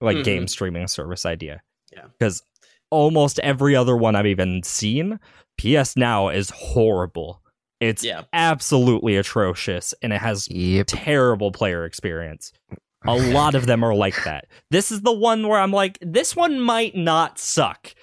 [0.00, 0.24] like Mhm.
[0.24, 1.62] game streaming service idea.
[1.92, 2.04] Yeah.
[2.20, 2.42] Cuz
[2.90, 5.18] almost every other one I've even seen,
[5.58, 7.40] PS Now is horrible.
[7.80, 10.86] It's yeah absolutely atrocious and it has Yep.
[10.88, 12.52] terrible player experience.
[13.06, 14.46] A lot of them are like that.
[14.70, 17.94] This is the one where I'm like, this one might not suck.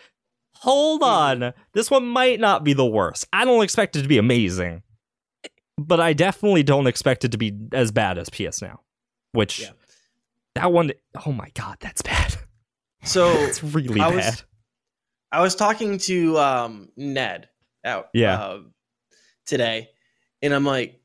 [0.58, 1.08] Hold Mhm.
[1.08, 1.54] on.
[1.74, 3.26] This one might not be the worst.
[3.34, 4.84] I don't expect it to be amazing,
[5.78, 8.82] but I definitely don't expect it to be as bad as PS Now,
[9.32, 9.72] which Yeah.
[10.56, 10.92] That one,
[11.26, 12.36] oh my God, that's bad.
[13.04, 14.16] so It's really I bad.
[14.16, 14.44] was-
[15.34, 17.48] i was talking to um ned
[17.86, 18.36] out Yeah.
[18.38, 18.60] uh,
[19.46, 19.90] today
[20.42, 21.00] and i'm like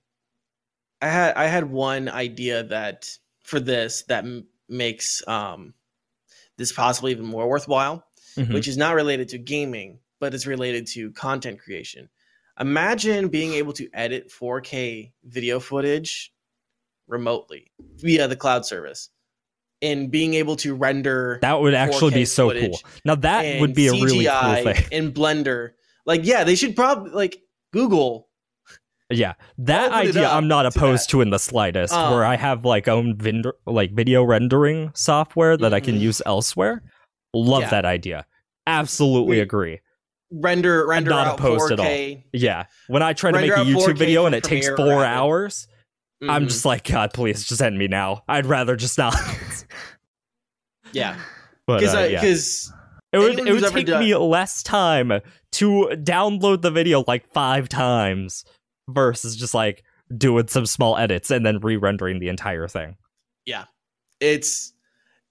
[1.00, 3.08] i had i had one idea that
[3.44, 5.74] for this that m- makes um
[6.58, 8.04] this possibly even more worthwhile
[8.36, 8.52] Mhm.
[8.52, 12.10] which is not related to gaming, but it's related to content creation.
[12.60, 16.34] Imagine being able to edit 4K video footage
[17.06, 19.08] remotely via the cloud service
[19.82, 22.80] and being able to render that would actually be so cool.
[23.04, 24.84] Now that would be a really cool thing.
[24.92, 25.70] in Blender.
[26.06, 27.38] Like, yeah, they should probably like
[27.72, 28.28] Google.
[29.10, 31.10] Yeah, that idea I'm not opposed that.
[31.12, 31.92] to in the slightest.
[31.94, 33.18] Um, where I have like own
[33.66, 36.00] like video rendering software that I can Mhm.
[36.00, 36.82] use elsewhere.
[37.34, 37.70] Love Yeah.
[37.70, 38.26] that idea.
[38.66, 39.80] Absolutely We- agree.
[40.32, 42.16] Render render not out opposed at all.
[42.32, 45.56] Yeah, when I try to make a YouTube video and it takes four Avid.
[46.22, 48.22] Hours, I'm just like, God, please, just end me now.
[48.28, 49.14] I'd rather just not.
[50.92, 51.18] yeah,
[51.66, 52.20] because uh, yeah.
[52.20, 52.72] because
[53.12, 55.12] it would it would take done- me less time
[55.52, 58.44] to download the video like five times
[58.88, 59.84] versus just like
[60.16, 62.96] doing some small edits and then re-rendering the entire thing.
[63.44, 63.64] Yeah.
[64.20, 64.72] It's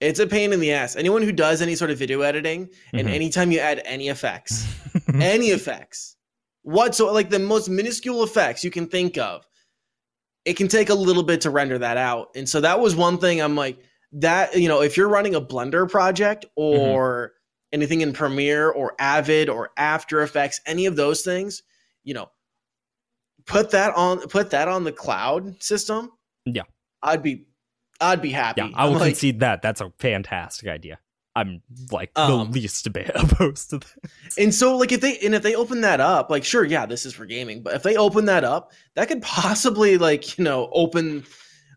[0.00, 0.94] it's a pain in the ass.
[0.96, 3.12] Anyone who does any sort of video editing and Mhm.
[3.12, 4.66] anytime you add any effects,
[5.14, 6.16] any effects
[6.62, 9.46] whatsoever, like the most minuscule effects you can think of,
[10.46, 12.30] it can take a little bit to render that out.
[12.36, 13.78] And so that was one thing I'm like,
[14.12, 16.80] that, you know, if you're running a Blender project mm-hmm.
[16.80, 17.32] or
[17.72, 21.64] anything in Premiere or Avid or After Effects, any of those things,
[22.04, 22.30] you know,
[23.44, 26.12] put that on put that on the cloud system.
[26.44, 26.62] Yeah.
[27.02, 27.48] I'd be
[28.00, 28.62] I'd be happy.
[28.62, 29.62] Yeah, I will like, concede that.
[29.62, 31.00] That's a fantastic idea.
[31.36, 34.10] I'm like Um, the least bit opposed to that.
[34.38, 37.06] And so, like, if they and if they open that up, like, sure, yeah, this
[37.06, 40.68] is for gaming, but if they open that up, that could possibly, like, you know,
[40.72, 41.24] open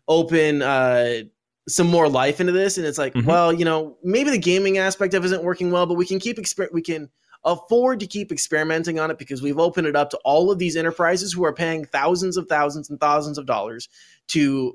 [0.08, 1.20] open uh
[1.68, 2.78] some more life into this.
[2.78, 3.26] And it's like, Mhm.
[3.26, 6.18] well, you know, maybe the gaming aspect of it isn't working well, but we can
[6.18, 7.08] keep exper- we can
[7.44, 10.76] afford to keep experimenting on it because we've opened it up to all of these
[10.76, 13.88] enterprises who are paying thousands of thousands and thousands of dollars
[14.28, 14.74] to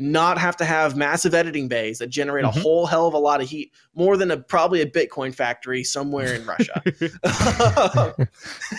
[0.00, 2.56] not have to have massive editing bays that generate Mhm.
[2.56, 5.84] a whole hell of a lot of heat, more than a probably a Bitcoin factory
[5.84, 6.82] somewhere in Russia.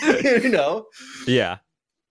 [0.42, 0.86] you know,
[1.26, 1.58] yeah.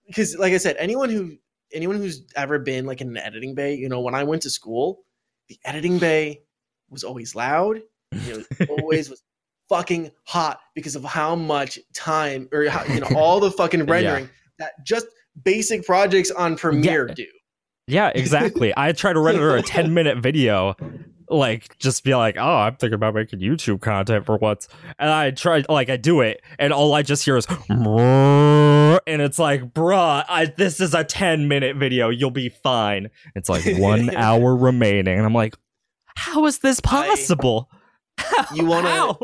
[0.08, 1.38] because like I said, anyone who
[1.74, 4.50] anyone who's ever been like in an editing bay, you know, when I went to
[4.50, 5.04] school,
[5.48, 6.42] the editing bay
[6.90, 7.82] was always loud.
[8.26, 9.24] You know, always was
[9.70, 14.30] fucking hot because of how much time or how, you know all the fucking rendering
[14.60, 15.08] that just
[15.44, 17.14] basic projects on Premiere Yeah.
[17.14, 17.26] do.
[17.92, 18.74] Yeah, exactly.
[18.76, 20.76] I try to render a 10 minute video,
[21.30, 24.68] like just be like, oh, I'm thinking about making YouTube content for once.
[24.98, 27.46] And I try, like, I do it, and all I just hear is,
[29.08, 32.10] and it's like, bruh, I, this is a 10 minute video.
[32.10, 33.10] You'll be fine.
[33.36, 35.18] It's like one hour remaining.
[35.18, 35.56] And I'm like,
[36.16, 37.70] how is this possible?
[38.18, 38.56] How?
[38.56, 39.20] You wanna- How?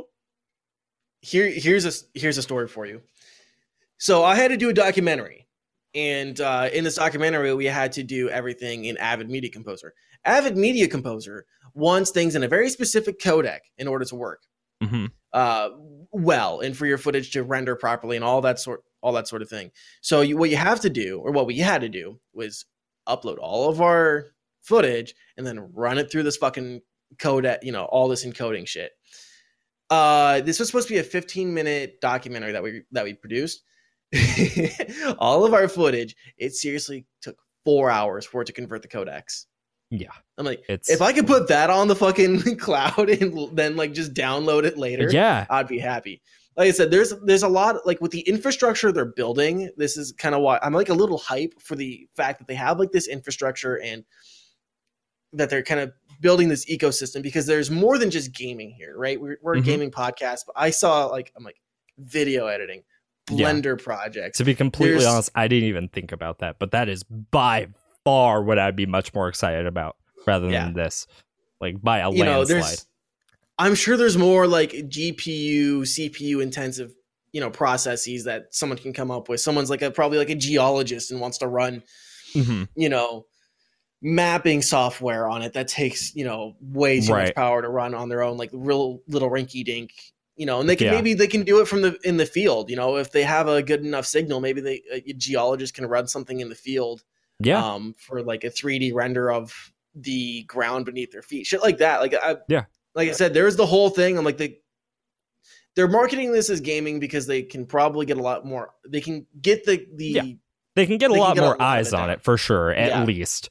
[1.21, 3.01] here here's a here's a story for you.
[3.97, 5.46] So I had to do a documentary,
[5.97, 9.93] and uh, in this documentary, we had to do everything in Avid Media Composer.
[10.25, 14.41] Avid Media Composer wants things in a very specific codec in order to work
[14.83, 15.11] Mhm.
[15.33, 15.69] uh,
[16.11, 19.41] well, and for your footage to render properly, and all that sort all that sort
[19.41, 19.71] of thing.
[20.01, 22.65] So you, what you have to do, or what we had to do, was
[23.07, 24.25] upload all of our
[24.61, 26.81] footage and then run it through this fucking
[27.17, 28.91] codec, you know, all this encoding shit
[29.89, 33.63] uh this was supposed to be a 15 minute documentary that we that we produced
[35.19, 39.45] all of our footage it seriously took four hours for it to convert the codecs.
[39.89, 40.11] Yeah.
[40.37, 43.93] I'm like, It's if I could put that on the fucking cloud and then like
[43.93, 45.45] just download it later, yeah.
[45.49, 46.21] I'd be happy.
[46.55, 49.69] Like I said, there's there's a lot like with the infrastructure they're building.
[49.77, 52.55] This is kind of why I'm like a little hype for the fact that they
[52.55, 54.03] have like this infrastructure and
[55.33, 59.21] that they're kind of building this ecosystem because there's more than just gaming here, right?
[59.21, 59.65] We're, we're a Mhm.
[59.65, 61.61] gaming podcast, but I saw like I'm like
[61.99, 62.81] video editing,
[63.29, 63.51] Yeah.
[63.51, 64.37] Blender projects.
[64.37, 67.67] To be completely There's- honest, I didn't even think about that, but that is by
[68.05, 70.65] far what I'd be much more excited about rather Yeah.
[70.65, 71.07] than this.
[71.59, 72.61] Like by a you know, landslide.
[72.63, 72.85] there's
[73.59, 76.93] I'm sure there's more like GPU, CPU intensive,
[77.33, 79.41] you know, processes that someone can come up with.
[79.41, 81.81] Someone's like a probably like a geologist and wants to run
[82.35, 82.67] Mhm.
[82.75, 83.25] you know
[84.01, 88.09] mapping software on it that takes you know way too much power to run on
[88.09, 89.89] their own like real little rinky dink
[90.37, 90.93] you know and they can Yeah.
[90.93, 93.47] maybe they can do it from the in the field you know if they have
[93.49, 97.03] a good enough signal maybe they a geologist can run something in the field
[97.39, 97.63] Yeah.
[97.63, 99.53] um for like a 3d render of
[99.95, 102.65] the ground beneath their feet shit like that like i Yeah.
[102.95, 104.59] like i said there's the whole thing i'm like they
[105.75, 109.25] they're marketing this as gaming because they can probably get a lot more they can
[109.41, 110.23] get the the Yeah.
[110.75, 112.89] they can get a lot get a more lot eyes on it for sure, at
[112.89, 113.03] Yeah.
[113.05, 113.49] least.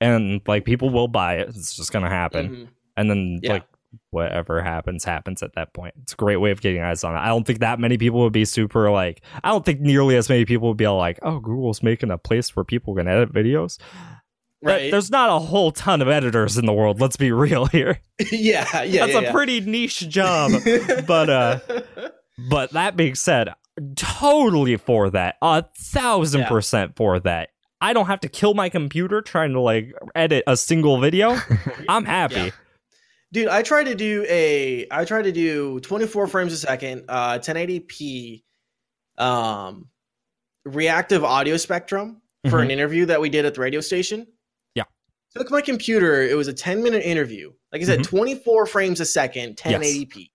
[0.00, 1.48] And like people will buy it.
[1.48, 2.48] It's just gonna happen.
[2.48, 2.68] Mhm.
[2.96, 3.52] And then Yeah.
[3.54, 3.64] like
[4.10, 5.94] whatever happens, happens at that point.
[6.02, 7.18] It's a great way of getting eyes on it.
[7.18, 10.28] I don't think that many people would be super like I don't think nearly as
[10.28, 13.32] many people would be all like, Oh, Google's making a place where people can edit
[13.32, 13.78] videos.
[14.62, 17.66] That- right there's not a whole ton of editors in the world, let's be real
[17.66, 18.00] here.
[18.32, 19.32] yeah yeah That's yeah, a yeah.
[19.32, 20.50] pretty niche job.
[21.06, 21.58] but, uh,
[22.50, 23.50] But that being said,
[23.96, 25.36] totally for that.
[25.42, 26.48] A thousand Yeah.
[26.48, 27.50] percent for that.
[27.80, 31.36] I don't have to kill my computer trying to like edit a single video.
[31.88, 32.52] I'm happy.
[33.32, 37.38] Dude i tried to do a i tried to do 24 frames a second uh
[37.38, 38.42] 1080p
[39.18, 39.88] um
[40.64, 44.30] reactive audio spectrum for an interview that we did at the radio station Mm-hmm.
[44.76, 44.84] Yeah.
[45.36, 48.04] took my computer it was a 10 minute interview like i said Mhm.
[48.08, 50.30] 24 frames a second 1080p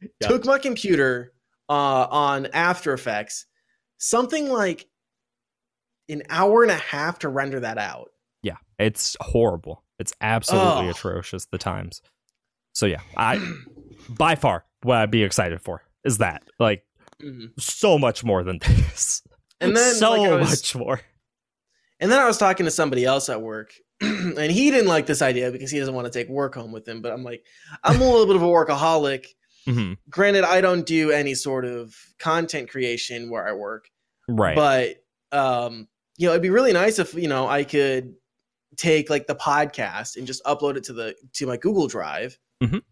[0.00, 0.28] Yeah.
[0.28, 1.32] took my computer
[1.68, 3.46] uh on after effects
[3.98, 4.86] something like
[6.08, 8.10] an hour and a half to render that out
[8.42, 9.84] Yeah, it's horrible.
[10.00, 10.90] It's absolutely Oh.
[10.90, 12.02] atrocious the times.
[12.72, 13.38] So yeah, I
[14.08, 16.84] by far what I'd be excited for is that like
[17.22, 17.50] Mhm.
[17.60, 19.22] so much more than this.
[19.60, 21.00] and then so like, was- much more.
[22.00, 25.22] And then I was talking to somebody else at work, and he didn't like this
[25.22, 27.00] idea because he doesn't want to take work home with him.
[27.00, 27.44] But I'm like,
[27.84, 29.26] I'm a little bit of a workaholic.
[29.68, 29.98] Mhm.
[30.10, 33.88] Granted, I don't do any sort of content creation where I work,
[34.28, 34.56] Right.
[34.56, 34.96] but
[35.30, 35.86] um,
[36.18, 38.14] you know, it'd be really nice if you know I could
[38.76, 42.38] take like the podcast and just upload it to the to my Google Drive.
[42.62, 42.82] Mhm.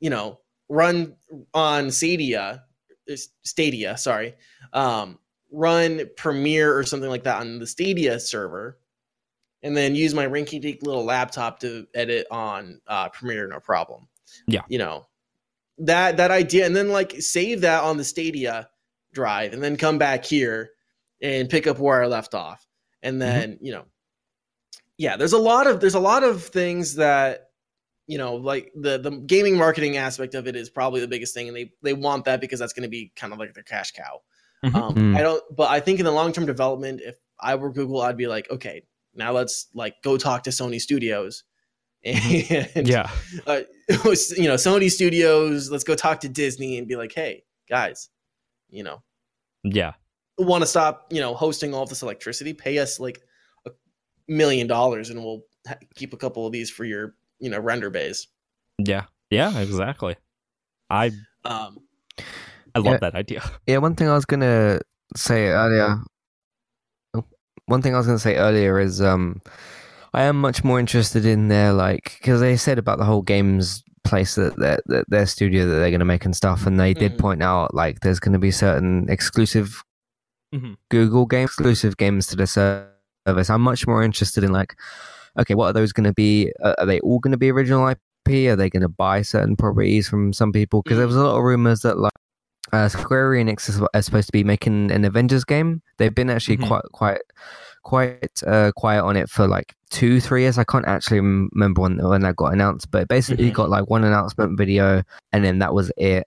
[0.00, 1.16] You know, run
[1.54, 2.64] on Stadia,
[3.42, 4.34] Stadia, sorry.
[4.72, 5.18] Um,
[5.50, 8.78] run Premiere or something like that on the Stadia server,
[9.62, 14.08] and then use my rinky-dink little laptop to edit on uh, Premiere, no problem.
[14.48, 14.62] Yeah.
[14.68, 15.06] you know
[15.78, 18.68] that that idea, and then like save that on the Stadia
[19.12, 20.70] drive, and then come back here
[21.22, 22.66] and pick up where I left off,
[23.02, 23.84] and then you know,
[24.98, 27.50] yeah, there's a lot of there's a lot of things that
[28.06, 31.48] you know like the the gaming marketing aspect of it is probably the biggest thing
[31.48, 33.90] and they they want that because that's going to be kind of like their cash
[33.92, 34.20] cow
[34.64, 34.74] Mhm.
[34.76, 35.16] um, Mm.
[35.16, 38.28] i don't but i think in the long-term development if i were google i'd be
[38.28, 41.42] like okay now let's like go talk to sony studios
[42.04, 43.10] and yeah.
[43.48, 48.08] uh, you know sony studios let's go talk to disney and be like hey guys
[48.70, 49.02] you know
[49.64, 49.94] Yeah.
[50.38, 53.20] want to stop you know hosting all this electricity pay us like
[54.28, 55.42] million dollars and we'll
[55.94, 58.28] keep a couple of these for your you know render bays
[58.78, 59.04] Yeah.
[59.30, 60.16] Yeah, exactly.
[60.90, 61.10] I
[61.44, 61.78] um
[62.74, 62.98] I love Yeah.
[62.98, 63.42] that idea.
[63.66, 64.80] Yeah, one thing I was gonna
[65.16, 65.98] say earlier.
[67.66, 69.40] one thing I was gonna say earlier is um,
[70.14, 73.82] I am much more interested in their like because they said about the whole games
[74.04, 77.14] place that their that their studio that they're gonna make and stuff, and they did
[77.14, 77.18] Mhm.
[77.18, 79.82] point out like there's gonna be certain exclusive
[80.54, 80.76] Mhm.
[80.90, 82.92] Google game exclusive games to the service.
[83.26, 84.76] I'm much more interested in like,
[85.38, 86.52] okay, what are those gonna be?
[86.62, 88.48] Uh, are they all gonna be original IP?
[88.48, 90.82] Are they gonna buy certain properties from some people?
[90.82, 92.12] Because there was a lot of rumors that like
[92.72, 95.82] uh, Square Enix is, is supposed to be making an Avengers game.
[95.98, 96.66] They've been actually Mhm.
[96.66, 97.20] quite quite
[97.84, 100.58] quite uh, quiet on it for like two three years.
[100.58, 103.54] I can't actually remember when when that got announced, but basically Mhm.
[103.54, 106.26] got like one announcement video, and then that was it.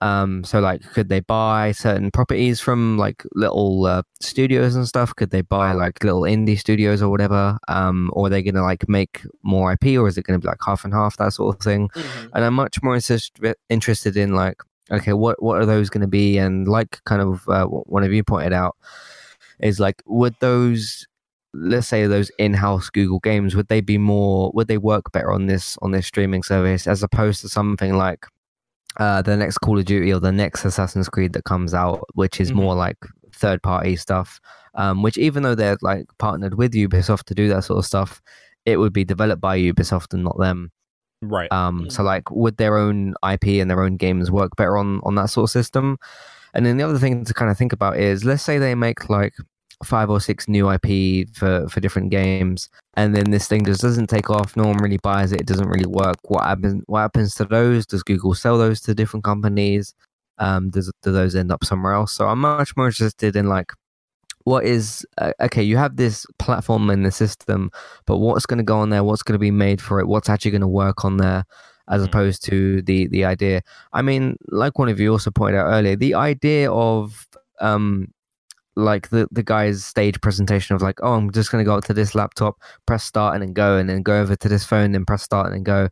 [0.00, 5.14] Um, so like, could they buy certain properties from like little uh, studios and stuff?
[5.16, 7.58] Could they buy like little indie studios or whatever?
[7.68, 10.62] Um, or are they gonna like make more IP, or is it gonna be like
[10.64, 11.88] half and half that sort of thing?
[11.88, 12.30] mhm.
[12.34, 16.06] and I'm much more insist- interested in like, okay, what what are those going to
[16.08, 16.38] be?
[16.38, 18.76] And like kind of uh, one of you pointed out
[19.60, 21.06] is like, would those
[21.54, 25.46] let's say those in-house Google games would they be more would they work better on
[25.46, 28.26] this on this streaming service as opposed to something like
[28.98, 32.40] uh, the next Call of Duty or the next Assassin's Creed that comes out, which
[32.40, 32.56] is Mhm.
[32.56, 32.96] more like
[33.32, 34.40] third party stuff.
[34.74, 38.20] Um, which even though they're like partnered with Ubisoft to do that sort of stuff,
[38.64, 40.70] it would be developed by Ubisoft and not them.
[41.20, 41.50] Right.
[41.52, 45.14] Um, so like would their own IP and their own games work better on on
[45.16, 45.98] that sort of system?
[46.54, 49.08] And then the other thing to kind of think about is let's say they make
[49.10, 49.34] like
[49.84, 54.08] five or six new IP for for different games, and then this thing just doesn't
[54.08, 54.56] take off.
[54.56, 55.40] No one really buys it.
[55.40, 56.16] It doesn't really work.
[56.24, 56.82] What happens?
[56.86, 57.86] What happens to those?
[57.86, 59.94] Does Google sell those to different companies?
[60.38, 62.12] Um, does do those end up somewhere else?
[62.12, 63.72] So I'm much more interested in like
[64.44, 67.70] what is uh, okay you have this platform and the system
[68.06, 70.30] but what's going to go on there what's going to be made for it what's
[70.30, 71.44] actually going to work on there
[71.90, 72.06] as Mhm.
[72.06, 73.60] opposed to the the idea
[73.92, 77.26] i mean like one of you also pointed out earlier the idea of
[77.60, 78.06] um
[78.78, 81.84] like the the guy's stage presentation of like oh i'm just going to go up
[81.84, 82.56] to this laptop
[82.86, 85.46] press start and then go and then go over to this phone and press start
[85.46, 85.88] and then go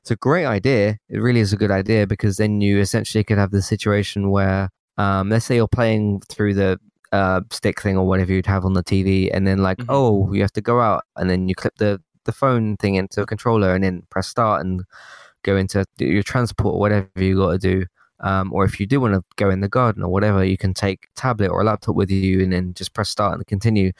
[0.00, 3.38] it's a great idea it really is a good idea because then you essentially could
[3.38, 6.78] have the situation where um let's say you're playing through the
[7.12, 9.86] uh, stick thing or whatever you'd have on the TV, and then like, Mhm.
[9.88, 13.20] oh, you have to go out, and then you clip the the phone thing into
[13.20, 14.84] a controller, and then press start and
[15.42, 17.84] go into your transport or whatever you got to do.
[18.20, 20.74] Um, or if you do want to go in the garden or whatever, you can
[20.74, 23.92] take a tablet or a laptop with you, and then just press start and continue.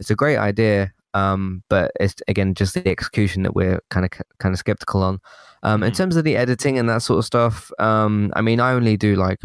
[0.00, 4.10] It's a great idea, um, but it's again just the execution that we're kind of
[4.38, 5.20] kind of skeptical on.
[5.62, 5.96] Um, In Mhm.
[5.96, 9.14] terms of the editing and that sort of stuff, um, I mean, I only do
[9.16, 9.40] like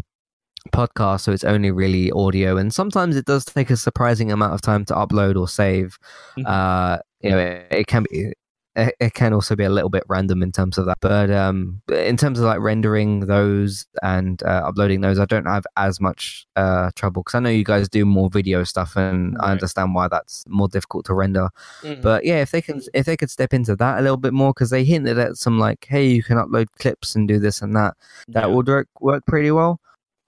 [0.71, 4.61] podcast, so it's only really audio, and sometimes it does take a surprising amount of
[4.61, 5.97] time to upload or save.
[6.37, 6.45] Mhm.
[6.47, 8.33] Uh, you know, it, it can be.
[8.75, 11.81] It it can also be a little bit random in terms of that, but um,
[11.91, 16.47] in terms of like rendering those and uh, uploading those, I don't have as much
[16.55, 20.07] uh, trouble because I know you guys do more video stuff, and I understand why
[20.07, 21.49] that's more difficult to render.
[21.83, 22.01] Mhm.
[22.01, 24.53] But yeah, if they can, if they could step into that a little bit more,
[24.53, 27.75] because they hinted at some like, hey, you can upload clips and do this and
[27.75, 27.93] that
[28.29, 28.55] that Yeah.
[28.55, 29.79] would work work pretty well.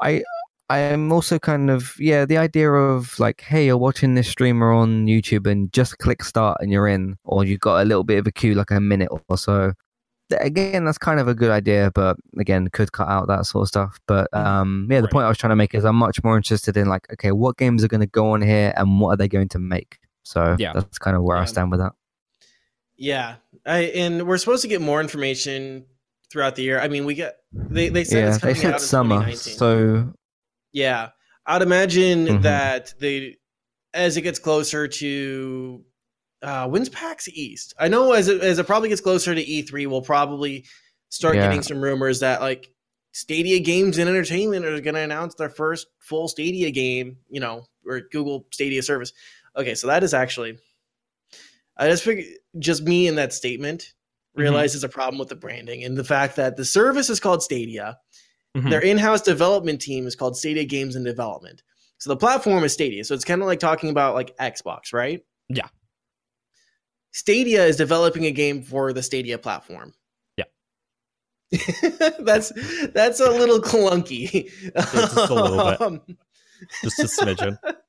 [0.01, 0.23] I
[0.69, 4.71] I am also kind of yeah the idea of like hey you're watching this streamer
[4.71, 8.17] on YouTube and just click start and you're in, or you've got a little bit
[8.17, 9.73] of a queue like a minute or so.
[10.39, 13.67] Again, that's kind of a good idea, but again, could cut out that sort of
[13.67, 13.99] stuff.
[14.07, 15.11] But um, yeah, the Right.
[15.11, 17.57] point I was trying to make is I'm much more interested in like, okay, what
[17.57, 19.99] games are going to go on here and what are they going to make?
[20.23, 20.73] So Yeah.
[20.73, 21.93] that's kind of where I stand with that.
[22.97, 23.35] Yeah,
[23.67, 25.85] I, and we're supposed to get more information
[26.31, 26.79] throughout the year.
[26.79, 29.31] I mean, we get they they said Yeah, it's they coming said out in summer,
[29.33, 30.13] so
[30.75, 31.09] yeah,
[31.45, 32.41] I'd imagine Mhm.
[32.43, 33.37] that they
[33.93, 35.83] as it gets closer to
[36.41, 37.73] uh, when's PAX East.
[37.79, 40.65] I know as it as it probably gets closer to E3, we'll probably
[41.09, 41.43] start Yeah.
[41.47, 42.69] getting some rumors that like
[43.13, 47.17] Stadia Games and Entertainment are going to announce their first full Stadia game.
[47.29, 49.13] You know, or Google Stadia service.
[49.55, 50.59] Okay, so that is actually.
[51.77, 52.25] I just figured,
[52.59, 53.93] just me in that statement
[54.33, 57.41] realize there's a problem with the branding and the fact that the service is called
[57.43, 57.97] Stadia.
[58.55, 58.69] Mhm.
[58.69, 61.61] Their in-house development team is called Stadia Games and Development.
[61.97, 63.03] So the platform is Stadia.
[63.03, 65.21] So it's kind of like talking about like Xbox, right?
[65.49, 65.67] Yeah.
[67.11, 69.93] Stadia is developing a game for the Stadia platform.
[70.37, 70.45] Yeah.
[72.19, 72.51] that's
[72.93, 74.49] that's a little clunky.
[74.73, 75.81] Just a little bit.
[75.81, 76.01] Um,
[76.83, 77.57] Just a smidgen.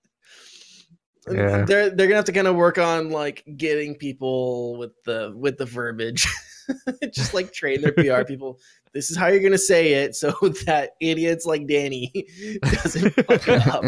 [1.30, 1.64] Yeah.
[1.64, 5.58] They're they're gonna have to kind of work on like getting people with the with
[5.58, 6.26] the verbiage,
[7.12, 8.58] just like train their PR people.
[8.94, 10.30] This is how you're gonna say it, so
[10.66, 12.26] that idiots like Danny
[12.62, 13.84] doesn't fuck it up.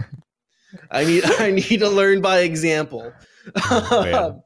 [0.91, 3.13] I need I need to learn by example.
[3.71, 4.43] Oh,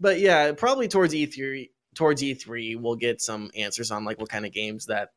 [0.00, 4.44] but yeah, probably towards E3 towards E3 we'll get some answers on like what kind
[4.44, 5.10] of games that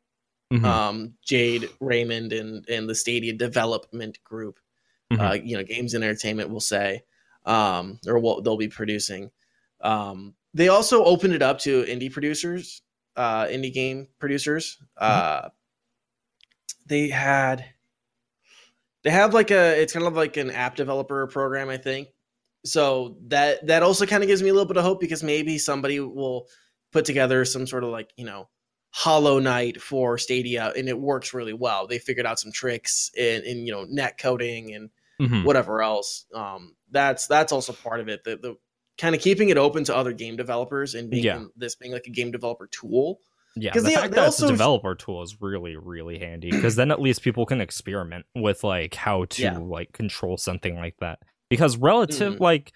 [0.54, 0.64] Mhm.
[0.64, 4.60] um Jade Raymond and and the Stadia development group
[5.12, 5.20] Mhm.
[5.20, 7.02] uh, you know, games and entertainment will say,
[7.46, 9.32] um, or what they'll be producing.
[9.82, 12.82] Um, they also opened it up to indie producers,
[13.16, 14.78] uh, indie game producers.
[14.98, 15.50] Uh,
[16.88, 17.66] they had,
[19.04, 22.10] they have like a, it's kind of like an app developer program, I think.
[22.66, 25.58] So that that also kind of gives me a little bit of hope because maybe
[25.58, 26.48] somebody will
[26.92, 28.50] put together some sort of like you know
[28.92, 31.88] Hollow Knight for Stadia, and it works really well.
[31.88, 34.90] They figured out some tricks in, in you know net coding and
[35.22, 35.44] Mhm.
[35.46, 36.26] whatever else.
[36.34, 38.24] Um, that's that's also part of it.
[38.24, 38.56] The, the
[38.98, 41.44] kind of keeping it open to other game developers and being Yeah.
[41.56, 43.20] this being like a game developer tool.
[43.56, 46.76] Yeah, the they- fact they that it's a developer tool is really, really handy because
[46.76, 49.58] then at least people can experiment with like how to Yeah.
[49.58, 51.20] like control something like that.
[51.50, 52.40] Because relative, Mhm.
[52.40, 52.72] like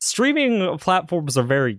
[0.00, 1.78] streaming platforms are very,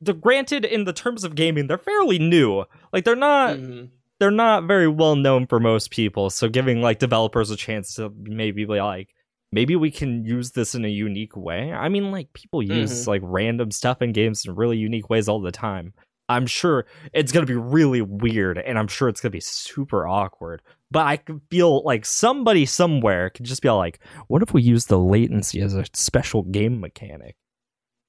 [0.00, 2.64] they're granted in the terms of gaming, they're fairly new.
[2.92, 3.90] Like they're not, Mhm.
[4.18, 6.30] they're not very well known for most people.
[6.30, 9.14] So giving like developers a chance to maybe be like,
[9.52, 11.72] maybe we can use this in a unique way.
[11.72, 13.06] I mean, like people use Mhm.
[13.08, 15.92] like random stuff in games in really unique ways all the time.
[16.28, 20.62] I'm sure it's gonna be really weird, and I'm sure it's gonna be super awkward.
[20.92, 23.98] But I could feel like somebody somewhere could just be all like,
[24.28, 27.34] "What if we use the latency as a special game mechanic?"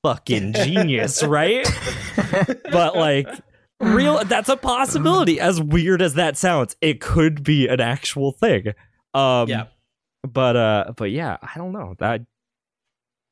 [0.04, 1.68] Fucking genius, right?
[2.72, 3.28] but like
[3.80, 8.68] real that's a possibility as weird as that sounds it could be an actual thing
[9.16, 9.66] um Yeah.
[10.24, 11.96] But uh but yeah i don't know.
[12.00, 12.22] That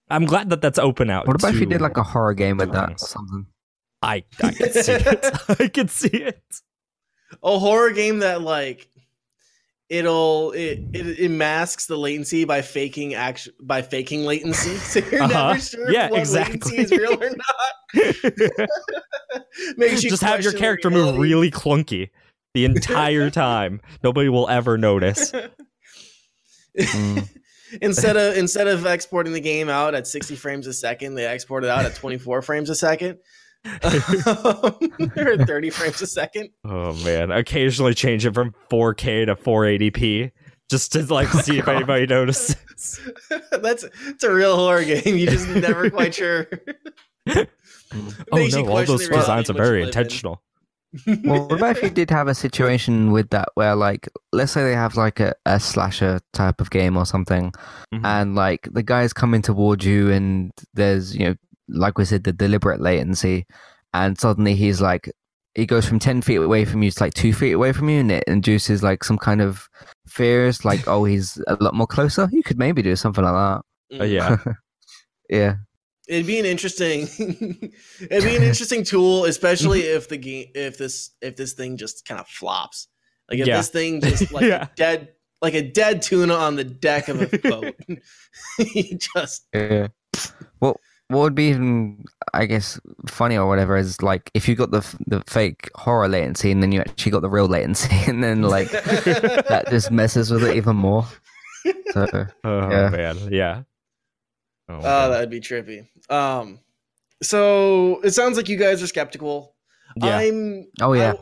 [0.10, 2.58] i'm glad that that's open out What about if you did like a horror game
[2.58, 3.46] with that or something?
[4.02, 5.26] i i could see it.
[5.60, 6.42] I could see it.
[7.44, 8.88] A horror game that like
[9.90, 14.76] it'll it, it, it masks the latency by faking action by faking latency.
[14.78, 15.48] So you're Uh-huh.
[15.50, 16.54] never sure Yeah, if what exactly.
[16.54, 18.68] latency is real or not.
[19.78, 22.10] Makes you just have your question character move really clunky
[22.54, 23.82] the entire time.
[24.04, 25.32] Nobody will ever notice
[26.78, 27.30] Mm.
[27.82, 31.64] instead of instead of exporting the game out at 60 frames a second they export
[31.64, 33.20] it out at 24 frames a second.
[35.18, 36.50] Or 30 frames a second.
[36.64, 37.32] Oh man.
[37.32, 40.32] Occasionally change it from 4k to 480p
[40.70, 42.56] just to like see if anybody notices.
[43.52, 45.18] That's it's a real horror game.
[45.18, 46.48] You just never quite sure.
[47.28, 47.46] Oh
[48.32, 48.68] no.
[48.68, 50.42] All those designs are of what you very intentional
[51.24, 54.64] Well, what about if you did have a situation with that where, like, let's say
[54.64, 57.52] they have like a, a slasher type of game or something,
[57.94, 58.06] Mhm.
[58.06, 61.36] and like the guy's coming towards you, and there's, you know,
[61.68, 63.46] like we said, the deliberate latency,
[63.94, 65.12] and suddenly he's like,
[65.56, 68.00] he goes from 10 feet away from you to like two feet away from you,
[68.00, 69.68] and it induces like some kind of
[70.08, 72.28] fears, like, oh, he's a lot more closer.
[72.32, 73.34] You could maybe do something like
[73.92, 74.02] that.
[74.02, 74.38] Uh, yeah
[75.30, 75.56] Yeah.
[76.10, 77.02] It'd be an interesting
[78.10, 79.98] it'd be an interesting tool, especially Mm-hmm.
[79.98, 82.88] if the game if this if this thing just kind of flops.
[83.30, 83.58] Like if Yeah.
[83.58, 84.68] this thing just like Yeah.
[84.76, 85.10] dead
[85.42, 87.76] like a dead tuna on the deck of a boat.
[89.16, 89.88] just Yeah.
[90.60, 90.78] What
[91.12, 92.04] what would be even,
[92.36, 96.52] I guess, funny or whatever is like if you got the the fake horror latency
[96.52, 100.44] and then you actually got the real latency and then like that just messes with
[100.44, 101.06] it even more.
[101.94, 102.08] So
[102.44, 102.90] oh Yeah.
[102.90, 103.62] man yeah
[104.70, 104.82] oh, man.
[105.12, 105.88] that'd be trippy.
[106.10, 106.60] Um
[107.22, 109.56] so it sounds like you guys are skeptical.
[109.98, 111.14] yeah I'm oh yeah,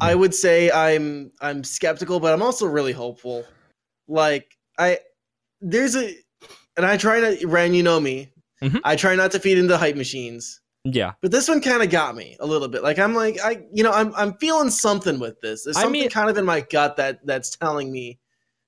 [0.00, 3.44] I, I would say I'm I'm skeptical, but I'm also really hopeful.
[4.08, 4.46] Like
[4.78, 4.98] I
[5.60, 6.14] there's a
[6.76, 8.32] and I try to Ren, you know me.
[8.62, 8.80] Mhm.
[8.84, 10.60] I try not to feed into hype machines.
[10.84, 12.82] yeah But this one kind of got me a little bit.
[12.84, 15.64] Like I'm like I you know I'm I'm feeling something with this.
[15.64, 18.20] There's I something mean- kind of in my gut that that's telling me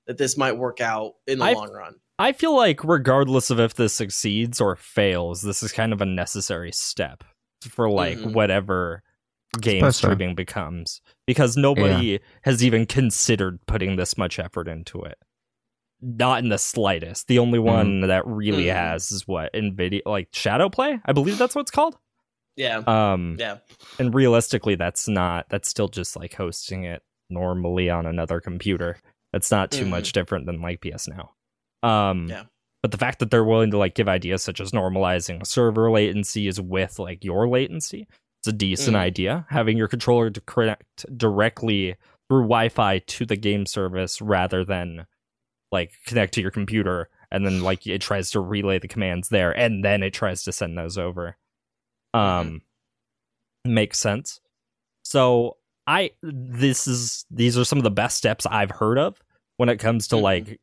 [0.07, 1.95] that this might work out in the I've- long run.
[2.17, 6.05] I feel like regardless of if this succeeds or fails, this is kind of a
[6.05, 7.23] necessary step
[7.69, 8.33] for like Mhm.
[8.33, 9.03] whatever
[9.61, 10.07] game Suppose so.
[10.13, 15.17] streaming becomes because nobody has even considered putting this much effort into it.
[16.01, 17.27] Not in the slightest.
[17.27, 18.73] The only one that really Mhm.
[18.75, 21.97] has is what Nvidia like ShadowPlay, I believe that's what it's called.
[22.57, 22.77] Yeah.
[22.87, 23.57] Um Yeah.
[23.99, 28.97] and realistically that's not that's still just like hosting it normally on another computer
[29.33, 29.89] that's not too Mhm.
[29.89, 31.31] much different than like ps now
[31.85, 32.43] um Yeah.
[32.83, 36.59] but the fact that they're willing to like give ideas such as normalizing server latencies
[36.59, 38.07] with like your latency
[38.41, 38.99] it's a decent Mhm.
[38.99, 41.95] idea having your controller to connect directly
[42.29, 45.05] through wi-fi to the game service rather than
[45.71, 49.51] like connect to your computer and then like it tries to relay the commands there
[49.57, 51.37] and then it tries to send those over
[52.13, 52.61] um
[53.65, 54.39] makes sense
[55.03, 55.57] so
[55.87, 59.21] i this is these are some of the best steps i've heard of
[59.57, 60.21] when it comes to Mhm.
[60.21, 60.59] like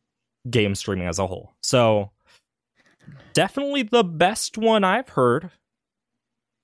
[0.51, 1.53] game streaming as a whole.
[1.63, 2.11] So
[3.33, 5.51] definitely the best one i've heard.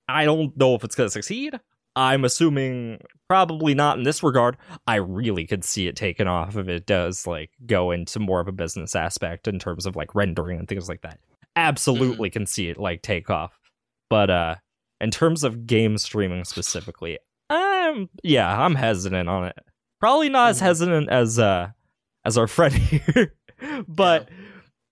[0.08, 1.58] I don't know if it's going to succeed.
[1.94, 4.56] I'm assuming probably not in this regard.
[4.86, 8.48] I really could see it taken off if it does like go into more of
[8.48, 11.18] a business aspect in terms of like rendering and things like that.
[11.56, 13.58] Absolutely can see it like take off.
[14.08, 14.54] But uh
[15.00, 17.18] in terms of game streaming specifically
[17.50, 19.58] i'm yeah i'm hesitant on it.
[20.00, 20.62] Probably not as Mhm.
[20.62, 21.68] hesitant as uh
[22.24, 23.34] as our friend here
[23.88, 24.28] but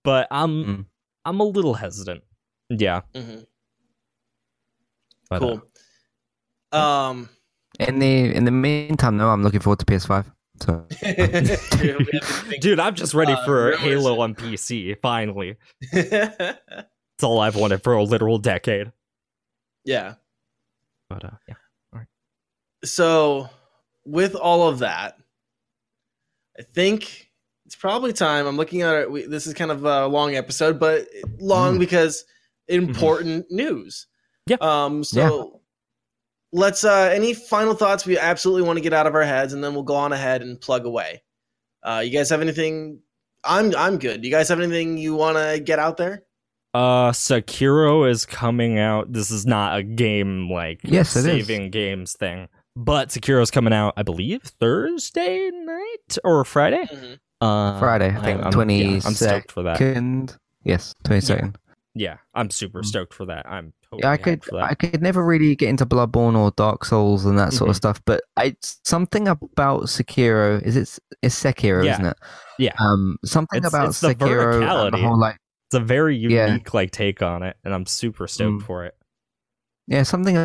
[0.03, 0.85] but i'm Mm.
[1.25, 2.23] i'm a little hesitant
[2.69, 3.39] yeah Mm-hmm.
[5.29, 5.61] but, uh, Cool.
[6.79, 7.29] Um
[7.79, 10.25] in the in the meantime, though, I'm looking forward to PS5.
[10.61, 14.33] So Dude, we have to think- dude i'm just ready Uh, for rumors- halo on
[14.33, 18.91] pc finally it's all i've wanted for a literal decade
[19.85, 20.15] yeah.
[21.09, 21.55] but uh yeah
[22.83, 23.49] So,
[24.05, 25.17] with all of that,
[26.59, 27.26] I think
[27.67, 28.47] it's probably time.
[28.47, 29.11] I'm looking at it.
[29.11, 31.07] We, this is kind of a long episode, but
[31.39, 31.79] long Mm.
[31.79, 32.25] because
[32.67, 34.07] important news.
[34.47, 34.57] Yeah.
[34.61, 35.03] Um.
[35.03, 35.61] So
[36.51, 36.83] let's.
[36.83, 37.11] Uh.
[37.13, 39.83] Any final thoughts we absolutely want to get out of our heads, and then we'll
[39.83, 41.21] go on ahead and plug away.
[41.83, 42.01] Uh.
[42.03, 42.99] You guys have anything
[43.43, 44.21] I'm I'm good.
[44.21, 46.23] Do you guys have anything you want to get out there?
[46.73, 49.11] Uh, Sekiro is coming out.
[49.11, 51.47] This is not a game like Yes, it is.
[51.47, 56.85] saving games thing, but Sekiro is coming out, I believe, Thursday night or Friday.
[57.39, 59.79] Uh, Friday, I think, I'm, twenty yeah, I'm stoked for that.
[60.63, 61.57] Yes, twenty second.
[61.93, 62.85] Yeah, I'm super Mm.
[62.85, 63.47] stoked for that.
[63.49, 64.69] I'm totally Yeah, I could for that.
[64.71, 67.77] I could never really get into Bloodborne or Dark Souls and that sort of Mhm.
[67.77, 71.93] stuff, but I something about Sekiro is it it's Sekiro, Yeah.
[71.93, 72.17] isn't it?
[72.59, 72.73] Yeah.
[72.79, 75.37] Um, something It's- about it's the Sekiro and the whole like
[75.69, 76.47] It's a very Yeah.
[76.47, 78.65] unique like take on it, and I'm super stoked Mm.
[78.65, 78.95] for it.
[79.89, 80.35] yeah something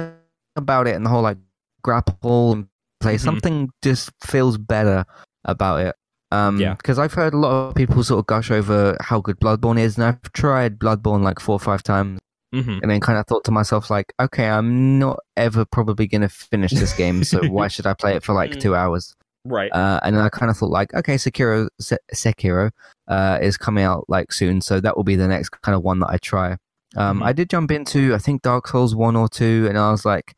[0.57, 1.39] about it and the whole like
[1.83, 2.69] grapple and
[3.01, 3.21] play Mhm.
[3.21, 5.05] something just feels better
[5.45, 5.97] about it.
[6.33, 6.75] Um, Yeah.
[6.75, 9.97] because I've heard a lot of people sort of gush over how good Bloodborne is,
[9.97, 12.19] and I've tried Bloodborne like four or five times,
[12.53, 16.29] hmm and then kind of thought to myself like, okay, I'm not ever probably gonna
[16.29, 18.61] finish this game, so why should I play it for like Mm.
[18.61, 19.15] two hours?
[19.45, 19.73] Right.
[19.73, 22.71] Uh, and then I kind of thought like, okay, Sekiro, Se- Sekiro,
[23.09, 25.99] uh, is coming out like soon, so that will be the next kind of one
[26.01, 26.57] that I try.
[26.97, 27.25] Um, Mhm.
[27.25, 30.35] I did jump into I think Dark Souls one or two, and I was like,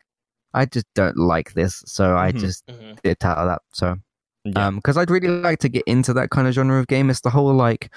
[0.54, 2.38] I just don't like this, so I Mhm.
[2.38, 3.00] just Mhm.
[3.02, 3.62] dipped out of that.
[3.72, 3.96] So,
[4.44, 4.66] Yeah.
[4.66, 7.08] um, because I'd really like to get into that kind of genre of game.
[7.10, 7.90] It's the whole like,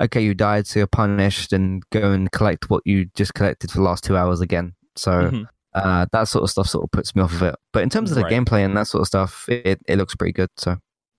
[0.00, 3.78] okay, you died, so you're punished, and go and collect what you just collected for
[3.78, 4.74] the last two hours again.
[4.96, 5.10] So.
[5.30, 5.48] Mhm.
[5.76, 7.56] Uh, that sort of stuff sort of puts me off of it.
[7.72, 8.32] But in terms of the Right.
[8.32, 10.48] gameplay and that sort of stuff, it, it looks pretty good.
[10.56, 10.76] So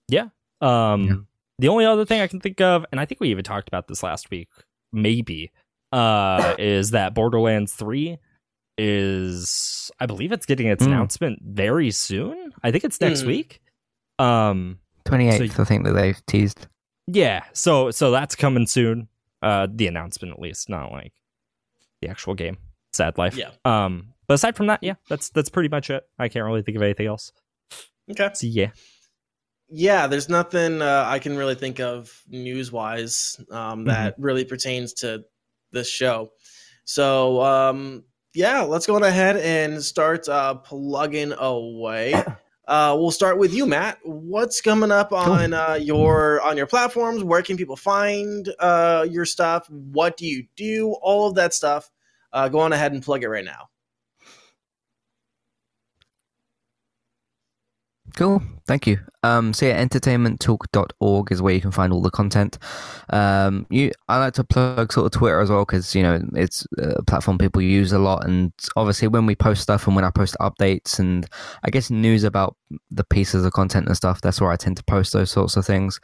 [0.07, 0.29] yeah.
[0.61, 1.15] Um, Yeah.
[1.59, 3.89] the only other thing I can think of, and I think we even talked about
[3.89, 4.47] this last week,
[4.93, 5.51] maybe,
[5.91, 8.17] uh, is that Borderlands Three
[8.77, 10.87] is, I believe it's getting its Mm.
[10.87, 12.53] announcement very soon.
[12.63, 13.27] I think it's next Mm.
[13.27, 13.61] week.
[14.19, 16.67] Um, 28th, I think that they've teased.
[17.07, 19.07] yeah, so so that's coming soon.
[19.41, 21.13] Uh, the announcement at least, not like
[22.01, 22.57] the actual game.
[22.93, 23.35] Sad life.
[23.37, 23.51] Yeah.
[23.65, 26.03] Um, but aside from that, yeah, that's that's pretty much it.
[26.17, 27.31] I can't really think of anything else.
[28.09, 28.29] Okay.
[28.33, 28.71] So yeah.
[29.69, 33.55] Yeah, there's nothing uh, I can really think of news wise Mm-hmm.
[33.55, 35.25] um, that really pertains to
[35.71, 36.31] this show.
[36.85, 38.03] So, um,
[38.35, 42.13] yeah, let's go on ahead and start uh, plugging away.
[42.67, 43.99] Uh, we'll start with you, Matt.
[44.03, 47.23] What's coming up on uh, your on your platforms?
[47.23, 49.69] Where can people find uh, your stuff?
[49.69, 50.93] What do you do?
[51.01, 51.91] All of that stuff.
[52.33, 53.69] Uh, go on ahead and plug it right now.
[58.15, 58.41] Cool.
[58.65, 58.99] Thank you.
[59.25, 62.59] Um, so yeah, entertainmenttalk.org is where you can find all the content.
[63.09, 66.67] Um, you, I like to plug sort of Twitter as well because you know it's
[66.77, 70.11] a platform people use a lot, and obviously when we post stuff and when I
[70.11, 71.27] post updates and
[71.63, 72.55] I guess news about
[72.91, 75.65] the pieces of content and stuff, that's where I tend to post those sorts of
[75.65, 75.99] things.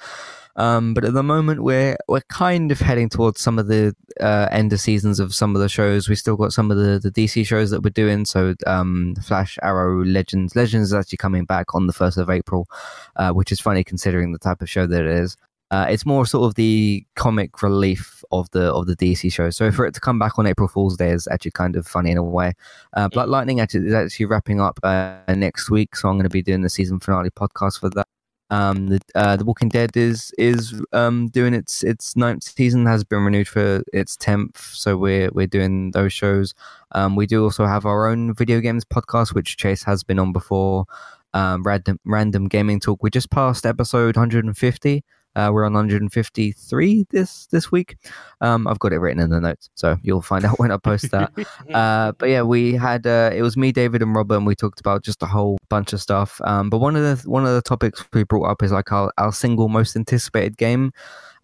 [0.56, 4.48] Um, but at the moment, we're we're kind of heading towards some of the uh,
[4.52, 6.10] end of seasons of some of the shows.
[6.10, 8.26] We still got some of the, the DC shows that we're doing.
[8.26, 10.56] So, um, Flash, Arrow, Legends.
[10.56, 12.68] Legends is actually coming back on the first of April,
[13.16, 15.38] uh, which is funny considering the type of show that it is.
[15.72, 19.50] Uh, it's more sort of the comic relief of the of the DC show.
[19.50, 22.12] So for it to come back on April Fool's Day is actually kind of funny
[22.12, 22.54] in a way.
[22.94, 26.30] Uh, Black Lightning actually is actually wrapping up uh, next week, so I'm going to
[26.30, 28.08] be doing the season finale podcast for that.
[28.50, 33.06] Um, the uh, the Walking Dead is is um doing its its ninth season has
[33.06, 36.54] been renewed for its tenth, so we're we're doing those shows.
[36.92, 40.34] Um, we do also have our own video games podcast, which Chase has been on
[40.34, 40.86] before.
[41.34, 43.02] Um, random random gaming talk.
[43.02, 45.04] We just passed episode 150.
[45.34, 47.96] Uh, we're on 153 this this week.
[48.42, 51.12] Um, I've got it written in the notes, so you'll find out when I post
[51.12, 51.32] that.
[51.72, 54.80] Uh, but yeah, we had uh, it was me, David, and Robert, and we talked
[54.80, 56.42] about just a whole bunch of stuff.
[56.44, 59.12] Um, but one of the one of the topics we brought up is like our,
[59.18, 60.92] our single most anticipated game,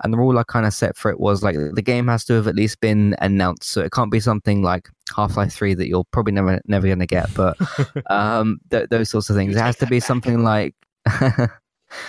[0.03, 2.34] and the rule I kind of set for it was like the game has to
[2.34, 5.88] have at least been announced, so it can't be something like Half Life Three that
[5.88, 7.57] you're probably never never gonna get, but
[8.10, 9.56] um, th- those sorts of things.
[9.56, 10.76] It has to be something like.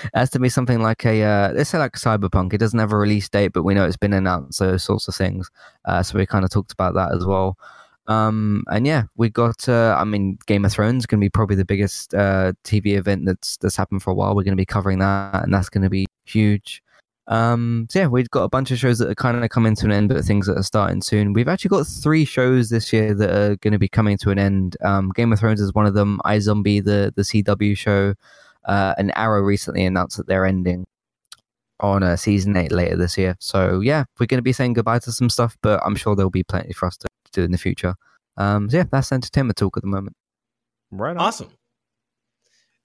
[0.03, 2.53] It has to be something like a uh, let's say like cyberpunk.
[2.53, 5.15] It doesn't have a release date but we know it's been announced those sorts of
[5.15, 5.49] things.
[5.85, 7.57] Uh, so we kind of talked about that as well.
[8.09, 11.57] Um, and yeah we got uh, i mean game of thrones going to be probably
[11.57, 14.35] the biggest uh, tv event that's that's happened for a while.
[14.35, 16.83] We're going to be covering that and that's going to be huge
[17.29, 19.85] um, so yeah we've got a bunch of shows that are kind of coming to
[19.85, 23.15] an end but things that are starting soon we've actually got three shows this year
[23.15, 25.87] that are going to be coming to an end um, game of thrones is one
[25.87, 28.15] of them izombie the the cw show
[28.69, 30.87] uh, and Arrow recently announced that they're ending
[31.81, 33.37] on uh, season eight later this year.
[33.41, 36.31] So yeah, we're going to be saying goodbye to some stuff, but I'm sure there'll
[36.31, 37.95] be plenty for us to do in the future.
[38.37, 40.17] Um, so yeah, that's entertainment talk at the moment.
[40.91, 41.19] Right on.
[41.19, 41.49] Awesome.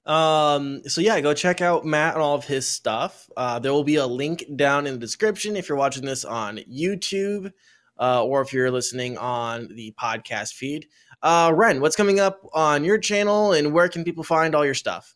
[0.06, 3.30] Um, so yeah, go check out Matt and all of his stuff.
[3.38, 6.58] Uh, there will be a link down in the description if you're watching this on
[6.58, 7.52] YouTube,
[8.00, 10.88] uh, or if you're listening on the podcast feed.
[11.22, 14.74] Uh, Ren, what's coming up on your channel, and where can people find all your
[14.74, 15.16] stuff?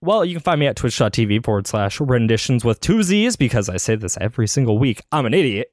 [0.00, 3.76] Well, you can find me at twitch.tv forward slash renditions with two Z's because I
[3.76, 5.02] say this every single week.
[5.12, 5.68] I'm an idiot.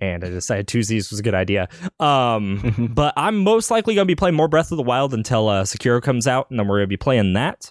[0.00, 1.68] And I decided two Z's was a good idea.
[1.98, 5.48] Um, but I'm most likely going to be playing more Breath of the Wild until
[5.48, 7.70] uh, Sekiro comes out, and then we're going to be playing that.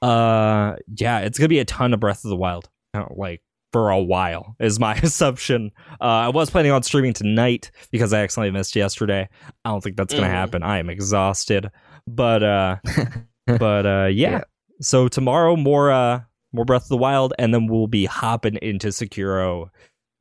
[0.00, 2.68] Uh, yeah, it's going to be a ton of Breath of the Wild.
[2.94, 3.42] Uh, like,
[3.72, 5.70] for a while is my assumption.
[6.00, 9.28] Uh, I was planning on streaming tonight because I accidentally missed yesterday.
[9.64, 10.32] I don't think that's going to Mm.
[10.32, 10.62] happen.
[10.62, 11.70] I am exhausted.
[12.06, 12.76] But uh
[13.46, 14.30] but uh yeah.
[14.30, 14.40] Yeah.
[14.80, 16.20] So tomorrow more uh
[16.54, 19.68] more Breath of the Wild and then we'll be hopping into Sekiro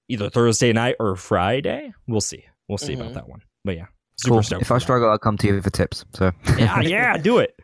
[0.09, 1.93] either Thursday night or Friday.
[2.07, 2.45] We'll see.
[2.67, 3.01] We'll see Mhm.
[3.01, 3.41] about that one.
[3.63, 3.85] But yeah.
[4.17, 4.43] Super Cool.
[4.43, 4.81] stoked If for I that.
[4.81, 6.03] struggle, I'll come to you for tips.
[6.15, 7.55] So yeah, yeah, do it.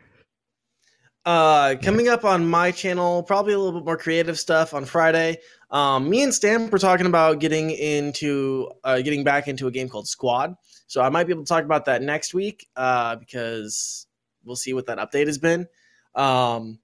[1.26, 5.38] Uh, coming up on my channel, probably a little bit more creative stuff on Friday.
[5.70, 9.88] Um, me and Stamp were talking about getting into uh, getting back into a game
[9.88, 10.54] called Squad.
[10.86, 14.06] So I might be able to talk about that next week uh, because
[14.44, 15.66] we'll see what that update has been.
[16.14, 16.78] Um,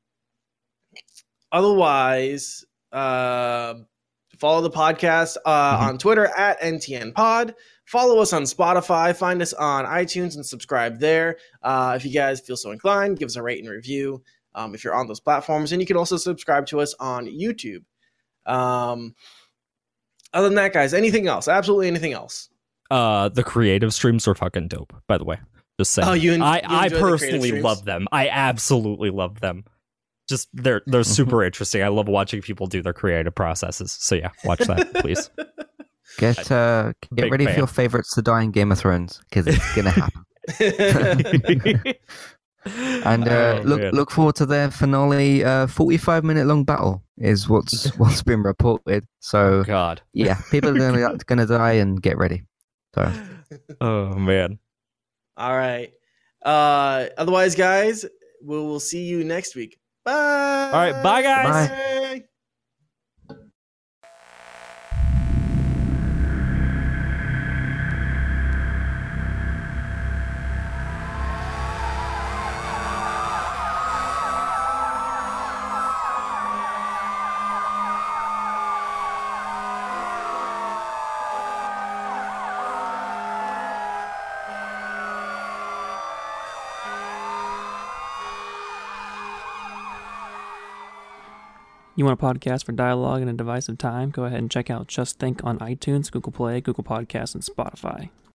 [1.53, 3.75] otherwise, uh,
[4.41, 5.81] follow the podcast uh, Mhm.
[5.89, 7.55] on Twitter at NTN Pod.
[7.85, 9.15] Follow us on Spotify.
[9.17, 11.37] Find us on iTunes and subscribe there.
[11.63, 14.23] Uh, if you guys feel so inclined, give us a rate and review
[14.55, 15.73] um, if you're on those platforms.
[15.73, 17.83] And you can also subscribe to us on YouTube.
[18.47, 19.15] Um,
[20.33, 21.49] other than that, guys, anything else?
[21.49, 22.49] Absolutely anything else?
[22.91, 25.39] Uh the creative streams are fucking dope, by the way.
[25.79, 26.09] Just saying.
[26.09, 28.07] Oh, you en- I, you I personally love them.
[28.13, 29.65] I absolutely love them.
[30.31, 31.83] Just they're they're super interesting.
[31.83, 33.93] I love watching people do their creative processes.
[34.01, 35.29] So yeah, watch that, please.
[36.19, 37.55] get uh, get Big ready fan.
[37.55, 40.25] for your favorites to die in Game of Thrones because it's gonna happen.
[42.67, 43.93] And uh, Oh, look man.
[43.95, 45.43] look forward to their finale.
[45.43, 49.07] Uh, Forty five minute long battle is what's what's been reported.
[49.21, 50.03] So God.
[50.13, 52.43] yeah, people are gonna gonna die and get ready.
[52.95, 53.11] So
[53.81, 54.59] Oh man.
[55.39, 55.91] All right.
[56.45, 58.05] Uh, otherwise, guys,
[58.45, 59.80] we will see you next week.
[60.05, 60.13] Bye.
[60.13, 61.69] All right, bye, guys.
[61.69, 62.25] Bye.
[92.01, 94.09] You want a podcast for dialogue in a divisive time?
[94.09, 98.09] Go ahead and check out Just Think on iTunes, Google Play, Google Podcasts, and Spotify.